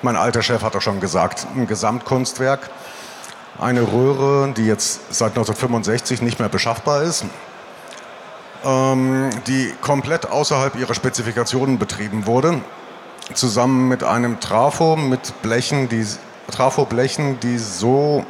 mein 0.04 0.16
alter 0.16 0.44
Chef 0.44 0.62
hat 0.62 0.76
auch 0.76 0.82
schon 0.82 1.00
gesagt, 1.00 1.48
ein 1.56 1.66
Gesamtkunstwerk. 1.66 2.70
Eine 3.60 3.82
Röhre, 3.82 4.54
die 4.56 4.66
jetzt 4.66 5.14
seit 5.14 5.30
1965 5.32 6.22
nicht 6.22 6.40
mehr 6.40 6.50
beschaffbar 6.50 7.02
ist, 7.02 7.26
ähm, 8.64 9.32
die 9.48 9.74
komplett 9.82 10.30
außerhalb 10.30 10.76
ihrer 10.76 10.94
Spezifikationen 10.94 11.80
betrieben 11.80 12.26
wurde, 12.26 12.62
zusammen 13.34 13.88
mit 13.88 14.04
einem 14.04 14.40
Trafo 14.40 14.96
mit 14.96 15.42
Blechen, 15.42 15.90
die 15.90 16.06
Trafoblechen, 16.52 17.40
die 17.40 17.58
so 17.58 18.24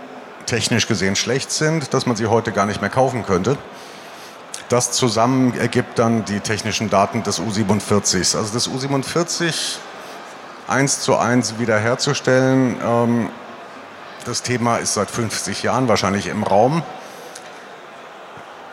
technisch 0.45 0.87
gesehen 0.87 1.15
schlecht 1.15 1.51
sind, 1.51 1.93
dass 1.93 2.05
man 2.05 2.15
sie 2.15 2.27
heute 2.27 2.51
gar 2.51 2.65
nicht 2.65 2.81
mehr 2.81 2.89
kaufen 2.89 3.25
könnte. 3.25 3.57
Das 4.69 4.91
zusammen 4.91 5.57
ergibt 5.57 5.97
dann 5.97 6.25
die 6.25 6.41
technischen 6.41 6.91
Daten 6.91 7.23
des 7.23 7.41
U47. 7.41 8.37
Also 8.37 8.53
das 8.53 8.69
U47 8.69 9.77
eins 10.67 11.01
zu 11.01 11.17
eins 11.17 11.57
wiederherzustellen. 11.57 12.77
Ähm, 12.83 13.29
das 14.25 14.43
Thema 14.43 14.77
ist 14.77 14.93
seit 14.93 15.09
50 15.09 15.63
Jahren 15.63 15.87
wahrscheinlich 15.87 16.27
im 16.27 16.43
Raum. 16.43 16.83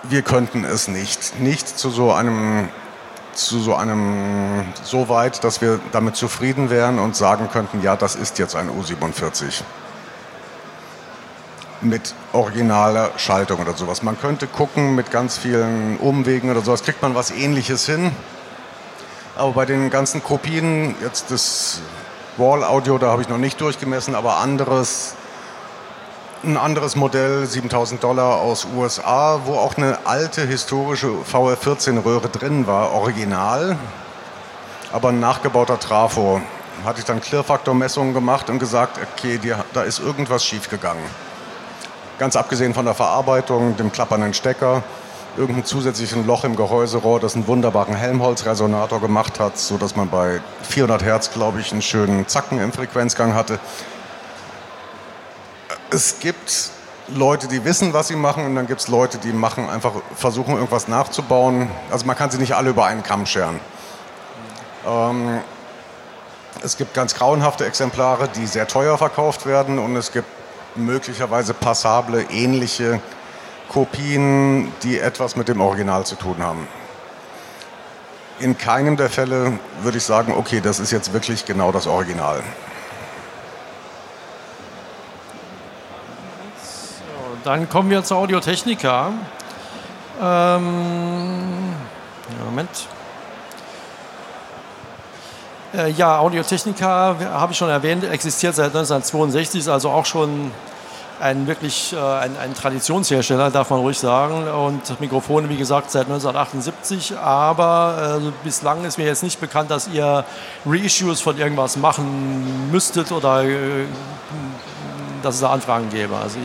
Wir 0.03 0.21
könnten 0.21 0.65
es 0.65 0.87
nicht. 0.87 1.41
Nicht 1.41 1.67
zu 1.67 1.89
so 1.91 2.13
einem 2.13 2.69
zu 3.33 3.61
so 3.61 3.75
einem 3.75 4.65
so 4.83 5.11
weit, 5.11 5.45
dass 5.45 5.61
wir 5.61 5.79
damit 5.93 6.17
zufrieden 6.17 6.71
wären 6.71 6.99
und 6.99 7.17
sagen 7.17 7.51
könnten, 7.51 7.83
ja, 7.83 7.95
das 7.95 8.15
ist 8.17 8.39
jetzt 8.39 8.57
ein 8.57 8.71
U47 8.71 9.63
mit 11.89 12.15
originaler 12.33 13.11
Schaltung 13.17 13.61
oder 13.61 13.75
sowas. 13.75 14.03
Man 14.03 14.19
könnte 14.19 14.47
gucken 14.47 14.95
mit 14.95 15.11
ganz 15.11 15.39
vielen 15.39 15.97
Umwegen 15.99 16.51
oder 16.51 16.63
sowas, 16.63 16.83
kriegt 16.83 17.03
man 17.03 17.15
was 17.15 17.31
ähnliches 17.31 17.87
hin. 17.87 18.13
Aber 19.37 19.53
bei 19.53 19.67
den 19.67 19.91
ganzen 19.91 20.23
Kopien, 20.23 20.95
jetzt 21.03 21.31
das 21.31 21.81
Wall-Audio, 22.37 22.99
da 22.99 23.09
habe 23.09 23.23
ich 23.23 23.29
noch 23.29 23.39
nicht 23.39 23.61
durchgemessen, 23.61 24.15
aber 24.15 24.39
anderes 24.39 25.15
ein 26.45 26.57
anderes 26.57 26.97
Modell, 26.97 27.47
7000 27.47 28.03
Dollar 28.03 28.41
aus 28.41 28.67
USA, 28.77 29.41
wo 29.45 29.55
auch 29.55 29.77
eine 29.77 29.99
alte 30.05 30.47
historische 30.47 31.09
VR14-Röhre 31.31 32.29
drin 32.29 32.67
war, 32.67 32.93
original, 32.93 33.77
aber 34.93 35.09
ein 35.09 35.21
nachgebauter 35.21 35.79
Trafo. 35.79 36.41
Hatte 36.85 37.01
ich 37.01 37.05
dann 37.05 37.21
Klirrfaktormessungen 37.21 38.15
gemacht 38.15 38.51
und 38.51 38.59
gesagt, 38.59 38.99
okay, 38.99 39.39
die, 39.39 39.55
da 39.73 39.83
ist 39.83 39.99
irgendwas 39.99 40.45
schiefgegangen. 40.45 41.03
Ganz 42.19 42.35
abgesehen 42.35 42.73
von 42.73 42.87
der 42.87 42.95
Verarbeitung, 42.95 43.77
dem 43.77 43.93
klappernden 43.93 44.33
Stecker, 44.33 44.83
irgendein 45.37 45.67
zusätzliches 45.67 46.25
Loch 46.25 46.45
im 46.45 46.57
Gehäuserohr, 46.57 47.21
das 47.21 47.35
einen 47.35 47.47
wunderbaren 47.47 47.95
Helmholtz-Resonator 47.95 49.01
gemacht 49.01 49.39
hat, 49.39 49.59
sodass 49.59 49.97
man 49.97 50.09
bei 50.09 50.41
400 50.63 51.03
Hertz, 51.03 51.31
glaube 51.31 51.61
ich, 51.61 51.73
einen 51.73 51.83
schönen 51.83 52.27
Zacken 52.27 52.59
im 52.59 52.73
Frequenzgang 52.73 53.35
hatte. 53.35 53.59
Es 55.91 56.19
gibt 56.19 56.71
Leute, 57.09 57.49
die 57.49 57.65
wissen, 57.65 57.93
was 57.93 58.09
sie 58.09 58.17
machen, 58.17 58.47
und 58.47 58.57
dann 58.57 58.67
gibt 58.67 58.81
es 58.81 58.89
Leute, 58.89 59.19
die 59.19 59.33
machen 59.33 59.69
einfach 59.69 59.93
versuchen, 60.15 60.55
irgendwas 60.55 60.89
nachzubauen. 60.89 61.69
Also 61.91 62.07
man 62.07 62.17
kann 62.17 62.31
sie 62.31 62.39
nicht 62.39 62.55
alle 62.55 62.71
über 62.71 62.87
einen 62.87 63.03
Kamm 63.03 63.27
scheren. 63.27 63.61
Ähm, 64.87 65.41
es 66.63 66.79
gibt 66.79 66.95
ganz 66.95 67.15
grauenhafte 67.15 67.67
Exemplare, 67.67 68.29
die 68.29 68.47
sehr 68.47 68.67
teuer 68.67 68.97
verkauft 68.97 69.45
werden, 69.45 69.79
und 69.79 69.95
es 69.97 70.13
gibt 70.13 70.27
möglicherweise 70.79 71.55
passable, 71.55 72.27
ähnliche 72.31 73.01
Kopien, 73.69 74.73
die 74.83 74.99
etwas 74.99 75.37
mit 75.37 75.49
dem 75.49 75.61
Original 75.61 76.07
zu 76.07 76.17
tun 76.17 76.37
haben. 76.39 76.69
In 78.39 78.59
keinem 78.59 78.97
der 78.97 79.09
Fälle 79.09 79.59
würde 79.81 79.99
ich 79.99 80.05
sagen, 80.05 80.35
okay, 80.37 80.61
das 80.61 80.79
ist 80.79 80.93
jetzt 80.93 81.13
wirklich 81.13 81.47
genau 81.47 81.73
das 81.73 81.87
Original. 81.87 82.43
So, 86.63 87.39
dann 87.45 87.69
kommen 87.69 87.91
wir 87.91 88.05
zur 88.05 88.19
Audiotechnica. 88.19 89.13
Ähm, 90.21 91.75
Moment. 92.45 92.89
Äh, 95.77 95.91
ja, 95.91 96.19
Audiotechnica, 96.19 97.17
habe 97.33 97.53
ich 97.53 97.59
schon 97.59 97.69
erwähnt, 97.69 98.05
existiert 98.05 98.55
seit 98.55 98.69
1962, 98.69 99.61
ist 99.61 99.69
also 99.69 99.91
auch 99.91 100.07
schon 100.07 100.51
ein 101.21 101.47
wirklich 101.47 101.93
äh, 101.93 101.99
ein, 101.99 102.37
ein, 102.39 102.55
Traditionshersteller, 102.55 103.51
darf 103.51 103.71
man 103.71 103.81
ruhig 103.81 103.99
sagen. 103.99 104.49
Und 104.49 105.01
Mikrofone, 105.01 105.49
wie 105.49 105.57
gesagt, 105.57 105.91
seit 105.91 106.07
1978. 106.07 107.17
Aber 107.19 108.21
äh, 108.23 108.31
bislang 108.45 108.85
ist 108.85 108.99
mir 108.99 109.07
jetzt 109.07 109.23
nicht 109.23 109.41
bekannt, 109.41 109.71
dass 109.71 109.89
ihr 109.89 110.25
Reissues 110.65 111.21
von 111.21 111.39
irgendwas 111.39 111.77
machen 111.77 112.71
müsstet 112.71 113.13
oder 113.13 113.45
äh, 113.45 113.85
dass 115.23 115.37
es 115.37 115.41
da 115.41 115.51
Anfragen 115.51 115.89
gäbe. 115.91 116.17
Also 116.17 116.39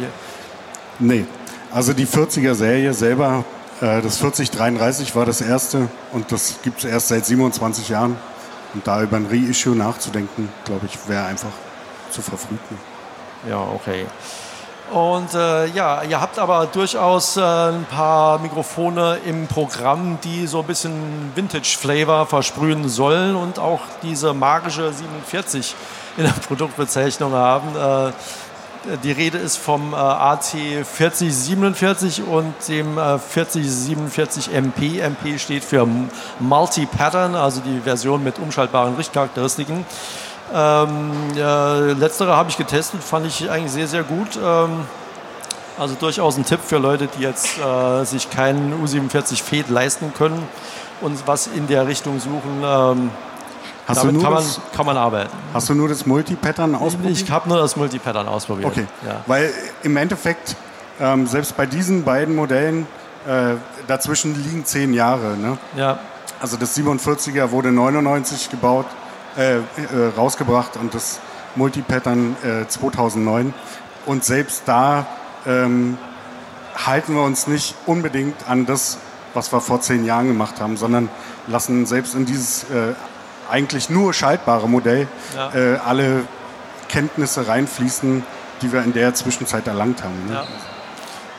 nee, 0.99 1.25
also 1.73 1.93
die 1.93 2.07
40er-Serie 2.07 2.93
selber, 2.93 3.45
äh, 3.81 4.01
das 4.01 4.17
4033 4.17 5.15
war 5.15 5.25
das 5.25 5.41
erste 5.41 5.87
und 6.11 6.31
das 6.31 6.55
gibt 6.63 6.79
es 6.79 6.85
erst 6.85 7.09
seit 7.09 7.25
27 7.25 7.89
Jahren. 7.89 8.17
Und 8.73 8.87
da 8.87 9.01
über 9.01 9.17
ein 9.17 9.27
Reissue 9.29 9.75
nachzudenken, 9.75 10.49
glaube 10.65 10.85
ich, 10.85 10.97
wäre 11.07 11.25
einfach 11.25 11.51
zu 12.09 12.21
verfrüht. 12.21 12.59
Ja, 13.49 13.59
okay. 13.59 14.05
Und 14.91 15.33
äh, 15.33 15.67
ja, 15.67 16.03
ihr 16.03 16.19
habt 16.19 16.37
aber 16.37 16.65
durchaus 16.65 17.37
äh, 17.37 17.41
ein 17.41 17.85
paar 17.85 18.39
Mikrofone 18.39 19.19
im 19.25 19.47
Programm, 19.47 20.19
die 20.21 20.47
so 20.47 20.59
ein 20.59 20.65
bisschen 20.65 21.31
Vintage-Flavor 21.33 22.25
versprühen 22.25 22.89
sollen 22.89 23.37
und 23.37 23.57
auch 23.57 23.79
diese 24.03 24.33
magische 24.33 24.91
47 24.91 25.75
in 26.17 26.25
der 26.25 26.31
Produktbezeichnung 26.31 27.31
haben. 27.31 27.69
Äh, 27.73 28.11
die 29.03 29.11
Rede 29.11 29.37
ist 29.37 29.57
vom 29.57 29.93
äh, 29.93 29.95
AT 29.95 30.45
4047 30.45 32.23
und 32.23 32.53
dem 32.67 32.97
äh, 32.97 33.19
4047 33.19 34.53
MP. 34.53 34.99
MP 34.99 35.37
steht 35.37 35.63
für 35.63 35.87
Multi-Pattern, 36.39 37.35
also 37.35 37.61
die 37.61 37.79
Version 37.81 38.23
mit 38.23 38.39
umschaltbaren 38.39 38.95
Richtcharakteristiken. 38.95 39.85
Ähm, 40.53 41.11
äh, 41.37 41.93
letztere 41.93 42.35
habe 42.35 42.49
ich 42.49 42.57
getestet, 42.57 43.03
fand 43.03 43.27
ich 43.27 43.49
eigentlich 43.49 43.71
sehr, 43.71 43.87
sehr 43.87 44.03
gut. 44.03 44.37
Ähm, 44.43 44.85
also 45.77 45.95
durchaus 45.95 46.37
ein 46.37 46.45
Tipp 46.45 46.59
für 46.65 46.77
Leute, 46.77 47.07
die 47.07 47.21
jetzt 47.21 47.59
äh, 47.59 48.03
sich 48.03 48.29
keinen 48.29 48.83
U47 48.83 49.41
Fed 49.43 49.69
leisten 49.69 50.13
können 50.13 50.47
und 51.01 51.27
was 51.27 51.47
in 51.47 51.67
der 51.67 51.87
Richtung 51.87 52.19
suchen. 52.19 52.63
Ähm, 52.63 53.11
Hast 53.91 54.03
damit 54.03 54.21
kann, 54.21 54.33
man, 54.33 54.43
das, 54.43 54.61
kann 54.75 54.85
man 54.85 54.97
arbeiten. 54.97 55.31
Hast 55.53 55.69
du 55.69 55.75
nur 55.75 55.89
das 55.89 56.05
Multipattern 56.05 56.75
ausprobiert? 56.75 57.13
Ich, 57.13 57.23
ich 57.23 57.31
habe 57.31 57.49
nur 57.49 57.57
das 57.57 57.75
Multipattern 57.75 58.27
ausprobiert. 58.27 58.71
Okay, 58.71 58.87
ja. 59.05 59.21
weil 59.27 59.51
im 59.83 59.97
Endeffekt, 59.97 60.55
ähm, 60.99 61.27
selbst 61.27 61.57
bei 61.57 61.65
diesen 61.65 62.03
beiden 62.03 62.35
Modellen, 62.35 62.87
äh, 63.27 63.55
dazwischen 63.87 64.41
liegen 64.43 64.65
zehn 64.65 64.93
Jahre. 64.93 65.37
Ne? 65.37 65.57
Ja. 65.75 65.99
Also 66.39 66.57
das 66.57 66.75
47er 66.77 67.51
wurde 67.51 67.71
99 67.71 68.49
gebaut, 68.49 68.87
äh, 69.37 69.57
äh, 69.57 69.61
rausgebracht 70.17 70.77
und 70.77 70.93
das 70.93 71.19
Multipattern 71.55 72.35
äh, 72.43 72.67
2009. 72.67 73.53
Und 74.05 74.23
selbst 74.23 74.63
da 74.65 75.05
ähm, 75.45 75.97
halten 76.75 77.13
wir 77.13 77.23
uns 77.23 77.47
nicht 77.47 77.75
unbedingt 77.85 78.47
an 78.49 78.65
das, 78.65 78.97
was 79.33 79.53
wir 79.53 79.61
vor 79.61 79.81
zehn 79.81 80.05
Jahren 80.05 80.27
gemacht 80.27 80.59
haben, 80.59 80.77
sondern 80.77 81.09
lassen 81.47 81.85
selbst 81.85 82.15
in 82.15 82.25
dieses 82.25 82.63
äh, 82.65 82.93
eigentlich 83.51 83.89
nur 83.89 84.13
schaltbare 84.13 84.67
Modell 84.67 85.07
ja. 85.35 85.53
äh, 85.53 85.77
alle 85.77 86.23
Kenntnisse 86.89 87.47
reinfließen, 87.47 88.23
die 88.61 88.71
wir 88.71 88.83
in 88.83 88.93
der 88.93 89.13
Zwischenzeit 89.13 89.67
erlangt 89.67 90.03
haben. 90.03 90.27
Ne? 90.27 90.33
Ja. 90.33 90.45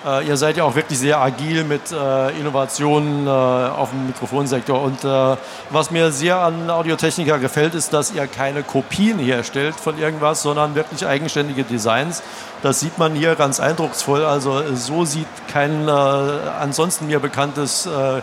Äh, 0.05 0.27
ihr 0.27 0.37
seid 0.37 0.57
ja 0.57 0.65
auch 0.65 0.75
wirklich 0.75 0.99
sehr 0.99 1.19
agil 1.21 1.65
mit 1.65 1.93
äh, 1.93 2.31
Innovationen 2.39 3.27
äh, 3.27 3.31
auf 3.31 3.91
dem 3.91 4.07
Mikrofonsektor. 4.09 4.83
Und 4.83 5.05
äh, 5.05 5.37
was 5.71 5.91
mir 5.91 6.11
sehr 6.11 6.39
an 6.39 6.71
Audiotechniker 6.71 7.39
gefällt, 7.39 7.75
ist, 7.75 7.93
dass 7.93 8.13
ihr 8.13 8.27
keine 8.27 8.63
Kopien 8.63 9.19
herstellt 9.19 9.77
von 9.77 9.99
irgendwas, 9.99 10.43
sondern 10.43 10.75
wirklich 10.75 11.07
eigenständige 11.07 11.63
Designs. 11.63 12.23
Das 12.63 12.81
sieht 12.81 12.99
man 12.99 13.15
hier 13.15 13.37
ganz 13.37 13.61
eindrucksvoll. 13.61 14.25
Also 14.25 14.75
so 14.75 15.05
sieht 15.05 15.29
kein 15.53 15.87
äh, 15.87 15.91
ansonsten 15.91 17.07
mir 17.07 17.21
bekanntes 17.21 17.87
äh, 17.87 18.23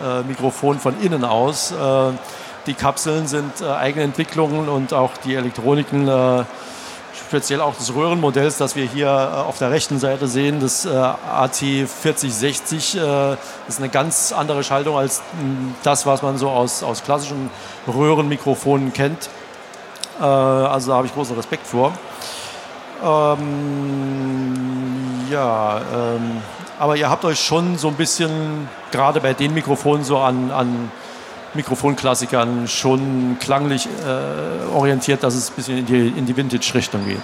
Studiokondensator-Mikrofon 0.00 0.78
von 0.78 1.00
innen 1.02 1.24
aus. 1.24 1.74
die 2.66 2.74
Kapseln 2.74 3.26
sind 3.26 3.62
eigene 3.62 4.04
Entwicklungen 4.04 4.68
und 4.68 4.92
auch 4.92 5.12
die 5.24 5.34
Elektroniken 5.34 6.08
speziell 7.30 7.60
auch 7.60 7.76
des 7.76 7.94
Röhrenmodells, 7.94 8.58
das 8.58 8.74
wir 8.74 8.86
hier 8.86 9.06
äh, 9.06 9.38
auf 9.38 9.58
der 9.58 9.70
rechten 9.70 10.00
Seite 10.00 10.26
sehen, 10.26 10.58
das 10.58 10.84
äh, 10.84 10.88
AT4060, 10.88 12.98
äh, 12.98 13.36
ist 13.68 13.78
eine 13.78 13.88
ganz 13.88 14.32
andere 14.32 14.64
Schaltung 14.64 14.98
als 14.98 15.22
das, 15.84 16.06
was 16.06 16.22
man 16.22 16.38
so 16.38 16.50
aus, 16.50 16.82
aus 16.82 17.04
klassischen 17.04 17.48
Röhrenmikrofonen 17.86 18.92
kennt. 18.92 19.30
also 20.18 20.90
da 20.90 20.96
habe 20.96 21.06
ich 21.06 21.14
großen 21.14 21.36
Respekt 21.36 21.66
vor. 21.66 21.92
Ähm, 23.02 24.56
ja, 25.30 25.80
ähm, 25.94 26.42
aber 26.78 26.96
ihr 26.96 27.08
habt 27.10 27.24
euch 27.24 27.40
schon 27.40 27.78
so 27.78 27.88
ein 27.88 27.94
bisschen, 27.94 28.68
gerade 28.90 29.20
bei 29.20 29.34
den 29.34 29.54
Mikrofonen, 29.54 30.04
so 30.04 30.18
an, 30.18 30.50
an 30.50 30.90
Mikrofonklassikern 31.54 32.68
schon 32.68 33.36
klanglich 33.40 33.88
äh, 34.06 34.72
orientiert, 34.72 35.22
dass 35.22 35.34
es 35.34 35.50
ein 35.50 35.54
bisschen 35.56 35.78
in 35.78 35.86
die, 35.86 36.08
in 36.08 36.26
die 36.26 36.36
Vintage-Richtung 36.36 37.04
geht. 37.06 37.22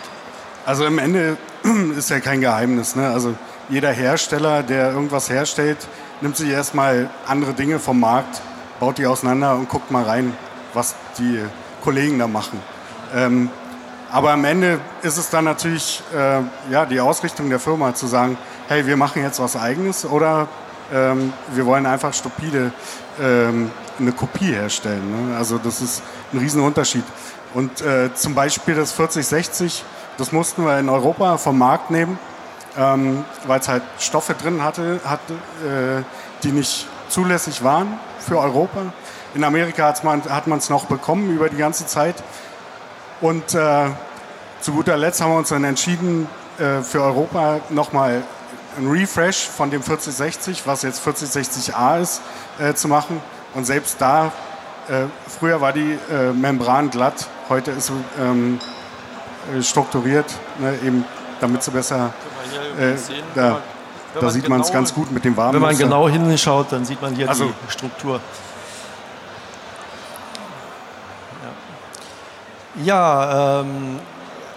Also 0.64 0.84
im 0.84 0.98
Ende 0.98 1.36
ist 1.96 2.10
ja 2.10 2.20
kein 2.20 2.40
Geheimnis. 2.40 2.96
Ne? 2.96 3.08
Also 3.08 3.34
jeder 3.68 3.92
Hersteller, 3.92 4.62
der 4.62 4.92
irgendwas 4.92 5.30
herstellt, 5.30 5.78
nimmt 6.20 6.36
sich 6.36 6.50
erstmal 6.50 7.08
andere 7.26 7.52
Dinge 7.52 7.78
vom 7.78 8.00
Markt, 8.00 8.40
baut 8.80 8.98
die 8.98 9.06
auseinander 9.06 9.54
und 9.54 9.68
guckt 9.68 9.90
mal 9.90 10.02
rein, 10.02 10.36
was 10.74 10.94
die 11.18 11.40
Kollegen 11.82 12.18
da 12.18 12.26
machen. 12.26 12.60
Ähm, 13.14 13.50
aber 14.10 14.32
am 14.32 14.44
Ende 14.44 14.80
ist 15.02 15.16
es 15.16 15.30
dann 15.30 15.44
natürlich 15.44 16.02
äh, 16.14 16.40
ja, 16.70 16.86
die 16.86 17.00
Ausrichtung 17.00 17.50
der 17.50 17.58
Firma 17.58 17.94
zu 17.94 18.06
sagen, 18.06 18.38
hey, 18.68 18.86
wir 18.86 18.96
machen 18.96 19.22
jetzt 19.22 19.40
was 19.40 19.56
Eigenes 19.56 20.04
oder 20.04 20.48
ähm, 20.92 21.32
wir 21.52 21.66
wollen 21.66 21.86
einfach 21.86 22.14
stupide 22.14 22.72
ähm, 23.20 23.70
eine 23.98 24.12
Kopie 24.12 24.52
herstellen. 24.52 25.30
Ne? 25.30 25.36
Also 25.36 25.58
das 25.58 25.80
ist 25.80 26.02
ein 26.32 26.38
Riesenunterschied. 26.38 27.04
Und 27.54 27.80
äh, 27.80 28.14
zum 28.14 28.34
Beispiel 28.34 28.74
das 28.74 28.92
4060, 28.92 29.84
das 30.18 30.32
mussten 30.32 30.64
wir 30.64 30.78
in 30.78 30.88
Europa 30.88 31.38
vom 31.38 31.58
Markt 31.58 31.90
nehmen, 31.90 32.18
ähm, 32.76 33.24
weil 33.46 33.60
es 33.60 33.68
halt 33.68 33.82
Stoffe 33.98 34.34
drin 34.34 34.62
hatte, 34.62 35.00
hatte 35.04 35.32
äh, 35.32 36.02
die 36.42 36.52
nicht 36.52 36.86
zulässig 37.08 37.64
waren 37.64 37.98
für 38.18 38.38
Europa. 38.38 38.92
In 39.34 39.44
Amerika 39.44 39.86
hat 39.86 40.46
man 40.46 40.58
es 40.58 40.70
noch 40.70 40.86
bekommen 40.86 41.30
über 41.34 41.48
die 41.48 41.56
ganze 41.56 41.86
Zeit. 41.86 42.16
Und 43.20 43.54
äh, 43.54 43.88
zu 44.60 44.72
guter 44.72 44.96
Letzt 44.96 45.20
haben 45.20 45.32
wir 45.32 45.38
uns 45.38 45.48
dann 45.48 45.64
entschieden, 45.64 46.28
äh, 46.58 46.82
für 46.82 47.02
Europa 47.02 47.60
nochmal 47.70 48.22
ein 48.78 48.88
Refresh 48.88 49.48
von 49.48 49.70
dem 49.70 49.82
4060, 49.82 50.66
was 50.66 50.82
jetzt 50.82 51.06
4060A 51.06 52.00
ist, 52.00 52.20
äh, 52.58 52.74
zu 52.74 52.88
machen. 52.88 53.20
Und 53.54 53.64
selbst 53.64 53.96
da, 54.00 54.32
äh, 54.88 55.04
früher 55.26 55.60
war 55.60 55.72
die 55.72 55.98
äh, 56.12 56.32
Membran 56.32 56.90
glatt, 56.90 57.26
heute 57.48 57.70
ist 57.70 57.86
sie 57.86 57.92
ähm, 58.20 58.58
äh, 59.56 59.62
strukturiert, 59.62 60.26
ne, 60.58 60.74
eben 60.84 61.04
damit 61.40 61.62
sie 61.62 61.70
besser. 61.70 62.12
Da, 63.34 63.60
da 64.20 64.30
sieht 64.30 64.48
man 64.48 64.60
es 64.60 64.68
genau, 64.68 64.78
ganz 64.78 64.94
gut 64.94 65.10
mit 65.10 65.24
dem 65.24 65.36
Warmen. 65.36 65.54
Wenn 65.54 65.62
man 65.62 65.76
genau 65.76 66.08
hinschaut, 66.08 66.66
dann 66.70 66.84
sieht 66.84 67.00
man 67.00 67.14
hier 67.14 67.28
also, 67.28 67.46
die 67.46 67.72
Struktur. 67.72 68.20
Ja, 72.84 73.60
ähm, 73.60 73.98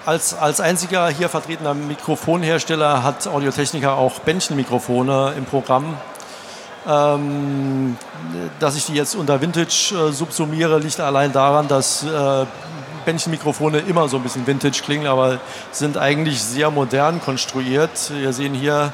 als, 0.06 0.34
als 0.34 0.60
einziger 0.60 1.08
hier 1.08 1.30
vertretener 1.30 1.74
Mikrofonhersteller 1.74 3.02
hat 3.04 3.28
Audiotechnica 3.28 3.94
auch 3.94 4.20
Bändchenmikrofone 4.20 5.34
im 5.38 5.46
Programm. 5.46 5.96
Ähm, 6.88 7.98
dass 8.60 8.76
ich 8.76 8.88
die 8.88 8.94
jetzt 8.94 9.16
unter 9.16 9.40
Vintage 9.42 9.94
äh, 9.94 10.12
subsumiere, 10.12 10.80
liegt 10.80 11.00
allein 11.00 11.32
daran, 11.32 11.70
dass 11.70 12.04
äh, 12.04 12.46
Bändchenmikrofone 13.06 13.80
immer 13.80 14.10
so 14.10 14.18
ein 14.18 14.24
bisschen 14.24 14.46
Vintage 14.46 14.82
klingen, 14.84 15.08
aber 15.08 15.40
sind 15.72 15.98
eigentlich 15.98 16.42
sehr 16.42 16.72
modern 16.72 17.22
konstruiert. 17.22 18.12
Wir 18.12 18.34
sehen 18.34 18.54
hier, 18.54 18.92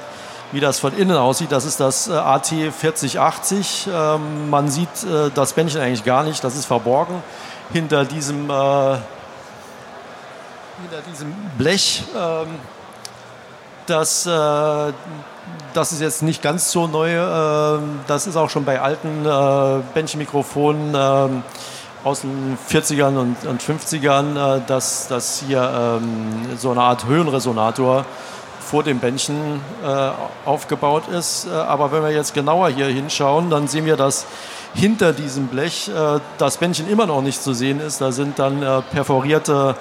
wie 0.51 0.59
das 0.59 0.79
von 0.79 0.95
innen 0.95 1.17
aussieht. 1.17 1.51
Das 1.51 1.65
ist 1.65 1.79
das 1.79 2.07
äh, 2.07 2.11
AT4080. 2.11 3.87
Ähm, 3.89 4.49
man 4.51 4.69
sieht 4.69 4.89
äh, 5.03 5.31
das 5.33 5.53
Bändchen 5.53 5.81
eigentlich 5.81 6.03
gar 6.03 6.23
nicht, 6.23 6.43
das 6.43 6.55
ist 6.55 6.65
verborgen 6.65 7.23
hinter 7.71 8.05
diesem, 8.05 8.49
äh, 8.49 8.97
hinter 10.81 11.01
diesem 11.09 11.33
Blech. 11.57 12.03
Ähm, 12.15 12.47
das, 13.85 14.25
äh, 14.25 14.93
das 15.73 15.91
ist 15.91 16.01
jetzt 16.01 16.23
nicht 16.23 16.41
ganz 16.41 16.71
so 16.71 16.87
neu. 16.87 17.11
Äh, 17.11 17.79
das 18.07 18.27
ist 18.27 18.35
auch 18.35 18.49
schon 18.49 18.65
bei 18.65 18.81
alten 18.81 19.25
äh, 19.25 19.81
Bändchenmikrofonen 19.93 20.95
ähm, 20.95 21.43
aus 22.03 22.21
den 22.21 22.57
40ern 22.69 23.17
und, 23.17 23.45
und 23.45 23.61
50ern, 23.61 24.57
äh, 24.57 24.61
dass, 24.65 25.07
dass 25.07 25.43
hier 25.45 25.99
ähm, 26.01 26.57
so 26.57 26.71
eine 26.71 26.81
Art 26.81 27.05
Höhenresonator 27.05 28.05
vor 28.59 28.83
dem 28.83 28.99
Bändchen 28.99 29.61
äh, 29.83 30.09
aufgebaut 30.45 31.07
ist. 31.07 31.45
Äh, 31.45 31.51
aber 31.51 31.91
wenn 31.91 32.03
wir 32.03 32.11
jetzt 32.11 32.33
genauer 32.33 32.69
hier 32.69 32.87
hinschauen, 32.87 33.49
dann 33.49 33.67
sehen 33.67 33.85
wir, 33.85 33.95
dass 33.95 34.25
hinter 34.75 35.13
diesem 35.13 35.47
Blech 35.47 35.89
äh, 35.89 36.19
das 36.37 36.57
Bändchen 36.57 36.89
immer 36.89 37.05
noch 37.05 37.21
nicht 37.21 37.41
zu 37.41 37.53
sehen 37.53 37.79
ist. 37.79 38.01
Da 38.01 38.11
sind 38.11 38.37
dann 38.37 38.61
äh, 38.61 38.81
perforierte 38.81 39.75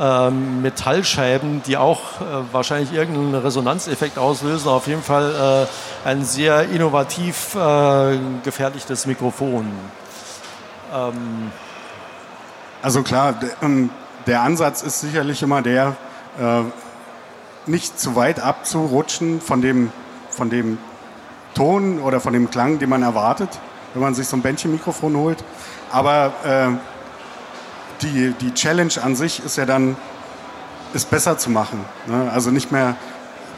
ähm, 0.00 0.62
Metallscheiben, 0.62 1.62
die 1.62 1.76
auch 1.76 2.20
äh, 2.20 2.24
wahrscheinlich 2.52 2.92
irgendeinen 2.92 3.34
Resonanzeffekt 3.34 4.18
auslösen. 4.18 4.68
Auf 4.68 4.86
jeden 4.86 5.02
Fall 5.02 5.66
äh, 6.04 6.08
ein 6.08 6.24
sehr 6.24 6.68
innovativ 6.70 7.54
äh, 7.54 8.18
gefertigtes 8.42 9.06
Mikrofon. 9.06 9.66
Ähm 10.92 11.52
also 12.82 13.02
klar, 13.02 13.34
ähm, 13.62 13.90
der 14.26 14.42
Ansatz 14.42 14.82
ist 14.82 15.00
sicherlich 15.00 15.42
immer 15.42 15.60
der, 15.62 15.96
äh, 16.40 16.62
nicht 17.66 18.00
zu 18.00 18.16
weit 18.16 18.40
abzurutschen 18.40 19.40
von 19.40 19.60
dem, 19.60 19.92
von 20.30 20.48
dem 20.50 20.78
Ton 21.54 22.00
oder 22.00 22.20
von 22.20 22.32
dem 22.32 22.50
Klang, 22.50 22.78
den 22.78 22.88
man 22.88 23.02
erwartet, 23.02 23.50
wenn 23.94 24.02
man 24.02 24.14
sich 24.14 24.26
so 24.28 24.36
ein 24.36 24.42
Bändchenmikrofon 24.42 25.16
holt. 25.16 25.42
Aber 25.90 26.32
äh, 26.44 28.02
die, 28.02 28.34
die 28.40 28.54
Challenge 28.54 28.92
an 29.02 29.16
sich 29.16 29.44
ist 29.44 29.56
ja 29.56 29.66
dann, 29.66 29.96
es 30.94 31.04
besser 31.04 31.38
zu 31.38 31.50
machen. 31.50 31.84
Ne? 32.06 32.30
Also 32.32 32.50
nicht 32.50 32.72
mehr 32.72 32.96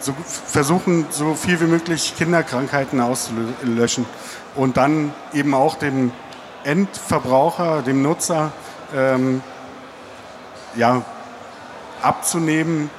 so, 0.00 0.14
versuchen, 0.46 1.06
so 1.10 1.34
viel 1.34 1.60
wie 1.60 1.66
möglich 1.66 2.14
Kinderkrankheiten 2.16 3.00
auszulöschen 3.00 4.04
und 4.54 4.76
dann 4.76 5.12
eben 5.32 5.54
auch 5.54 5.76
dem 5.76 6.12
Endverbraucher, 6.64 7.82
dem 7.82 8.02
Nutzer, 8.02 8.52
ähm, 8.94 9.42
ja, 10.74 11.02
abzunehmen, 12.02 12.90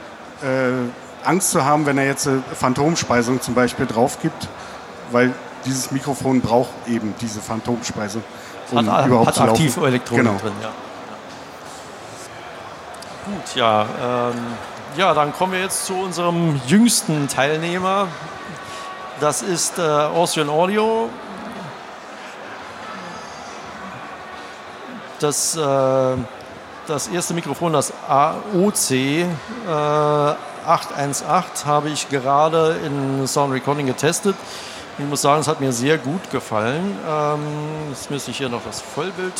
äh, 0.41 1.28
Angst 1.28 1.52
zu 1.52 1.63
haben, 1.63 1.86
wenn 1.86 1.98
er 1.98 2.06
jetzt 2.06 2.28
eine 2.28 2.43
Phantomspeisung 2.54 3.41
zum 3.41 3.54
Beispiel 3.54 3.86
drauf 3.86 4.19
gibt, 4.22 4.48
weil 5.12 5.34
dieses 5.65 5.91
Mikrofon 5.91 6.41
braucht 6.41 6.71
eben 6.88 7.13
diese 7.21 7.41
Phantomspeisung. 7.41 8.23
Um 8.71 8.91
hat, 8.91 9.08
überhaupt 9.08 9.39
hat 9.39 9.49
Aktivelektronik 9.49 10.26
genau. 10.26 10.39
drin, 10.39 10.54
ja. 10.62 10.69
Gut, 13.26 13.56
ja. 13.56 13.86
Ähm, 14.32 14.36
ja, 14.97 15.13
dann 15.13 15.34
kommen 15.34 15.54
wir 15.54 15.60
jetzt 15.60 15.86
zu 15.86 15.95
unserem 15.95 16.60
jüngsten 16.67 17.28
Teilnehmer. 17.28 18.08
Das 19.19 19.41
ist 19.41 19.80
äh, 19.80 19.82
Austrian 19.82 20.49
Audio. 20.49 21.10
Das, 25.19 25.56
äh, 25.56 26.15
das 26.88 27.08
erste 27.08 27.34
Mikrofon, 27.34 27.71
das 27.73 27.93
AOC 28.10 28.91
äh, 28.91 29.26
818, 30.65 31.65
habe 31.65 31.89
ich 31.89 32.10
gerade 32.10 32.78
in 32.86 33.26
Sound 33.26 33.54
Recording 33.54 33.86
getestet. 33.86 34.36
Ich 34.99 35.06
muss 35.06 35.23
sagen, 35.23 35.41
es 35.41 35.47
hat 35.47 35.60
mir 35.60 35.71
sehr 35.71 35.97
gut 35.97 36.29
gefallen. 36.29 36.97
Ähm, 37.10 37.39
jetzt 37.89 38.12
müsste 38.12 38.29
ich 38.29 38.38
hier 38.38 38.49
noch 38.49 38.63
das 38.63 38.79
Vollbild 38.79 39.34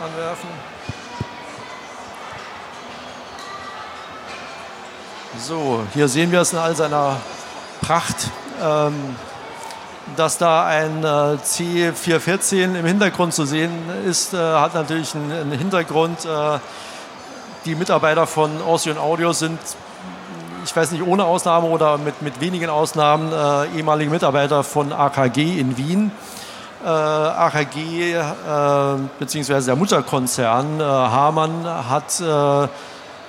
anwerfen. 0.00 0.48
So, 5.38 5.82
hier 5.94 6.06
sehen 6.06 6.30
wir 6.30 6.42
es 6.42 6.52
in 6.52 6.60
all 6.60 6.76
seiner 6.76 7.16
Pracht. 7.80 8.30
Ähm, 8.62 9.16
dass 10.16 10.38
da 10.38 10.66
ein 10.66 11.02
äh, 11.02 11.06
C414 11.06 12.76
im 12.76 12.84
Hintergrund 12.84 13.34
zu 13.34 13.44
sehen 13.46 13.72
ist, 14.06 14.32
äh, 14.34 14.36
hat 14.36 14.74
natürlich 14.74 15.14
einen, 15.14 15.32
einen 15.32 15.52
Hintergrund. 15.52 16.24
Äh, 16.24 16.58
die 17.64 17.74
Mitarbeiter 17.74 18.26
von 18.26 18.62
Austrian 18.62 18.98
Audio 18.98 19.32
sind, 19.32 19.58
ich 20.64 20.74
weiß 20.74 20.92
nicht, 20.92 21.06
ohne 21.06 21.24
Ausnahme 21.24 21.68
oder 21.68 21.98
mit, 21.98 22.22
mit 22.22 22.40
wenigen 22.40 22.70
Ausnahmen, 22.70 23.32
äh, 23.32 23.78
ehemalige 23.78 24.10
Mitarbeiter 24.10 24.64
von 24.64 24.92
AKG 24.92 25.58
in 25.58 25.76
Wien. 25.76 26.12
Äh, 26.84 26.88
AKG 26.88 28.14
äh, 28.14 28.22
bzw. 29.18 29.60
der 29.66 29.76
Mutterkonzern 29.76 30.80
Hamann 30.80 31.66
hat 31.88 32.22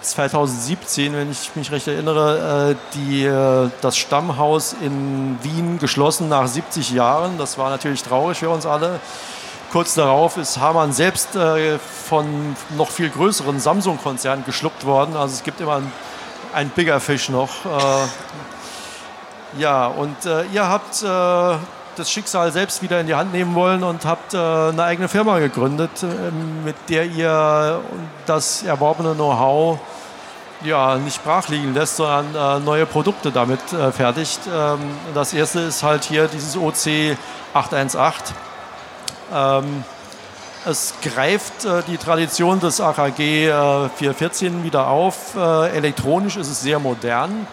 2017, 0.01 1.13
wenn 1.13 1.31
ich 1.31 1.55
mich 1.55 1.71
recht 1.71 1.87
erinnere, 1.87 2.71
äh, 2.71 2.95
die, 2.95 3.23
äh, 3.23 3.69
das 3.81 3.97
Stammhaus 3.97 4.75
in 4.81 5.37
Wien 5.43 5.79
geschlossen 5.79 6.29
nach 6.29 6.47
70 6.47 6.91
Jahren. 6.91 7.37
Das 7.37 7.57
war 7.57 7.69
natürlich 7.69 8.01
traurig 8.03 8.39
für 8.39 8.49
uns 8.49 8.65
alle. 8.65 8.99
Kurz 9.71 9.93
darauf 9.93 10.37
ist 10.37 10.59
Hamann 10.59 10.91
selbst 10.91 11.35
äh, 11.35 11.77
von 11.79 12.55
noch 12.75 12.89
viel 12.89 13.09
größeren 13.09 13.59
Samsung-Konzernen 13.59 14.43
geschluckt 14.43 14.85
worden. 14.85 15.15
Also 15.15 15.35
es 15.35 15.43
gibt 15.43 15.61
immer 15.61 15.75
ein, 15.75 15.91
ein 16.53 16.69
Bigger 16.69 16.99
Fish 16.99 17.29
noch. 17.29 17.49
Ja, 19.57 19.87
und 19.87 20.15
ihr 20.53 20.67
habt 20.67 21.03
das 21.95 22.11
Schicksal 22.11 22.51
selbst 22.51 22.81
wieder 22.81 22.99
in 22.99 23.07
die 23.07 23.15
Hand 23.15 23.33
nehmen 23.33 23.55
wollen 23.55 23.83
und 23.83 24.05
habt 24.05 24.33
äh, 24.33 24.37
eine 24.37 24.83
eigene 24.83 25.07
Firma 25.07 25.39
gegründet, 25.39 26.03
äh, 26.03 26.31
mit 26.65 26.75
der 26.89 27.05
ihr 27.05 27.79
das 28.25 28.63
erworbene 28.63 29.13
Know-how 29.13 29.79
ja, 30.63 30.95
nicht 30.97 31.23
brach 31.23 31.47
liegen 31.47 31.73
lässt, 31.73 31.97
sondern 31.97 32.35
äh, 32.35 32.63
neue 32.63 32.85
Produkte 32.85 33.31
damit 33.31 33.59
äh, 33.73 33.91
fertigt. 33.91 34.41
Ähm, 34.51 34.79
das 35.13 35.33
erste 35.33 35.61
ist 35.61 35.81
halt 35.83 36.03
hier 36.03 36.27
dieses 36.27 36.55
OC 36.55 37.17
818. 37.53 38.35
Ähm, 39.33 39.83
es 40.65 40.93
greift 41.01 41.65
äh, 41.65 41.81
die 41.87 41.97
Tradition 41.97 42.59
des 42.59 42.79
AKG 42.81 43.47
414 43.95 44.61
äh, 44.61 44.63
wieder 44.63 44.87
auf. 44.87 45.35
elektronisch 45.35 46.37
ist 46.37 46.49
es 46.49 46.61
sehr 46.61 46.79
modern 46.79 47.47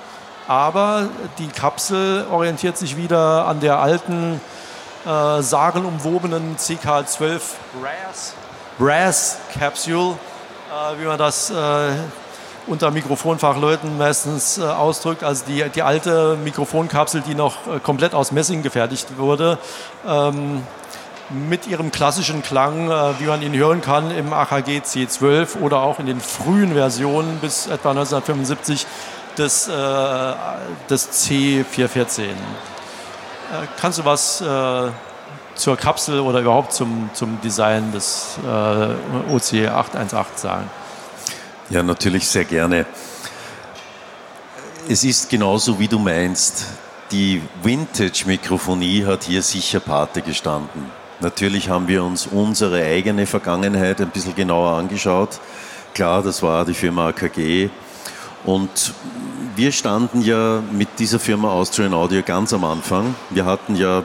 aber 0.48 1.10
die 1.36 1.48
Kapsel 1.48 2.26
orientiert 2.30 2.78
sich 2.78 2.96
wieder 2.96 3.46
an 3.46 3.60
der 3.60 3.78
alten, 3.78 4.40
äh, 5.04 5.42
sagenumwobenen 5.42 6.56
CK12 6.56 7.40
Brass, 7.78 8.34
Brass 8.78 9.38
Capsule, 9.58 10.14
äh, 10.70 11.00
wie 11.00 11.04
man 11.04 11.18
das 11.18 11.50
äh, 11.50 11.90
unter 12.66 12.90
Mikrofonfachleuten 12.90 13.98
meistens 13.98 14.56
äh, 14.56 14.62
ausdrückt. 14.62 15.22
Also 15.22 15.44
die, 15.46 15.68
die 15.68 15.82
alte 15.82 16.38
Mikrofonkapsel, 16.42 17.20
die 17.20 17.34
noch 17.34 17.66
äh, 17.66 17.78
komplett 17.80 18.14
aus 18.14 18.32
Messing 18.32 18.62
gefertigt 18.62 19.18
wurde. 19.18 19.58
Ähm, 20.06 20.66
mit 21.30 21.66
ihrem 21.66 21.92
klassischen 21.92 22.42
Klang, 22.42 22.90
äh, 22.90 23.20
wie 23.20 23.26
man 23.26 23.42
ihn 23.42 23.54
hören 23.54 23.80
kann 23.80 24.10
im 24.10 24.32
AKG 24.32 24.80
C12 24.80 25.60
oder 25.60 25.80
auch 25.80 25.98
in 25.98 26.06
den 26.06 26.20
frühen 26.20 26.72
Versionen 26.72 27.38
bis 27.38 27.66
etwa 27.66 27.90
1975 27.90 28.86
des, 29.36 29.68
äh, 29.68 29.72
des 30.88 31.28
C414. 31.28 32.22
Äh, 32.22 32.32
kannst 33.80 33.98
du 33.98 34.04
was 34.04 34.42
zur 35.58 35.76
Kapsel 35.76 36.20
oder 36.20 36.40
überhaupt 36.40 36.72
zum, 36.72 37.10
zum 37.12 37.40
Design 37.40 37.92
des 37.92 38.38
äh, 38.44 39.32
OC 39.32 39.68
818 39.68 40.24
sagen? 40.36 40.70
Ja, 41.68 41.82
natürlich 41.82 42.26
sehr 42.26 42.44
gerne. 42.44 42.86
Es 44.88 45.04
ist 45.04 45.28
genauso, 45.28 45.78
wie 45.78 45.88
du 45.88 45.98
meinst. 45.98 46.66
Die 47.10 47.42
Vintage-Mikrofonie 47.62 49.04
hat 49.04 49.24
hier 49.24 49.42
sicher 49.42 49.80
Pate 49.80 50.22
gestanden. 50.22 50.97
Natürlich 51.20 51.68
haben 51.68 51.88
wir 51.88 52.04
uns 52.04 52.26
unsere 52.26 52.84
eigene 52.84 53.26
Vergangenheit 53.26 54.00
ein 54.00 54.10
bisschen 54.10 54.36
genauer 54.36 54.72
angeschaut. 54.72 55.40
Klar, 55.94 56.22
das 56.22 56.42
war 56.44 56.64
die 56.64 56.74
Firma 56.74 57.08
AKG. 57.08 57.70
Und 58.44 58.94
wir 59.56 59.72
standen 59.72 60.22
ja 60.22 60.62
mit 60.72 60.88
dieser 61.00 61.18
Firma 61.18 61.50
Austrian 61.50 61.92
Audio 61.92 62.22
ganz 62.24 62.52
am 62.52 62.64
Anfang. 62.64 63.16
Wir 63.30 63.44
hatten 63.44 63.74
ja 63.74 64.04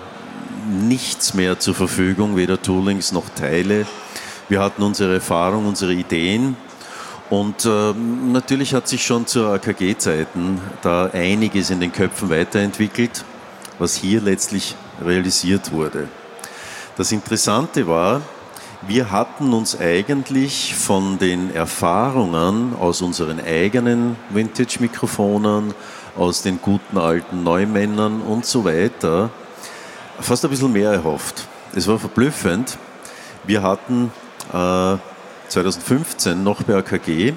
nichts 0.67 1.35
mehr 1.35 1.59
zur 1.59 1.75
Verfügung, 1.75 2.35
weder 2.35 2.59
Toolings 2.59 3.11
noch 3.11 3.29
Teile. 3.29 3.85
Wir 4.49 4.59
hatten 4.59 4.81
unsere 4.81 5.15
Erfahrung, 5.15 5.67
unsere 5.67 5.93
Ideen. 5.93 6.55
Und 7.29 7.65
äh, 7.65 7.93
natürlich 7.93 8.73
hat 8.73 8.87
sich 8.87 9.05
schon 9.05 9.27
zu 9.27 9.47
AKG-Zeiten 9.47 10.59
da 10.81 11.11
einiges 11.13 11.69
in 11.69 11.79
den 11.79 11.91
Köpfen 11.91 12.31
weiterentwickelt, 12.31 13.23
was 13.77 13.95
hier 13.95 14.19
letztlich 14.19 14.75
realisiert 15.03 15.71
wurde. 15.71 16.07
Das 16.95 17.11
Interessante 17.11 17.87
war, 17.87 18.21
wir 18.87 19.09
hatten 19.09 19.53
uns 19.53 19.79
eigentlich 19.79 20.75
von 20.75 21.17
den 21.17 21.53
Erfahrungen 21.55 22.75
aus 22.79 23.01
unseren 23.01 23.39
eigenen 23.39 24.15
Vintage-Mikrofonen, 24.29 25.73
aus 26.15 26.43
den 26.43 26.61
guten 26.61 26.97
alten 26.97 27.43
Neumännern 27.43 28.21
und 28.21 28.45
so 28.45 28.65
weiter 28.65 29.31
fast 30.19 30.43
ein 30.45 30.51
bisschen 30.51 30.71
mehr 30.71 30.91
erhofft. 30.91 31.47
Es 31.75 31.87
war 31.87 31.97
verblüffend. 31.97 32.77
Wir 33.45 33.63
hatten 33.63 34.11
äh, 34.53 34.97
2015 35.47 36.43
noch 36.43 36.63
bei 36.63 36.75
AKG 36.75 37.33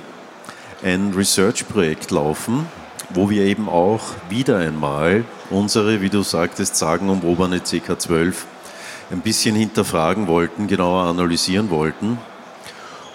ein 0.83 1.15
Research-Projekt 1.17 2.11
laufen, 2.11 2.67
wo 3.11 3.31
wir 3.31 3.43
eben 3.43 3.69
auch 3.69 4.03
wieder 4.29 4.59
einmal 4.59 5.25
unsere, 5.51 6.01
wie 6.01 6.11
du 6.11 6.23
sagtest, 6.23 6.77
sagenumwobene 6.77 7.59
CK12 7.59 8.35
ein 9.11 9.21
bisschen 9.21 9.55
hinterfragen 9.55 10.27
wollten, 10.27 10.67
genauer 10.67 11.05
analysieren 11.05 11.71
wollten 11.71 12.19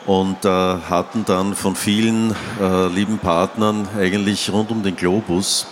und 0.06 0.46
äh, 0.46 0.50
hatten 0.50 1.26
dann 1.26 1.56
von 1.56 1.76
vielen 1.76 2.36
äh, 2.60 2.88
lieben 2.88 3.20
Partnern 3.20 3.88
eigentlich 3.98 4.52
rund 4.52 4.72
um 4.72 4.84
den 4.84 4.96
Globus 4.96 5.68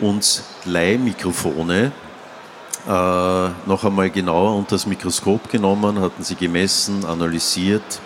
uns 0.00 0.44
Leihmikrofone 0.64 1.92
äh, 2.86 2.90
noch 2.90 3.84
einmal 3.84 4.10
genauer 4.10 4.56
unter 4.56 4.74
das 4.74 4.86
Mikroskop 4.86 5.48
genommen, 5.50 6.00
hatten 6.00 6.24
sie 6.24 6.34
gemessen, 6.34 7.04
analysiert. 7.04 8.00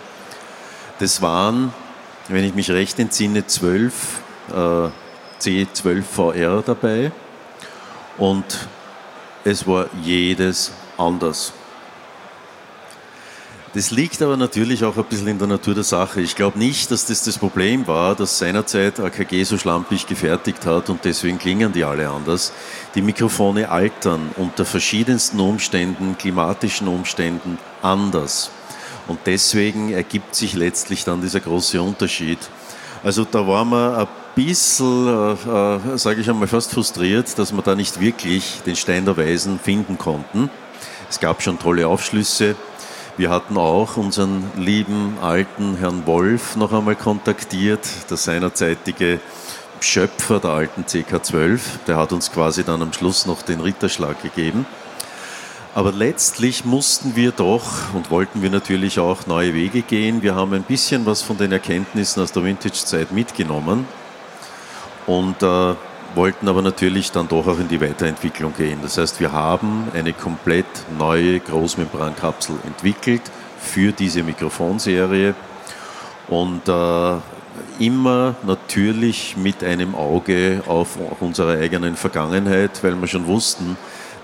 Das 0.99 1.21
waren, 1.21 1.73
wenn 2.27 2.43
ich 2.43 2.53
mich 2.53 2.69
recht 2.69 2.99
entsinne, 2.99 3.47
zwölf 3.47 4.21
äh, 4.51 4.89
C12VR 5.41 6.61
dabei 6.63 7.11
und 8.17 8.67
es 9.43 9.65
war 9.65 9.87
jedes 10.03 10.71
anders. 10.97 11.53
Das 13.73 13.91
liegt 13.91 14.21
aber 14.21 14.37
natürlich 14.37 14.83
auch 14.83 14.97
ein 14.97 15.03
bisschen 15.03 15.27
in 15.27 15.37
der 15.37 15.47
Natur 15.47 15.75
der 15.75 15.83
Sache. 15.83 16.21
Ich 16.21 16.35
glaube 16.35 16.57
nicht, 16.57 16.89
dass 16.89 17.05
das 17.05 17.23
das 17.23 17.37
Problem 17.37 17.85
war, 17.85 18.15
dass 18.15 18.39
seinerzeit 18.39 18.99
AKG 18.99 19.43
so 19.43 19.57
schlampig 19.57 20.07
gefertigt 20.07 20.65
hat 20.65 20.89
und 20.89 21.05
deswegen 21.05 21.37
klingen 21.37 21.73
die 21.73 21.83
alle 21.83 22.09
anders. 22.09 22.53
Die 22.95 23.03
Mikrofone 23.03 23.69
altern 23.69 24.31
unter 24.37 24.65
verschiedensten 24.65 25.39
Umständen, 25.39 26.17
klimatischen 26.17 26.87
Umständen 26.87 27.59
anders. 27.81 28.49
Und 29.07 29.19
deswegen 29.25 29.91
ergibt 29.91 30.33
sich 30.33 30.55
letztlich 30.55 31.03
dann 31.03 31.21
dieser 31.21 31.41
große 31.41 31.81
Unterschied. 31.81 32.39
Also 33.03 33.25
da 33.25 33.45
waren 33.47 33.69
wir 33.69 33.97
ein 33.99 34.07
bisschen, 34.33 35.07
äh, 35.07 35.93
äh 35.93 35.97
sage 35.97 36.21
ich 36.21 36.29
einmal, 36.29 36.47
fast 36.47 36.71
frustriert, 36.71 37.37
dass 37.37 37.51
wir 37.51 37.61
da 37.61 37.75
nicht 37.75 37.99
wirklich 37.99 38.61
den 38.65 38.75
Stein 38.75 39.05
der 39.05 39.17
Weisen 39.17 39.59
finden 39.59 39.97
konnten. 39.97 40.49
Es 41.09 41.19
gab 41.19 41.41
schon 41.41 41.57
tolle 41.57 41.87
Aufschlüsse. 41.87 42.55
Wir 43.15 43.29
hatten 43.29 43.57
auch 43.57 43.95
unseren 43.95 44.51
lieben 44.57 45.17
alten 45.21 45.77
Herrn 45.77 46.05
Wolf 46.05 46.55
noch 46.55 46.73
einmal 46.73 46.95
kontaktiert, 46.95 47.87
der 48.09 48.17
seinerzeitige 48.17 49.19
Schöpfer 49.79 50.39
der 50.39 50.51
alten 50.51 50.83
CK12. 50.83 51.59
Der 51.87 51.97
hat 51.97 52.11
uns 52.11 52.31
quasi 52.31 52.63
dann 52.63 52.81
am 52.81 52.91
Schluss 52.91 53.25
noch 53.25 53.41
den 53.41 53.61
Ritterschlag 53.61 54.21
gegeben. 54.21 54.65
Aber 55.73 55.91
letztlich 55.91 56.65
mussten 56.65 57.15
wir 57.15 57.31
doch 57.31 57.93
und 57.93 58.11
wollten 58.11 58.41
wir 58.41 58.49
natürlich 58.49 58.99
auch 58.99 59.27
neue 59.27 59.53
Wege 59.53 59.83
gehen. 59.83 60.23
Wir 60.23 60.35
haben 60.35 60.53
ein 60.53 60.63
bisschen 60.63 61.05
was 61.05 61.21
von 61.21 61.37
den 61.37 61.51
Erkenntnissen 61.51 62.21
aus 62.21 62.33
der 62.33 62.43
Vintage-Zeit 62.43 63.11
mitgenommen 63.11 63.87
und 65.05 65.41
äh, 65.41 65.75
wollten 66.17 66.49
aber 66.49 66.61
natürlich 66.61 67.11
dann 67.11 67.29
doch 67.29 67.47
auch 67.47 67.59
in 67.59 67.69
die 67.69 67.79
Weiterentwicklung 67.79 68.53
gehen. 68.57 68.79
Das 68.81 68.97
heißt, 68.97 69.21
wir 69.21 69.31
haben 69.31 69.87
eine 69.93 70.11
komplett 70.11 70.65
neue 70.97 71.39
Großmembrankapsel 71.39 72.57
entwickelt 72.65 73.21
für 73.57 73.93
diese 73.93 74.23
Mikrofonserie 74.23 75.33
und 76.27 76.67
äh, 76.67 77.13
immer 77.79 78.35
natürlich 78.43 79.37
mit 79.37 79.63
einem 79.63 79.95
Auge 79.95 80.63
auf 80.67 80.97
unsere 81.21 81.59
eigenen 81.59 81.95
Vergangenheit, 81.95 82.83
weil 82.83 82.99
wir 82.99 83.07
schon 83.07 83.27
wussten, 83.27 83.77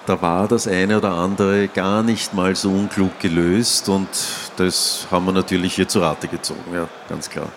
da 0.05 0.21
war 0.21 0.47
das 0.47 0.67
eine 0.67 0.97
oder 0.97 1.13
andere 1.13 1.69
gar 1.69 2.03
nicht 2.03 2.33
mal 2.33 2.55
so 2.55 2.69
unklug 2.71 3.19
gelöst 3.19 3.87
und 3.87 4.09
das 4.57 5.07
haben 5.11 5.25
wir 5.25 5.31
natürlich 5.31 5.75
hier 5.75 5.87
zu 5.87 6.01
Rate 6.01 6.27
gezogen, 6.27 6.73
ja, 6.73 6.89
ganz 7.07 7.29
klar. 7.29 7.47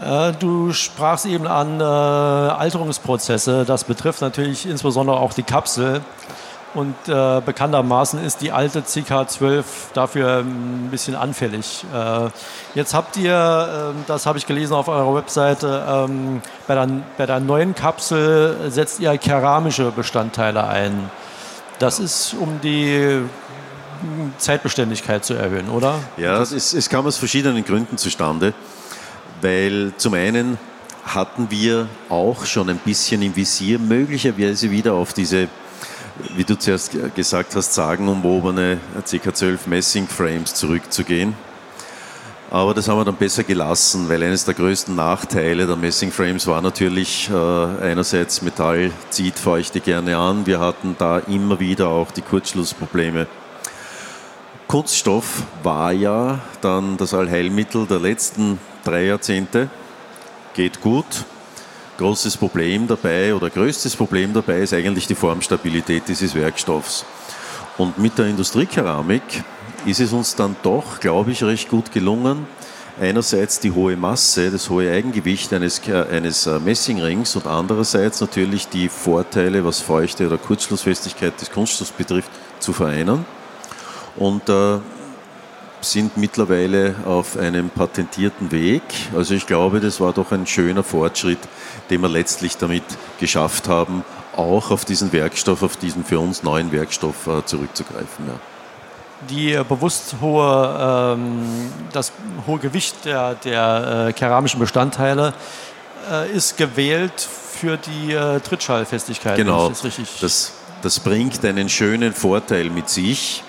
Äh, 0.00 0.32
du 0.32 0.72
sprachst 0.72 1.26
eben 1.26 1.46
an 1.46 1.80
äh, 1.80 1.84
Alterungsprozesse. 1.84 3.64
Das 3.64 3.84
betrifft 3.84 4.20
natürlich 4.20 4.66
insbesondere 4.66 5.18
auch 5.18 5.32
die 5.32 5.42
Kapsel. 5.42 6.02
Und 6.74 6.94
äh, 7.08 7.40
bekanntermaßen 7.40 8.22
ist 8.22 8.42
die 8.42 8.52
alte 8.52 8.80
CK12 8.80 9.64
dafür 9.94 10.40
ein 10.40 10.88
bisschen 10.90 11.14
anfällig. 11.14 11.86
Äh, 11.94 12.28
jetzt 12.74 12.92
habt 12.92 13.16
ihr, 13.16 13.32
äh, 13.32 14.02
das 14.06 14.26
habe 14.26 14.36
ich 14.36 14.46
gelesen 14.46 14.74
auf 14.74 14.88
eurer 14.88 15.14
Webseite, 15.14 15.82
ähm, 15.88 16.42
bei, 16.66 16.74
der, 16.74 16.88
bei 17.16 17.24
der 17.24 17.40
neuen 17.40 17.74
Kapsel 17.74 18.70
setzt 18.70 19.00
ihr 19.00 19.16
keramische 19.16 19.90
Bestandteile 19.90 20.68
ein. 20.68 21.10
Das 21.78 21.98
ist, 21.98 22.34
um 22.38 22.60
die 22.62 23.22
Zeitbeständigkeit 24.36 25.24
zu 25.24 25.32
erhöhen, 25.32 25.70
oder? 25.70 25.94
Ja, 26.18 26.42
es, 26.42 26.74
es 26.74 26.88
kam 26.90 27.06
aus 27.06 27.16
verschiedenen 27.16 27.64
Gründen 27.64 27.96
zustande, 27.96 28.52
weil 29.40 29.92
zum 29.96 30.14
einen 30.14 30.58
hatten 31.04 31.50
wir 31.50 31.88
auch 32.08 32.44
schon 32.46 32.68
ein 32.68 32.78
bisschen 32.78 33.22
im 33.22 33.36
Visier 33.36 33.78
möglicherweise 33.78 34.70
wieder 34.70 34.94
auf 34.94 35.12
diese 35.12 35.48
wie 36.34 36.44
du 36.44 36.58
zuerst 36.58 36.96
gesagt 37.14 37.54
hast, 37.56 37.74
sagenumwobene 37.74 38.78
CK12 39.04 39.58
Messing 39.66 40.08
Frames 40.08 40.54
zurückzugehen. 40.54 41.34
Aber 42.48 42.74
das 42.74 42.88
haben 42.88 42.98
wir 42.98 43.04
dann 43.04 43.16
besser 43.16 43.42
gelassen, 43.42 44.08
weil 44.08 44.22
eines 44.22 44.44
der 44.44 44.54
größten 44.54 44.94
Nachteile 44.94 45.66
der 45.66 45.76
Messing 45.76 46.12
Frames 46.12 46.46
war 46.46 46.62
natürlich 46.62 47.28
äh, 47.28 47.34
einerseits 47.34 48.40
Metall 48.40 48.92
zieht 49.10 49.36
Feuchte 49.38 49.80
gerne 49.80 50.16
an. 50.16 50.46
Wir 50.46 50.60
hatten 50.60 50.94
da 50.96 51.18
immer 51.18 51.58
wieder 51.58 51.88
auch 51.88 52.12
die 52.12 52.22
Kurzschlussprobleme. 52.22 53.26
Kunststoff 54.68 55.42
war 55.64 55.92
ja 55.92 56.38
dann 56.60 56.96
das 56.96 57.14
Allheilmittel 57.14 57.86
der 57.86 57.98
letzten 57.98 58.58
drei 58.86 59.04
Jahrzehnte. 59.04 59.68
Geht 60.54 60.80
gut, 60.80 61.24
großes 61.98 62.36
Problem 62.36 62.86
dabei 62.86 63.34
oder 63.34 63.50
größtes 63.50 63.96
Problem 63.96 64.32
dabei 64.32 64.60
ist 64.60 64.72
eigentlich 64.72 65.06
die 65.06 65.14
Formstabilität 65.14 66.04
dieses 66.08 66.34
Werkstoffs. 66.34 67.04
Und 67.76 67.98
mit 67.98 68.16
der 68.16 68.26
Industriekeramik 68.26 69.22
ist 69.84 70.00
es 70.00 70.12
uns 70.12 70.34
dann 70.34 70.56
doch, 70.62 71.00
glaube 71.00 71.32
ich, 71.32 71.42
recht 71.44 71.68
gut 71.68 71.92
gelungen, 71.92 72.46
einerseits 72.98 73.60
die 73.60 73.72
hohe 73.72 73.96
Masse, 73.96 74.50
das 74.50 74.70
hohe 74.70 74.90
Eigengewicht 74.90 75.52
eines, 75.52 75.82
eines 75.88 76.46
äh, 76.46 76.58
Messingrings 76.58 77.36
und 77.36 77.46
andererseits 77.46 78.20
natürlich 78.20 78.68
die 78.68 78.88
Vorteile, 78.88 79.64
was 79.64 79.80
Feuchte 79.80 80.26
oder 80.26 80.38
Kurzschlussfestigkeit 80.38 81.38
des 81.38 81.50
Kunststoffs 81.50 81.92
betrifft, 81.92 82.30
zu 82.60 82.72
vereinen. 82.72 83.26
Und 84.16 84.48
äh, 84.48 84.78
sind 85.90 86.16
mittlerweile 86.16 86.94
auf 87.04 87.36
einem 87.36 87.70
patentierten 87.70 88.50
Weg. 88.52 88.82
Also 89.14 89.34
ich 89.34 89.46
glaube, 89.46 89.80
das 89.80 90.00
war 90.00 90.12
doch 90.12 90.32
ein 90.32 90.46
schöner 90.46 90.82
Fortschritt, 90.82 91.38
den 91.90 92.00
wir 92.02 92.08
letztlich 92.08 92.56
damit 92.56 92.84
geschafft 93.18 93.68
haben, 93.68 94.04
auch 94.36 94.70
auf 94.70 94.84
diesen 94.84 95.12
Werkstoff, 95.12 95.62
auf 95.62 95.76
diesen 95.76 96.04
für 96.04 96.18
uns 96.18 96.42
neuen 96.42 96.72
Werkstoff 96.72 97.26
äh, 97.26 97.44
zurückzugreifen. 97.44 98.26
Ja. 98.26 98.34
Die 99.30 99.52
äh, 99.52 99.64
bewusst 99.64 100.16
hohe, 100.20 101.14
ähm, 101.16 101.72
das 101.92 102.12
hohe 102.46 102.58
Gewicht 102.58 103.04
der, 103.04 103.34
der 103.34 104.06
äh, 104.08 104.12
keramischen 104.12 104.60
Bestandteile 104.60 105.34
ist 106.32 106.56
gewählt 106.56 107.20
für 107.20 107.76
die 107.76 108.16
Trittschallfestigkeit. 108.44 109.34
Genau, 109.34 109.68
das, 109.70 109.82
das, 110.20 110.52
das 110.80 111.00
bringt 111.00 111.44
einen 111.44 111.68
schönen 111.68 112.12
Vorteil 112.12 112.70
mit 112.70 112.88
sich 112.88 113.42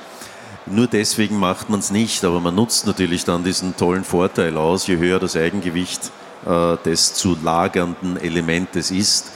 nur 0.70 0.88
deswegen 0.88 1.38
macht 1.40 1.70
man 1.70 1.80
es 1.80 1.92
nicht, 1.92 2.24
aber 2.24 2.40
man 2.40 2.56
nutzt 2.56 2.88
natürlich 2.88 3.26
dann 3.26 3.44
diesen 3.44 3.76
tollen 3.76 4.04
Vorteil 4.04 4.58
aus, 4.58 4.88
je 4.88 4.98
höher 4.98 5.20
das 5.20 5.36
Eigengewicht 5.36 6.12
äh, 6.46 6.78
des 6.86 7.14
zu 7.14 7.38
lagernden 7.42 8.18
Elementes 8.18 8.92
ist, 8.92 9.32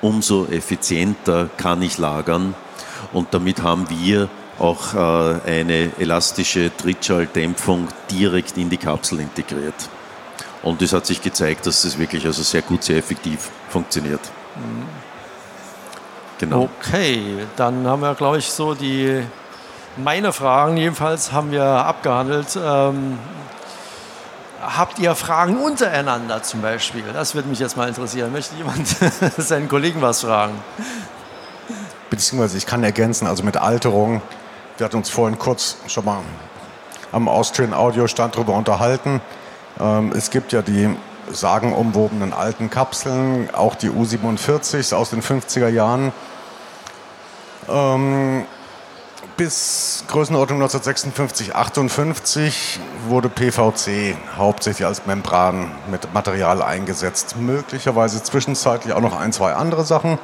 umso 0.00 0.46
effizienter 0.46 1.48
kann 1.56 1.82
ich 1.82 1.98
lagern. 1.98 2.54
Und 3.12 3.32
damit 3.32 3.62
haben 3.62 3.88
wir 3.90 4.28
auch 4.58 4.94
äh, 4.94 5.50
eine 5.50 5.90
elastische 5.98 6.70
Trittschalldämpfung 6.76 7.88
direkt 8.10 8.56
in 8.56 8.70
die 8.70 8.76
Kapsel 8.76 9.20
integriert. 9.20 9.88
Und 10.62 10.80
es 10.80 10.92
hat 10.92 11.06
sich 11.06 11.20
gezeigt, 11.20 11.66
dass 11.66 11.84
es 11.84 11.98
wirklich 11.98 12.24
also 12.24 12.42
sehr 12.42 12.62
gut, 12.62 12.84
sehr 12.84 12.96
effektiv 12.96 13.50
funktioniert. 13.68 14.20
Genau. 16.38 16.70
Okay, 16.80 17.46
dann 17.56 17.86
haben 17.86 18.00
wir, 18.00 18.14
glaube 18.14 18.38
ich, 18.38 18.50
so 18.50 18.74
die 18.74 19.22
meine 19.96 20.32
Fragen 20.32 20.76
jedenfalls 20.76 21.32
haben 21.32 21.50
wir 21.50 21.64
abgehandelt. 21.64 22.58
Ähm, 22.62 23.18
habt 24.60 24.98
ihr 24.98 25.14
Fragen 25.14 25.56
untereinander 25.56 26.42
zum 26.42 26.62
Beispiel? 26.62 27.04
Das 27.12 27.34
würde 27.34 27.48
mich 27.48 27.58
jetzt 27.58 27.76
mal 27.76 27.88
interessieren. 27.88 28.32
Möchte 28.32 28.56
jemand 28.56 28.88
seinen 29.38 29.68
Kollegen 29.68 30.02
was 30.02 30.22
fragen? 30.22 30.54
Beziehungsweise 32.10 32.56
ich 32.58 32.66
kann 32.66 32.82
ergänzen, 32.82 33.26
also 33.26 33.42
mit 33.42 33.56
Alterung, 33.56 34.22
wir 34.76 34.84
hatten 34.84 34.96
uns 34.96 35.10
vorhin 35.10 35.38
kurz 35.38 35.76
schon 35.86 36.04
mal 36.04 36.20
am 37.12 37.28
Austrian 37.28 37.72
Audio 37.72 38.06
Stand 38.08 38.34
darüber 38.34 38.54
unterhalten. 38.54 39.20
Ähm, 39.80 40.12
es 40.16 40.30
gibt 40.30 40.52
ja 40.52 40.62
die 40.62 40.96
sagenumwobenen 41.30 42.32
alten 42.32 42.70
Kapseln, 42.70 43.48
auch 43.54 43.74
die 43.76 43.88
U47 43.88 44.94
aus 44.94 45.10
den 45.10 45.22
50er 45.22 45.68
Jahren. 45.68 46.12
Ähm, 47.68 48.44
bis 49.36 50.04
Größenordnung 50.08 50.62
1956, 50.62 51.54
58 51.54 52.80
wurde 53.08 53.28
PVC 53.28 54.16
hauptsächlich 54.36 54.86
als 54.86 55.06
Membran 55.06 55.70
mit 55.90 56.12
Material 56.14 56.62
eingesetzt. 56.62 57.36
Möglicherweise 57.38 58.22
zwischenzeitlich 58.22 58.92
auch 58.92 59.00
noch 59.00 59.18
ein, 59.18 59.32
zwei 59.32 59.54
andere 59.54 59.84
Sachen. 59.84 60.18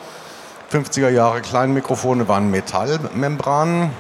50er 0.73 1.09
Jahre 1.09 1.41
Kleinmikrofone 1.41 2.29
waren 2.29 2.51
Metallmembranen. 2.51 3.91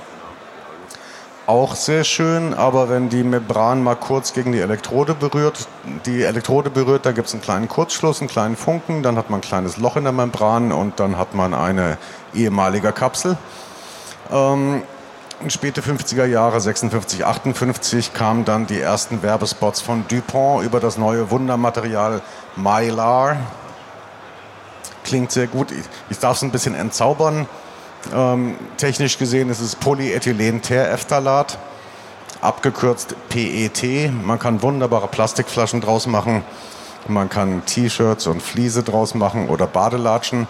Auch 1.46 1.74
sehr 1.74 2.04
schön, 2.04 2.54
aber 2.54 2.88
wenn 2.88 3.08
die 3.08 3.24
Membran 3.24 3.82
mal 3.82 3.96
kurz 3.96 4.32
gegen 4.32 4.52
die 4.52 4.60
Elektrode 4.60 5.14
berührt, 5.14 5.66
die 6.06 6.22
Elektrode 6.22 6.70
berührt, 6.70 7.04
da 7.06 7.10
gibt 7.10 7.26
es 7.26 7.34
einen 7.34 7.42
kleinen 7.42 7.66
Kurzschluss, 7.66 8.20
einen 8.20 8.30
kleinen 8.30 8.56
Funken, 8.56 9.02
dann 9.02 9.16
hat 9.16 9.30
man 9.30 9.40
ein 9.40 9.42
kleines 9.42 9.76
Loch 9.76 9.96
in 9.96 10.04
der 10.04 10.12
Membran 10.12 10.70
und 10.70 11.00
dann 11.00 11.18
hat 11.18 11.34
man 11.34 11.52
eine 11.52 11.98
ehemalige 12.34 12.92
Kapsel. 12.92 13.36
Ähm, 14.30 14.82
späte 15.48 15.80
50er 15.80 16.26
Jahre, 16.26 16.60
56, 16.60 17.24
58, 17.24 18.12
kamen 18.12 18.44
dann 18.44 18.66
die 18.66 18.80
ersten 18.80 19.22
Werbespots 19.22 19.80
von 19.80 20.04
DuPont 20.08 20.64
über 20.64 20.80
das 20.80 20.98
neue 20.98 21.30
Wundermaterial 21.30 22.20
Mylar. 22.56 23.38
Klingt 25.04 25.32
sehr 25.32 25.46
gut. 25.46 25.68
Ich 26.10 26.18
darf 26.18 26.36
es 26.36 26.42
ein 26.42 26.50
bisschen 26.50 26.74
entzaubern. 26.74 27.46
Ähm, 28.14 28.56
technisch 28.76 29.18
gesehen 29.18 29.48
ist 29.48 29.60
es 29.60 29.76
Polyethylen-Terephthalat, 29.76 31.58
abgekürzt 32.40 33.14
PET. 33.30 34.12
Man 34.22 34.38
kann 34.38 34.62
wunderbare 34.62 35.08
Plastikflaschen 35.08 35.80
draus 35.80 36.06
machen. 36.06 36.44
Man 37.08 37.30
kann 37.30 37.64
T-Shirts 37.64 38.26
und 38.26 38.42
Fliese 38.42 38.82
draus 38.82 39.14
machen 39.14 39.48
oder 39.48 39.66
Badelatschen. 39.66 40.48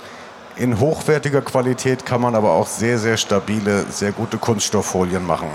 In 0.56 0.78
hochwertiger 0.78 1.42
Qualität 1.42 2.04
kann 2.04 2.20
man 2.20 2.34
aber 2.34 2.52
auch 2.52 2.66
sehr, 2.66 2.98
sehr 2.98 3.16
stabile, 3.16 3.86
sehr 3.90 4.12
gute 4.12 4.36
Kunststofffolien 4.36 5.26
machen. 5.26 5.48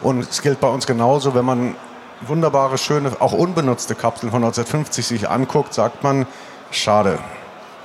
Und 0.00 0.28
es 0.28 0.42
gilt 0.42 0.60
bei 0.60 0.68
uns 0.68 0.86
genauso, 0.86 1.34
wenn 1.34 1.44
man 1.44 1.74
wunderbare, 2.20 2.78
schöne, 2.78 3.12
auch 3.20 3.32
unbenutzte 3.32 3.94
Kapseln 3.94 4.30
von 4.30 4.42
1950 4.42 5.06
sich 5.06 5.28
anguckt, 5.28 5.74
sagt 5.74 6.02
man, 6.02 6.26
schade, 6.70 7.18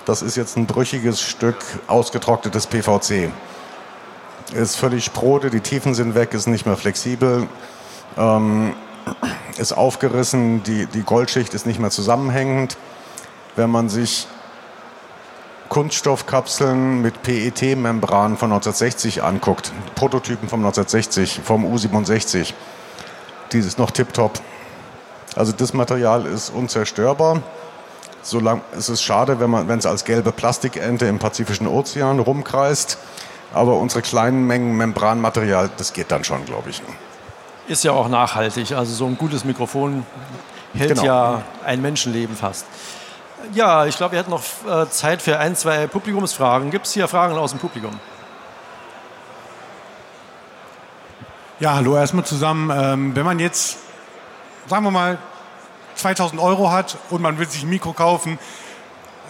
das 0.05 0.21
ist 0.21 0.35
jetzt 0.35 0.57
ein 0.57 0.65
brüchiges 0.65 1.21
Stück 1.21 1.57
ausgetrocknetes 1.87 2.67
PVC. 2.67 3.31
Ist 4.53 4.75
völlig 4.75 5.05
sprode, 5.05 5.49
die 5.49 5.61
Tiefen 5.61 5.93
sind 5.93 6.15
weg, 6.15 6.33
ist 6.33 6.47
nicht 6.47 6.65
mehr 6.65 6.77
flexibel, 6.77 7.47
ähm, 8.17 8.73
ist 9.57 9.73
aufgerissen, 9.73 10.63
die, 10.63 10.85
die 10.87 11.03
Goldschicht 11.03 11.53
ist 11.53 11.65
nicht 11.65 11.79
mehr 11.79 11.89
zusammenhängend. 11.89 12.77
Wenn 13.55 13.69
man 13.69 13.87
sich 13.89 14.27
Kunststoffkapseln 15.73 17.01
mit 17.01 17.23
PET-Membran 17.23 18.37
von 18.37 18.51
1960 18.51 19.23
anguckt, 19.23 19.71
Prototypen 19.95 20.47
von 20.47 20.59
1960, 20.59 21.41
vom 21.43 21.65
U67, 21.65 22.53
dieses 23.51 23.79
noch 23.79 23.89
tiptop. 23.89 24.39
Also 25.35 25.51
das 25.51 25.73
Material 25.73 26.27
ist 26.27 26.51
unzerstörbar. 26.51 27.41
Solang, 28.21 28.61
es 28.77 28.87
ist 28.87 29.01
schade, 29.01 29.39
wenn, 29.39 29.49
man, 29.49 29.67
wenn 29.67 29.79
es 29.79 29.87
als 29.87 30.05
gelbe 30.05 30.31
Plastikente 30.31 31.07
im 31.07 31.17
Pazifischen 31.17 31.65
Ozean 31.65 32.19
rumkreist. 32.19 32.99
Aber 33.51 33.77
unsere 33.77 34.03
kleinen 34.03 34.45
Mengen 34.45 34.77
Membranmaterial, 34.77 35.71
das 35.77 35.91
geht 35.93 36.11
dann 36.11 36.23
schon, 36.23 36.45
glaube 36.45 36.69
ich. 36.69 36.83
Ist 37.67 37.83
ja 37.83 37.93
auch 37.93 38.09
nachhaltig. 38.09 38.73
Also 38.73 38.93
so 38.93 39.07
ein 39.07 39.17
gutes 39.17 39.43
Mikrofon 39.43 40.05
hält 40.75 40.89
genau. 40.91 41.03
ja 41.03 41.41
ein 41.65 41.81
Menschenleben 41.81 42.35
fast. 42.35 42.67
Ja, 43.51 43.85
ich 43.85 43.97
glaube, 43.97 44.13
wir 44.13 44.19
hätten 44.19 44.31
noch 44.31 44.43
äh, 44.67 44.89
Zeit 44.89 45.21
für 45.21 45.37
ein, 45.37 45.55
zwei 45.55 45.87
Publikumsfragen. 45.87 46.71
Gibt 46.71 46.85
es 46.85 46.93
hier 46.93 47.09
Fragen 47.09 47.35
aus 47.37 47.51
dem 47.51 47.59
Publikum? 47.59 47.99
Ja, 51.59 51.75
hallo 51.75 51.97
erstmal 51.97 52.23
zusammen. 52.23 52.71
Ähm, 52.73 53.15
wenn 53.15 53.25
man 53.25 53.39
jetzt, 53.39 53.77
sagen 54.67 54.85
wir 54.85 54.91
mal, 54.91 55.17
2000 55.95 56.41
Euro 56.41 56.71
hat 56.71 56.97
und 57.09 57.21
man 57.21 57.37
will 57.37 57.47
sich 57.49 57.63
ein 57.63 57.69
Mikro 57.69 57.91
kaufen, 57.91 58.39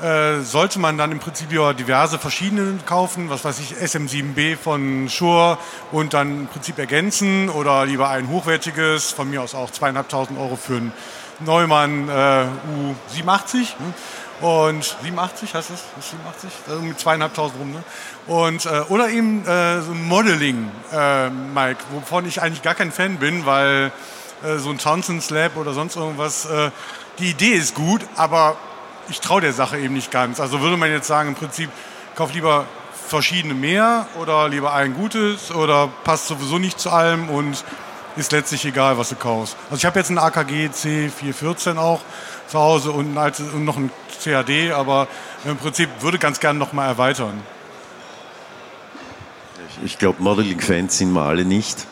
äh, 0.01 0.41
sollte 0.41 0.79
man 0.79 0.97
dann 0.97 1.11
im 1.11 1.19
Prinzip 1.19 1.51
ja 1.51 1.73
diverse 1.73 2.19
verschiedene 2.19 2.79
kaufen, 2.85 3.29
was 3.29 3.43
weiß 3.43 3.59
ich, 3.59 3.73
SM7B 3.75 4.57
von 4.57 5.09
Shure 5.09 5.57
und 5.91 6.13
dann 6.13 6.41
im 6.41 6.47
Prinzip 6.47 6.77
ergänzen 6.77 7.49
oder 7.49 7.85
lieber 7.85 8.09
ein 8.09 8.29
hochwertiges, 8.29 9.11
von 9.11 9.29
mir 9.29 9.41
aus 9.41 9.55
auch 9.55 9.71
zweieinhalbtausend 9.71 10.39
Euro 10.39 10.55
für 10.55 10.75
ein 10.75 10.93
Neumann 11.45 12.09
äh, 12.09 12.45
U87. 13.15 13.77
Hm? 13.77 13.93
Und 14.41 14.83
87 14.83 15.53
heißt 15.53 15.69
es? 15.69 15.83
87? 16.09 16.49
Also 16.67 16.81
mit 16.81 16.99
zweieinhalbtausend 16.99 17.59
rum. 17.59 17.71
Ne? 17.71 17.83
Und, 18.27 18.65
äh, 18.65 18.81
oder 18.89 19.09
eben 19.09 19.45
äh, 19.45 19.81
so 19.81 19.91
ein 19.91 20.07
Modeling, 20.07 20.69
äh, 20.91 21.29
Mike, 21.29 21.79
wovon 21.91 22.27
ich 22.27 22.41
eigentlich 22.41 22.61
gar 22.61 22.75
kein 22.75 22.91
Fan 22.91 23.17
bin, 23.17 23.45
weil 23.45 23.91
äh, 24.43 24.57
so 24.57 24.69
ein 24.69 24.77
Townsend 24.77 25.23
Slab 25.23 25.55
oder 25.55 25.73
sonst 25.73 25.95
irgendwas, 25.95 26.45
äh, 26.45 26.71
die 27.19 27.29
Idee 27.29 27.53
ist 27.53 27.75
gut, 27.75 28.01
aber 28.17 28.57
ich 29.09 29.21
traue 29.21 29.41
der 29.41 29.53
Sache 29.53 29.77
eben 29.77 29.93
nicht 29.93 30.11
ganz. 30.11 30.39
Also 30.39 30.61
würde 30.61 30.77
man 30.77 30.91
jetzt 30.91 31.07
sagen, 31.07 31.29
im 31.29 31.35
Prinzip, 31.35 31.69
kauf 32.15 32.33
lieber 32.33 32.65
verschiedene 33.07 33.53
mehr 33.53 34.07
oder 34.19 34.49
lieber 34.49 34.73
ein 34.73 34.93
gutes 34.93 35.51
oder 35.51 35.89
passt 36.03 36.27
sowieso 36.27 36.57
nicht 36.57 36.79
zu 36.79 36.89
allem 36.89 37.29
und 37.29 37.63
ist 38.15 38.31
letztlich 38.31 38.65
egal, 38.65 38.97
was 38.97 39.09
du 39.09 39.15
kaufst. 39.15 39.55
Also 39.65 39.77
ich 39.77 39.85
habe 39.85 39.99
jetzt 39.99 40.09
ein 40.09 40.17
AKG 40.17 40.67
C414 40.67 41.77
auch 41.77 42.01
zu 42.47 42.59
Hause 42.59 42.91
und, 42.91 43.17
und 43.17 43.65
noch 43.65 43.77
ein 43.77 43.91
CAD, 44.23 44.71
aber 44.71 45.07
im 45.45 45.57
Prinzip 45.57 45.89
würde 46.01 46.19
ganz 46.19 46.39
gerne 46.39 46.59
noch 46.59 46.73
mal 46.73 46.87
erweitern. 46.87 47.41
Ich 49.83 49.97
glaube, 49.97 50.21
Modeling-Fans 50.21 50.97
sind 50.97 51.11
wir 51.11 51.23
alle 51.23 51.45
nicht. 51.45 51.87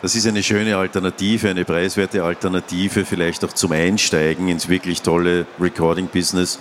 Das 0.00 0.16
ist 0.16 0.26
eine 0.26 0.42
schöne 0.42 0.76
Alternative, 0.76 1.50
eine 1.50 1.64
preiswerte 1.64 2.24
Alternative, 2.24 3.04
vielleicht 3.04 3.44
auch 3.44 3.52
zum 3.52 3.70
Einsteigen 3.70 4.48
ins 4.48 4.68
wirklich 4.68 5.02
tolle 5.02 5.46
Recording-Business. 5.60 6.58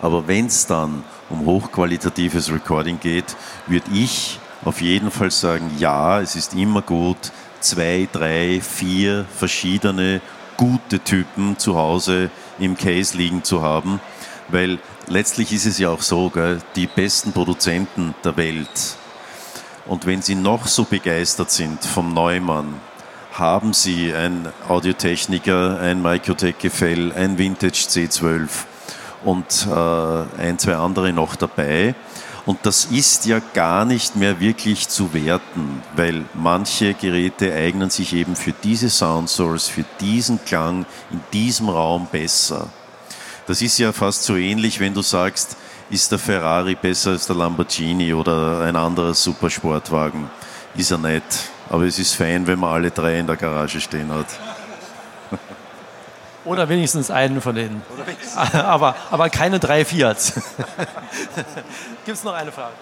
Aber 0.00 0.26
wenn 0.26 0.46
es 0.46 0.66
dann 0.66 1.04
um 1.28 1.44
hochqualitatives 1.44 2.50
Recording 2.50 2.98
geht, 2.98 3.36
würde 3.66 3.90
ich 3.92 4.40
auf 4.64 4.80
jeden 4.80 5.10
Fall 5.10 5.30
sagen, 5.30 5.70
ja, 5.78 6.20
es 6.20 6.36
ist 6.36 6.54
immer 6.54 6.82
gut, 6.82 7.32
zwei, 7.60 8.08
drei, 8.10 8.60
vier 8.60 9.24
verschiedene 9.36 10.20
gute 10.56 11.00
Typen 11.00 11.58
zu 11.58 11.76
Hause 11.76 12.30
im 12.58 12.76
Case 12.76 13.16
liegen 13.16 13.42
zu 13.42 13.62
haben, 13.62 14.00
weil 14.48 14.78
letztlich 15.06 15.52
ist 15.52 15.66
es 15.66 15.78
ja 15.78 15.88
auch 15.88 16.02
so, 16.02 16.28
gell, 16.30 16.58
die 16.76 16.86
besten 16.86 17.32
Produzenten 17.32 18.14
der 18.24 18.36
Welt, 18.36 18.98
und 19.86 20.06
wenn 20.06 20.22
sie 20.22 20.36
noch 20.36 20.68
so 20.68 20.84
begeistert 20.84 21.50
sind 21.50 21.84
vom 21.84 22.14
Neumann, 22.14 22.74
haben 23.32 23.72
sie 23.72 24.14
ein 24.14 24.48
Audiotechniker, 24.68 25.80
ein 25.80 26.00
Microtech 26.00 26.58
Gefell, 26.58 27.12
ein 27.12 27.38
Vintage 27.38 27.86
C12 27.88 28.48
und 29.24 29.66
äh, 29.68 30.42
ein, 30.42 30.58
zwei 30.60 30.76
andere 30.76 31.12
noch 31.12 31.34
dabei 31.34 31.96
und 32.50 32.58
das 32.66 32.86
ist 32.86 33.26
ja 33.26 33.40
gar 33.54 33.84
nicht 33.84 34.16
mehr 34.16 34.40
wirklich 34.40 34.88
zu 34.88 35.14
werten, 35.14 35.84
weil 35.94 36.24
manche 36.34 36.94
Geräte 36.94 37.54
eignen 37.54 37.90
sich 37.90 38.12
eben 38.12 38.34
für 38.34 38.50
diese 38.50 38.90
Sound 38.90 39.30
Source, 39.30 39.68
für 39.68 39.84
diesen 40.00 40.44
Klang 40.44 40.84
in 41.12 41.20
diesem 41.32 41.68
Raum 41.68 42.08
besser. 42.10 42.68
Das 43.46 43.62
ist 43.62 43.78
ja 43.78 43.92
fast 43.92 44.24
so 44.24 44.34
ähnlich, 44.34 44.80
wenn 44.80 44.94
du 44.94 45.00
sagst, 45.00 45.56
ist 45.90 46.10
der 46.10 46.18
Ferrari 46.18 46.74
besser 46.74 47.12
als 47.12 47.28
der 47.28 47.36
Lamborghini 47.36 48.12
oder 48.12 48.62
ein 48.62 48.74
anderer 48.74 49.14
Supersportwagen? 49.14 50.28
Ist 50.74 50.90
er 50.90 50.98
nicht. 50.98 51.22
Aber 51.68 51.84
es 51.84 52.00
ist 52.00 52.14
fein, 52.14 52.48
wenn 52.48 52.58
man 52.58 52.72
alle 52.72 52.90
drei 52.90 53.20
in 53.20 53.28
der 53.28 53.36
Garage 53.36 53.80
stehen 53.80 54.10
hat. 54.10 54.26
Oder 56.50 56.68
wenigstens 56.68 57.12
einen 57.12 57.40
von 57.40 57.54
denen. 57.54 57.80
Aber, 58.52 58.96
aber 59.12 59.30
keine 59.30 59.60
drei 59.60 59.84
Fiats. 59.84 60.32
Gibt 62.04 62.18
es 62.18 62.24
noch 62.24 62.34
eine 62.34 62.50
Frage? 62.50 62.72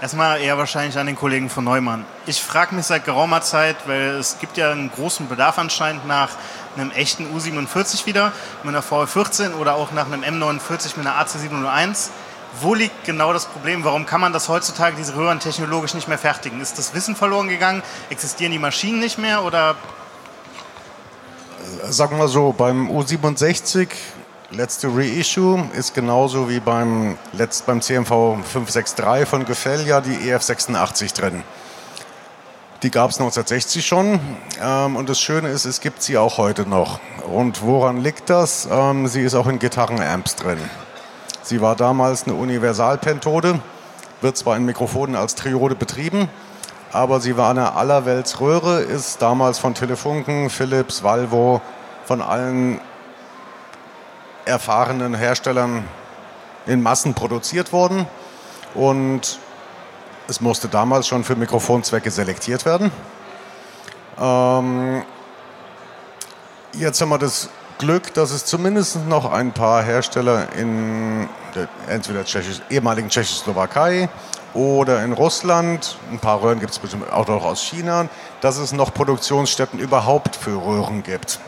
Erstmal 0.00 0.40
eher 0.40 0.56
wahrscheinlich 0.56 0.96
an 0.96 1.06
den 1.06 1.16
Kollegen 1.16 1.50
von 1.50 1.64
Neumann. 1.64 2.04
Ich 2.26 2.40
frage 2.40 2.76
mich 2.76 2.86
seit 2.86 3.04
geraumer 3.04 3.40
Zeit, 3.40 3.74
weil 3.86 4.10
es 4.20 4.38
gibt 4.38 4.56
ja 4.56 4.70
einen 4.70 4.92
großen 4.92 5.28
Bedarf 5.28 5.58
anscheinend 5.58 6.06
nach 6.06 6.30
einem 6.76 6.92
echten 6.92 7.26
U47 7.36 8.06
wieder, 8.06 8.30
mit 8.62 8.72
einer 8.72 8.84
VW14 8.84 9.54
oder 9.56 9.74
auch 9.74 9.90
nach 9.90 10.06
einem 10.06 10.22
M49 10.22 10.96
mit 10.96 11.08
einer 11.08 11.20
AC701. 11.20 12.10
Wo 12.60 12.74
liegt 12.74 13.04
genau 13.04 13.32
das 13.32 13.46
Problem? 13.46 13.82
Warum 13.82 14.06
kann 14.06 14.20
man 14.20 14.32
das 14.32 14.48
heutzutage, 14.48 14.94
diese 14.94 15.16
Röhren 15.16 15.40
technologisch 15.40 15.94
nicht 15.94 16.06
mehr 16.06 16.18
fertigen? 16.18 16.60
Ist 16.60 16.78
das 16.78 16.94
Wissen 16.94 17.16
verloren 17.16 17.48
gegangen? 17.48 17.82
Existieren 18.10 18.52
die 18.52 18.60
Maschinen 18.60 19.00
nicht 19.00 19.18
mehr 19.18 19.42
oder 19.42 19.74
sagen 21.88 22.18
wir 22.18 22.28
so, 22.28 22.54
beim 22.56 22.90
U67 22.90 23.88
letzte 24.50 24.88
Reissue 24.88 25.62
ist 25.76 25.94
genauso 25.94 26.48
wie 26.48 26.60
beim, 26.60 27.16
letzt, 27.32 27.66
beim 27.66 27.80
CMV 27.80 28.38
563 28.42 29.28
von 29.28 29.44
Gefell 29.44 29.86
ja 29.86 30.00
die 30.00 30.16
EF86 30.16 31.14
drin. 31.14 31.42
Die 32.82 32.90
gab 32.90 33.10
es 33.10 33.16
1960 33.18 33.86
schon 33.86 34.18
ähm, 34.62 34.96
und 34.96 35.08
das 35.08 35.20
Schöne 35.20 35.48
ist, 35.48 35.66
es 35.66 35.80
gibt 35.80 36.02
sie 36.02 36.16
auch 36.16 36.38
heute 36.38 36.66
noch. 36.68 36.98
Und 37.30 37.62
woran 37.62 37.98
liegt 37.98 38.30
das? 38.30 38.66
Ähm, 38.70 39.06
sie 39.06 39.20
ist 39.20 39.34
auch 39.34 39.46
in 39.46 39.58
Gitarrenamps 39.58 40.36
drin. 40.36 40.58
Sie 41.42 41.60
war 41.60 41.76
damals 41.76 42.24
eine 42.24 42.34
Universalpentode, 42.34 43.60
wird 44.20 44.36
zwar 44.36 44.56
in 44.56 44.64
Mikrofonen 44.64 45.14
als 45.14 45.34
Triode 45.34 45.74
betrieben, 45.74 46.28
aber 46.92 47.20
sie 47.20 47.36
war 47.36 47.50
eine 47.50 47.74
Allerweltsröhre, 47.74 48.80
ist 48.80 49.22
damals 49.22 49.58
von 49.58 49.74
Telefunken, 49.74 50.50
Philips, 50.50 51.02
Valvo, 51.02 51.60
von 52.04 52.22
allen 52.22 52.80
erfahrenen 54.44 55.14
Herstellern 55.14 55.84
in 56.66 56.82
Massen 56.82 57.14
produziert 57.14 57.72
worden 57.72 58.06
und 58.74 59.38
es 60.28 60.40
musste 60.40 60.68
damals 60.68 61.06
schon 61.06 61.24
für 61.24 61.36
Mikrofonzwecke 61.36 62.10
selektiert 62.10 62.64
werden. 62.64 62.90
Ähm, 64.18 65.02
jetzt 66.72 67.00
haben 67.00 67.08
wir 67.08 67.18
das 67.18 67.50
Glück, 67.78 68.12
dass 68.14 68.30
es 68.30 68.44
zumindest 68.44 69.06
noch 69.08 69.32
ein 69.32 69.52
paar 69.52 69.82
Hersteller 69.82 70.52
in 70.54 71.28
der 71.54 71.68
entweder 71.88 72.24
Tschechisch, 72.24 72.60
ehemaligen 72.68 73.08
Tschechoslowakei 73.08 74.08
oder 74.54 75.04
in 75.04 75.12
Russland, 75.12 75.96
ein 76.10 76.18
paar 76.18 76.42
Röhren 76.42 76.60
gibt 76.60 76.72
es 76.72 76.78
bestimmt 76.78 77.12
auch 77.12 77.28
noch 77.28 77.44
aus 77.44 77.62
China, 77.62 78.08
dass 78.40 78.56
es 78.56 78.72
noch 78.72 78.92
Produktionsstätten 78.92 79.78
überhaupt 79.78 80.36
für 80.36 80.56
Röhren 80.64 81.02
gibt 81.02 81.40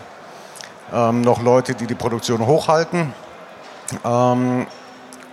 ähm, 0.93 1.23
noch 1.23 1.43
Leute, 1.43 1.75
die 1.75 1.87
die 1.87 1.95
Produktion 1.95 2.47
hochhalten. 2.47 3.15
Ähm, 4.05 4.67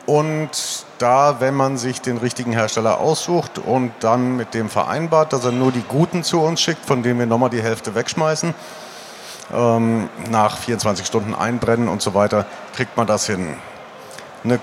und 0.05 0.85
da, 0.97 1.39
wenn 1.39 1.53
man 1.53 1.77
sich 1.77 2.01
den 2.01 2.17
richtigen 2.17 2.51
Hersteller 2.51 2.99
aussucht 2.99 3.59
und 3.59 3.91
dann 3.99 4.35
mit 4.35 4.53
dem 4.53 4.69
vereinbart, 4.69 5.33
dass 5.33 5.45
er 5.45 5.51
nur 5.51 5.71
die 5.71 5.83
guten 5.87 6.23
zu 6.23 6.41
uns 6.41 6.61
schickt, 6.61 6.85
von 6.85 7.03
denen 7.03 7.19
wir 7.19 7.25
nochmal 7.25 7.51
die 7.51 7.61
Hälfte 7.61 7.93
wegschmeißen, 7.93 8.55
ähm, 9.53 10.09
nach 10.29 10.57
24 10.57 11.05
Stunden 11.05 11.35
einbrennen 11.35 11.87
und 11.87 12.01
so 12.01 12.13
weiter, 12.13 12.45
kriegt 12.75 12.97
man 12.97 13.05
das 13.05 13.27
hin. 13.27 13.55
Eine 14.43 14.59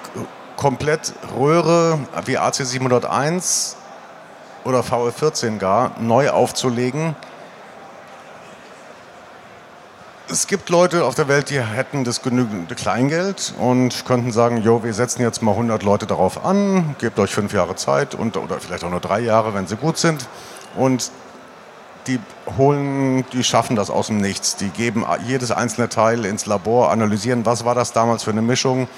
komplett 0.57 1.13
Röhre 1.37 1.99
wie 2.25 2.39
AC701 2.39 3.75
oder 4.65 4.81
VL14 4.81 5.59
gar 5.59 5.93
neu 6.01 6.31
aufzulegen, 6.31 7.15
es 10.29 10.49
gibt 10.49 10.71
Leute 10.71 11.05
auf 11.05 11.15
der 11.15 11.29
Welt, 11.29 11.51
die 11.51 11.61
hätten 11.61 12.03
das 12.03 12.21
genügende 12.21 12.75
Kleingeld 12.75 13.55
und 13.61 14.05
könnten 14.07 14.33
sagen, 14.33 14.61
jo, 14.61 14.83
wir 14.83 14.93
setzen 14.93 15.23
jetzt 15.23 15.41
mal 15.41 15.53
100 15.53 15.85
Leute 15.85 16.07
darauf 16.07 16.45
an, 16.45 16.97
gebt 16.99 17.19
euch 17.21 17.33
fünf 17.33 17.53
Jahre 17.53 17.77
Zeit 17.77 18.17
und, 18.17 18.37
oder 18.37 18.59
vielleicht 18.59 18.83
auch 18.83 18.91
nur 18.91 18.99
drei 18.99 19.21
Jahre, 19.21 19.55
wenn 19.55 19.69
sie 19.69 19.77
gut 19.77 19.99
sind. 19.99 20.29
Und 20.77 21.13
die 22.09 22.19
holen, 22.59 23.25
die 23.33 23.45
schaffen 23.45 23.77
das 23.77 23.89
aus 23.89 24.09
dem 24.09 24.17
Nichts. 24.17 24.57
Die 24.57 24.71
geben 24.71 25.05
jedes 25.27 25.53
einzelne 25.53 25.89
Teil 25.89 26.25
ins 26.25 26.47
Labor, 26.47 26.91
analysieren, 26.91 27.47
was 27.47 27.65
war 27.65 27.77
das 27.77 27.93
damals 27.93 28.25
für 28.25 28.31
eine 28.31 28.43
Mischung, 28.43 28.89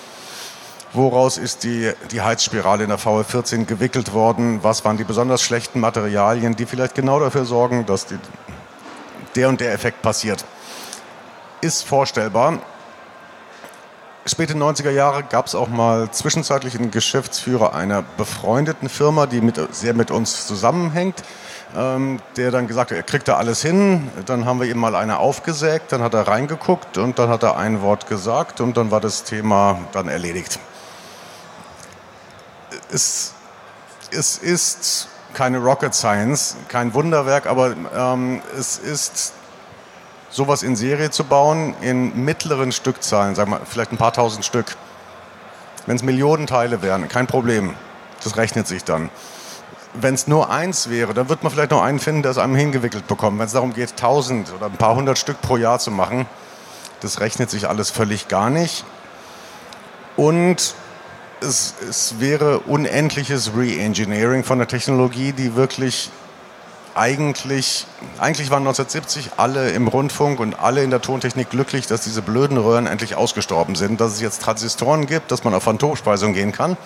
woraus 0.93 1.39
ist 1.39 1.65
die, 1.65 1.93
die 2.11 2.21
Heizspirale 2.21 2.85
in 2.85 2.89
der 2.89 2.99
VL14 2.99 3.65
gewickelt 3.67 4.13
worden, 4.13 4.61
was 4.63 4.85
waren 4.85 4.97
die 4.97 5.05
besonders 5.05 5.43
schlechten 5.43 5.81
Materialien, 5.81 6.57
die 6.57 6.67
vielleicht 6.67 6.95
genau 6.95 7.21
dafür 7.21 7.45
sorgen, 7.45 7.87
dass 7.87 8.07
die, 8.07 8.19
der 9.37 9.49
und 9.49 9.61
der 9.61 9.73
Effekt 9.73 10.03
passiert 10.03 10.45
ist 11.61 11.85
vorstellbar. 11.85 12.59
Späte 14.27 14.55
90er 14.55 14.91
Jahre 14.91 15.23
gab 15.23 15.47
es 15.47 15.55
auch 15.55 15.69
mal 15.69 16.11
zwischenzeitlich 16.11 16.79
einen 16.79 16.91
Geschäftsführer 16.91 17.75
einer 17.75 18.03
befreundeten 18.03 18.89
Firma, 18.89 19.27
die 19.27 19.41
mit, 19.41 19.59
sehr 19.75 19.95
mit 19.95 20.11
uns 20.11 20.47
zusammenhängt, 20.47 21.23
ähm, 21.75 22.21
der 22.37 22.51
dann 22.51 22.67
gesagt 22.67 22.91
hat, 22.91 22.97
er 22.99 23.03
kriegt 23.03 23.27
da 23.27 23.37
alles 23.37 23.63
hin. 23.63 24.11
Dann 24.27 24.45
haben 24.45 24.61
wir 24.61 24.69
ihm 24.69 24.79
mal 24.79 24.95
eine 24.95 25.19
aufgesägt, 25.19 25.93
dann 25.93 26.03
hat 26.03 26.13
er 26.13 26.29
reingeguckt 26.29 26.99
und 26.99 27.19
dann 27.19 27.31
hat 27.31 27.43
er 27.43 27.57
ein 27.57 27.81
Wort 27.81 28.07
gesagt 28.07 28.61
und 28.61 28.77
dann 28.77 28.91
war 28.91 29.01
das 29.01 29.25
Thema 29.25 29.79
dann 29.93 30.09
erledigt. 30.09 30.59
Es, 32.91 33.35
es 34.11 34.39
ist 34.39 35.09
keine 35.35 35.59
Rocket 35.59 35.95
Science, 35.95 36.57
kein 36.69 36.95
Wunderwerk, 36.95 37.47
aber 37.47 37.75
ähm, 37.95 38.41
es 38.59 38.79
ist 38.79 39.35
sowas 40.31 40.63
in 40.63 40.77
Serie 40.77 41.11
zu 41.11 41.25
bauen, 41.25 41.75
in 41.81 42.25
mittleren 42.25 42.73
Stückzahlen, 42.73 43.35
sagen 43.35 43.51
wir 43.51 43.61
vielleicht 43.65 43.93
ein 43.93 43.99
paar 43.99 44.13
tausend 44.13 44.45
Stück. 44.45 44.77
Wenn 45.87 45.97
es 45.97 46.03
Millionen 46.03 46.47
Teile 46.47 46.83
wären, 46.83 47.09
kein 47.09 47.27
Problem. 47.27 47.75
Das 48.23 48.37
rechnet 48.37 48.67
sich 48.67 48.85
dann. 48.85 49.11
Wenn 49.95 50.15
es 50.15 50.27
nur 50.27 50.51
eins 50.51 50.91
wäre, 50.91 51.15
dann 51.15 51.29
wird 51.29 51.43
man 51.43 51.53
vielleicht 51.53 51.71
noch 51.71 51.83
einen 51.83 51.99
finden, 51.99 52.23
der 52.23 52.33
es 52.33 52.39
einem 52.39 52.57
hingewickelt 52.57 53.07
bekommt. 53.07 53.39
Wenn 53.39 53.47
es 53.47 53.53
darum 53.53 53.73
geht, 53.73 53.97
tausend 53.97 54.53
oder 54.53 54.67
ein 54.67 54.77
paar 54.77 54.95
hundert 54.95 55.19
Stück 55.19 55.41
pro 55.41 55.57
Jahr 55.57 55.79
zu 55.79 55.91
machen, 55.91 56.27
das 57.01 57.21
rechnet 57.21 57.49
sich 57.49 57.69
alles 57.69 57.91
völlig 57.91 58.29
gar 58.29 58.51
nicht. 58.51 58.85
Und 60.17 60.75
es, 61.41 61.75
es 61.89 62.21
wäre 62.21 62.61
unendliches 62.61 63.53
Re-Engineering 63.57 64.45
von 64.45 64.59
der 64.59 64.69
Technologie, 64.69 65.33
die 65.33 65.55
wirklich 65.55 66.11
eigentlich, 66.95 67.87
eigentlich 68.19 68.51
waren 68.51 68.67
1970 68.67 69.31
alle 69.37 69.71
im 69.71 69.87
Rundfunk 69.87 70.41
und 70.41 70.59
alle 70.59 70.83
in 70.83 70.91
der 70.91 71.01
Tontechnik 71.01 71.51
glücklich, 71.51 71.87
dass 71.87 72.01
diese 72.01 72.23
blöden 72.23 72.59
Röhren 72.59 72.87
endlich 72.87 73.15
ausgestorben 73.15 73.77
sind, 73.77 74.01
dass 74.01 74.15
es 74.15 74.21
jetzt 74.21 74.43
Transistoren 74.43 75.07
gibt, 75.07 75.31
dass 75.31 75.45
man 75.45 75.55
auf 75.55 75.63
Phantomspeisung 75.63 76.33
gehen 76.33 76.51
kann. 76.51 76.77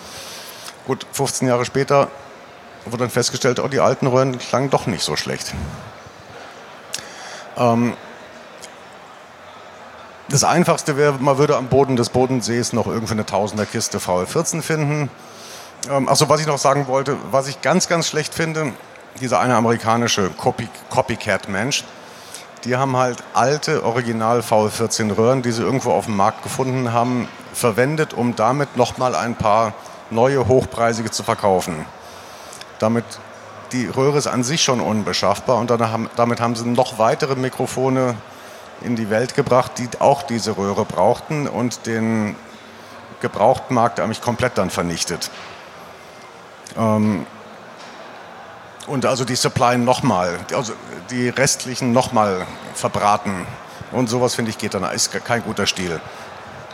Gut, 0.85 1.05
15 1.13 1.47
Jahre 1.47 1.65
später 1.65 2.09
wurde 2.85 2.97
dann 2.97 3.09
festgestellt, 3.09 3.59
oh, 3.59 3.67
die 3.67 3.79
alten 3.79 4.05
Röhren 4.05 4.37
klangen 4.37 4.69
doch 4.69 4.85
nicht 4.85 5.03
so 5.03 5.15
schlecht. 5.15 5.53
Ähm, 7.57 7.93
das 10.33 10.43
Einfachste 10.43 10.97
wäre, 10.97 11.13
man 11.19 11.37
würde 11.37 11.55
am 11.55 11.67
Boden 11.67 11.95
des 11.95 12.09
Bodensees 12.09 12.73
noch 12.73 12.87
irgendwie 12.87 13.13
eine 13.13 13.23
Tausenderkiste 13.23 13.99
VL14 13.99 14.63
finden. 14.63 15.11
Ähm, 15.91 16.09
Achso, 16.09 16.27
was 16.27 16.41
ich 16.41 16.47
noch 16.47 16.57
sagen 16.57 16.87
wollte, 16.87 17.17
was 17.29 17.47
ich 17.47 17.61
ganz, 17.61 17.87
ganz 17.87 18.07
schlecht 18.07 18.33
finde, 18.33 18.73
dieser 19.21 19.39
eine 19.39 19.55
amerikanische 19.55 20.31
Copy, 20.31 20.67
Copycat-Mensch, 20.89 21.83
die 22.63 22.75
haben 22.75 22.97
halt 22.97 23.23
alte 23.35 23.85
Original 23.85 24.39
VL14 24.39 25.15
Röhren, 25.15 25.43
die 25.43 25.51
sie 25.51 25.61
irgendwo 25.61 25.91
auf 25.91 26.05
dem 26.05 26.15
Markt 26.15 26.41
gefunden 26.41 26.91
haben, 26.91 27.27
verwendet, 27.53 28.15
um 28.15 28.35
damit 28.35 28.75
nochmal 28.75 29.13
ein 29.13 29.35
paar 29.35 29.73
neue 30.09 30.47
hochpreisige 30.47 31.11
zu 31.11 31.21
verkaufen. 31.21 31.85
Damit 32.79 33.05
die 33.71 33.85
Röhre 33.85 34.17
ist 34.17 34.25
an 34.25 34.43
sich 34.43 34.63
schon 34.63 34.79
unbeschaffbar 34.79 35.57
und 35.57 35.69
haben, 35.69 36.09
damit 36.15 36.41
haben 36.41 36.55
sie 36.55 36.67
noch 36.67 36.97
weitere 36.97 37.35
Mikrofone 37.35 38.15
in 38.83 38.95
die 38.95 39.09
Welt 39.09 39.35
gebracht, 39.35 39.73
die 39.77 39.89
auch 39.99 40.23
diese 40.23 40.57
Röhre 40.57 40.85
brauchten 40.85 41.47
und 41.47 41.85
den 41.85 42.35
Gebrauchtmarkt 43.21 43.99
eigentlich 43.99 44.21
komplett 44.21 44.57
dann 44.57 44.69
vernichtet. 44.69 45.31
Ähm, 46.77 47.25
und 48.87 49.05
also 49.05 49.23
die 49.23 49.35
Supply 49.35 49.77
nochmal, 49.77 50.37
also 50.53 50.73
die 51.09 51.29
restlichen 51.29 51.93
nochmal 51.93 52.45
verbraten. 52.75 53.45
Und 53.91 54.09
sowas, 54.09 54.35
finde 54.35 54.51
ich, 54.51 54.57
geht 54.57 54.73
dann, 54.73 54.83
ist 54.91 55.11
kein 55.23 55.43
guter 55.43 55.67
Stil. 55.67 56.01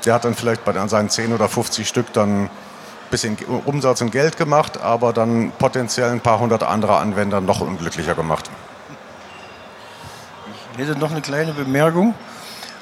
Der 0.06 0.14
hat 0.14 0.26
dann 0.26 0.34
vielleicht 0.34 0.64
bei 0.66 0.88
seinen 0.88 1.10
10 1.10 1.34
oder 1.34 1.50
50 1.50 1.88
Stück 1.88 2.12
dann 2.14 2.46
ein 2.46 2.50
bisschen 3.12 3.38
Umsatz 3.66 4.02
und 4.02 4.12
Geld 4.12 4.38
gemacht, 4.38 4.82
aber 4.82 5.14
dann 5.14 5.52
potenziell 5.60 6.10
ein 6.10 6.22
paar 6.22 6.40
hundert 6.40 6.64
andere 6.64 6.98
Anwender 6.98 7.42
noch 7.42 7.62
unglücklicher 7.62 8.16
gemacht. 8.16 8.50
Ich 10.80 10.88
hätte 10.88 10.98
noch 10.98 11.12
eine 11.12 11.20
kleine 11.20 11.52
Bemerkung. 11.52 12.14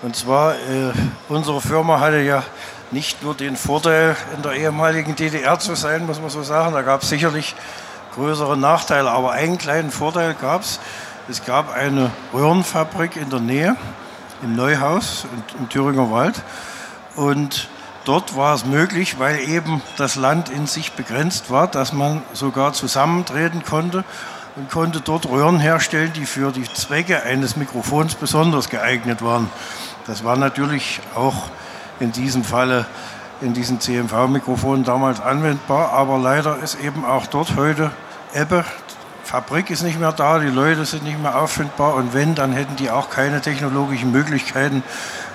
Und 0.03 0.15
zwar, 0.15 0.53
äh, 0.53 0.93
unsere 1.29 1.59
Firma 1.61 1.99
hatte 1.99 2.19
ja 2.19 2.43
nicht 2.91 3.23
nur 3.23 3.33
den 3.33 3.55
Vorteil, 3.55 4.15
in 4.35 4.43
der 4.43 4.51
ehemaligen 4.51 5.15
DDR 5.15 5.57
zu 5.57 5.73
sein, 5.73 6.05
muss 6.05 6.21
man 6.21 6.29
so 6.29 6.43
sagen. 6.43 6.75
Da 6.75 6.83
gab 6.83 7.01
es 7.01 7.09
sicherlich 7.09 7.55
größere 8.13 8.55
Nachteile. 8.55 9.09
Aber 9.09 9.31
einen 9.31 9.57
kleinen 9.57 9.89
Vorteil 9.89 10.35
gab 10.35 10.61
es. 10.61 10.79
Es 11.27 11.43
gab 11.43 11.73
eine 11.73 12.11
Röhrenfabrik 12.35 13.15
in 13.15 13.31
der 13.31 13.39
Nähe, 13.39 13.75
im 14.43 14.55
Neuhaus 14.55 15.25
im 15.57 15.67
Thüringer 15.67 16.11
Wald. 16.11 16.43
Und 17.15 17.67
dort 18.05 18.37
war 18.37 18.53
es 18.53 18.63
möglich, 18.63 19.17
weil 19.17 19.39
eben 19.39 19.81
das 19.97 20.15
Land 20.15 20.49
in 20.49 20.67
sich 20.67 20.91
begrenzt 20.91 21.49
war, 21.49 21.65
dass 21.65 21.93
man 21.93 22.21
sogar 22.33 22.73
zusammentreten 22.73 23.63
konnte 23.65 24.03
und 24.57 24.71
konnte 24.71 25.01
dort 25.01 25.27
Röhren 25.27 25.59
herstellen, 25.59 26.11
die 26.13 26.25
für 26.25 26.51
die 26.51 26.71
Zwecke 26.73 27.23
eines 27.23 27.55
Mikrofons 27.55 28.15
besonders 28.15 28.69
geeignet 28.69 29.21
waren. 29.21 29.49
Das 30.07 30.23
war 30.23 30.35
natürlich 30.35 30.99
auch 31.15 31.49
in 31.99 32.11
diesem 32.11 32.43
Falle 32.43 32.85
in 33.39 33.53
diesen 33.53 33.79
CMV-Mikrofonen 33.79 34.83
damals 34.83 35.21
anwendbar, 35.21 35.91
aber 35.91 36.17
leider 36.17 36.57
ist 36.57 36.79
eben 36.81 37.05
auch 37.05 37.27
dort 37.27 37.55
heute 37.55 37.91
Ebbe. 38.33 38.65
Fabrik 39.23 39.69
ist 39.69 39.83
nicht 39.83 39.99
mehr 39.99 40.11
da, 40.11 40.39
die 40.39 40.47
Leute 40.47 40.85
sind 40.85 41.03
nicht 41.03 41.21
mehr 41.21 41.39
auffindbar 41.39 41.93
und 41.93 42.15
wenn, 42.15 42.33
dann 42.33 42.51
hätten 42.51 42.77
die 42.77 42.89
auch 42.89 43.11
keine 43.11 43.41
technologischen 43.41 44.11
Möglichkeiten, 44.11 44.81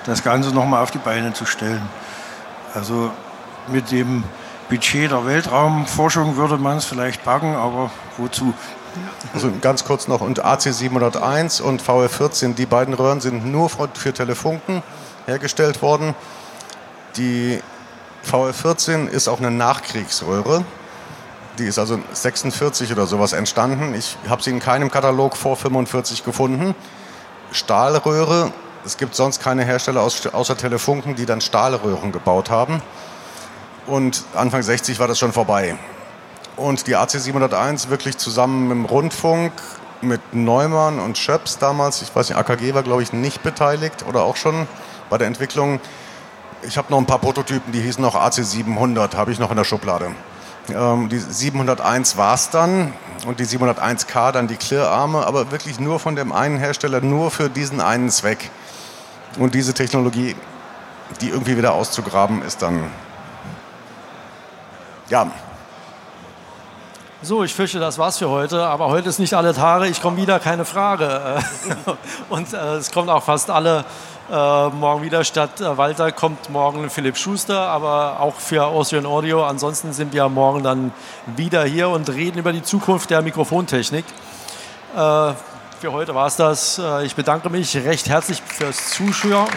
das 0.05 0.23
Ganze 0.23 0.49
nochmal 0.49 0.83
auf 0.83 0.91
die 0.91 0.97
Beine 0.97 1.31
zu 1.31 1.45
stellen. 1.45 1.87
Also 2.73 3.11
mit 3.67 3.91
dem 3.91 4.25
Budget 4.67 5.11
der 5.11 5.25
Weltraumforschung 5.25 6.35
würde 6.35 6.57
man 6.57 6.77
es 6.77 6.85
vielleicht 6.85 7.23
packen, 7.23 7.55
aber 7.55 7.91
wozu? 8.17 8.53
Also 9.33 9.51
ganz 9.61 9.85
kurz 9.85 10.07
noch, 10.07 10.21
und 10.21 10.43
AC701 10.43 11.61
und 11.61 11.81
VF14, 11.81 12.53
die 12.53 12.65
beiden 12.65 12.93
Röhren 12.93 13.21
sind 13.21 13.45
nur 13.45 13.69
für 13.69 14.13
Telefunken 14.13 14.83
hergestellt 15.25 15.81
worden. 15.81 16.15
Die 17.17 17.59
VF14 18.29 19.07
ist 19.07 19.27
auch 19.27 19.39
eine 19.39 19.51
Nachkriegsröhre. 19.51 20.63
Die 21.59 21.65
ist 21.65 21.77
also 21.77 21.99
46 22.11 22.91
oder 22.91 23.05
sowas 23.05 23.33
entstanden. 23.33 23.93
Ich 23.93 24.17
habe 24.27 24.41
sie 24.41 24.49
in 24.49 24.59
keinem 24.59 24.89
Katalog 24.89 25.37
vor 25.37 25.55
45 25.55 26.23
gefunden. 26.23 26.73
Stahlröhre. 27.51 28.51
Es 28.85 28.97
gibt 28.97 29.15
sonst 29.15 29.41
keine 29.41 29.63
Hersteller 29.63 30.01
außer 30.01 30.57
Telefunken, 30.57 31.15
die 31.15 31.25
dann 31.25 31.41
Stahlröhren 31.41 32.11
gebaut 32.11 32.49
haben. 32.49 32.81
Und 33.85 34.23
Anfang 34.33 34.63
60 34.63 34.99
war 34.99 35.07
das 35.07 35.19
schon 35.19 35.31
vorbei. 35.31 35.77
Und 36.55 36.87
die 36.87 36.95
AC701 36.95 37.89
wirklich 37.89 38.17
zusammen 38.17 38.67
mit 38.67 38.77
dem 38.77 38.85
Rundfunk, 38.85 39.51
mit 40.01 40.21
Neumann 40.33 40.99
und 40.99 41.17
Schöps 41.17 41.57
damals, 41.57 42.01
ich 42.01 42.15
weiß 42.15 42.29
nicht, 42.29 42.37
AKG 42.37 42.73
war 42.73 42.83
glaube 42.83 43.01
ich 43.01 43.13
nicht 43.13 43.41
beteiligt 43.41 44.05
oder 44.07 44.23
auch 44.23 44.35
schon 44.35 44.67
bei 45.09 45.17
der 45.17 45.27
Entwicklung. 45.27 45.79
Ich 46.61 46.77
habe 46.77 46.91
noch 46.91 46.99
ein 46.99 47.05
paar 47.05 47.19
Prototypen, 47.19 47.71
die 47.71 47.81
hießen 47.81 48.01
noch 48.01 48.15
AC700, 48.15 49.15
habe 49.15 49.31
ich 49.31 49.39
noch 49.39 49.49
in 49.49 49.57
der 49.57 49.63
Schublade. 49.63 50.11
Ähm, 50.69 51.09
die 51.09 51.19
701 51.19 52.17
war 52.17 52.35
es 52.35 52.49
dann 52.49 52.93
und 53.25 53.39
die 53.39 53.45
701K 53.45 54.31
dann 54.31 54.47
die 54.47 54.55
Clear-Arme, 54.55 55.25
aber 55.25 55.51
wirklich 55.51 55.79
nur 55.79 55.99
von 55.99 56.15
dem 56.15 56.31
einen 56.31 56.57
Hersteller, 56.57 57.01
nur 57.01 57.31
für 57.31 57.49
diesen 57.49 57.81
einen 57.81 58.09
Zweck. 58.09 58.49
Und 59.39 59.55
diese 59.55 59.73
Technologie, 59.73 60.35
die 61.21 61.29
irgendwie 61.29 61.57
wieder 61.57 61.73
auszugraben, 61.73 62.43
ist 62.43 62.61
dann 62.61 62.91
ja, 65.09 65.31
so, 67.23 67.43
ich 67.43 67.53
fürchte, 67.53 67.79
das 67.79 67.97
war's 67.97 68.17
für 68.17 68.29
heute. 68.29 68.63
Aber 68.65 68.87
heute 68.87 69.09
ist 69.09 69.19
nicht 69.19 69.33
alle 69.33 69.53
Tage. 69.53 69.87
Ich 69.87 70.01
komme 70.01 70.17
wieder, 70.17 70.39
keine 70.39 70.65
Frage. 70.65 71.39
Und 72.29 72.53
äh, 72.53 72.75
es 72.75 72.91
kommt 72.91 73.09
auch 73.09 73.23
fast 73.23 73.49
alle 73.49 73.85
äh, 74.29 74.69
morgen 74.69 75.01
wieder. 75.03 75.23
Statt 75.23 75.61
äh, 75.61 75.77
Walter 75.77 76.11
kommt 76.11 76.49
morgen 76.49 76.89
Philipp 76.89 77.17
Schuster, 77.17 77.67
aber 77.67 78.19
auch 78.19 78.35
für 78.35 78.65
Austrian 78.65 79.05
Audio. 79.05 79.45
Ansonsten 79.45 79.93
sind 79.93 80.13
wir 80.13 80.27
morgen 80.29 80.63
dann 80.63 80.91
wieder 81.35 81.63
hier 81.63 81.89
und 81.89 82.09
reden 82.09 82.39
über 82.39 82.51
die 82.51 82.63
Zukunft 82.63 83.09
der 83.09 83.21
Mikrofontechnik. 83.21 84.05
Äh, 84.95 84.97
für 84.97 85.91
heute 85.91 86.15
war 86.15 86.27
es 86.27 86.35
das. 86.35 86.79
Äh, 86.79 87.05
ich 87.05 87.15
bedanke 87.15 87.49
mich 87.49 87.75
recht 87.75 88.07
herzlich 88.09 88.41
fürs 88.45 88.89
Zuschauen 88.91 89.47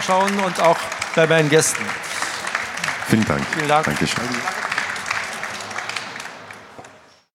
und 0.45 0.61
auch 0.61 0.77
bei 1.15 1.27
meinen 1.27 1.49
Gästen. 1.49 1.83
Vielen 3.07 3.25
Dank. 3.25 3.41
Vielen 3.53 3.67
Dank. 3.67 3.85
Dankeschön. 3.85 4.23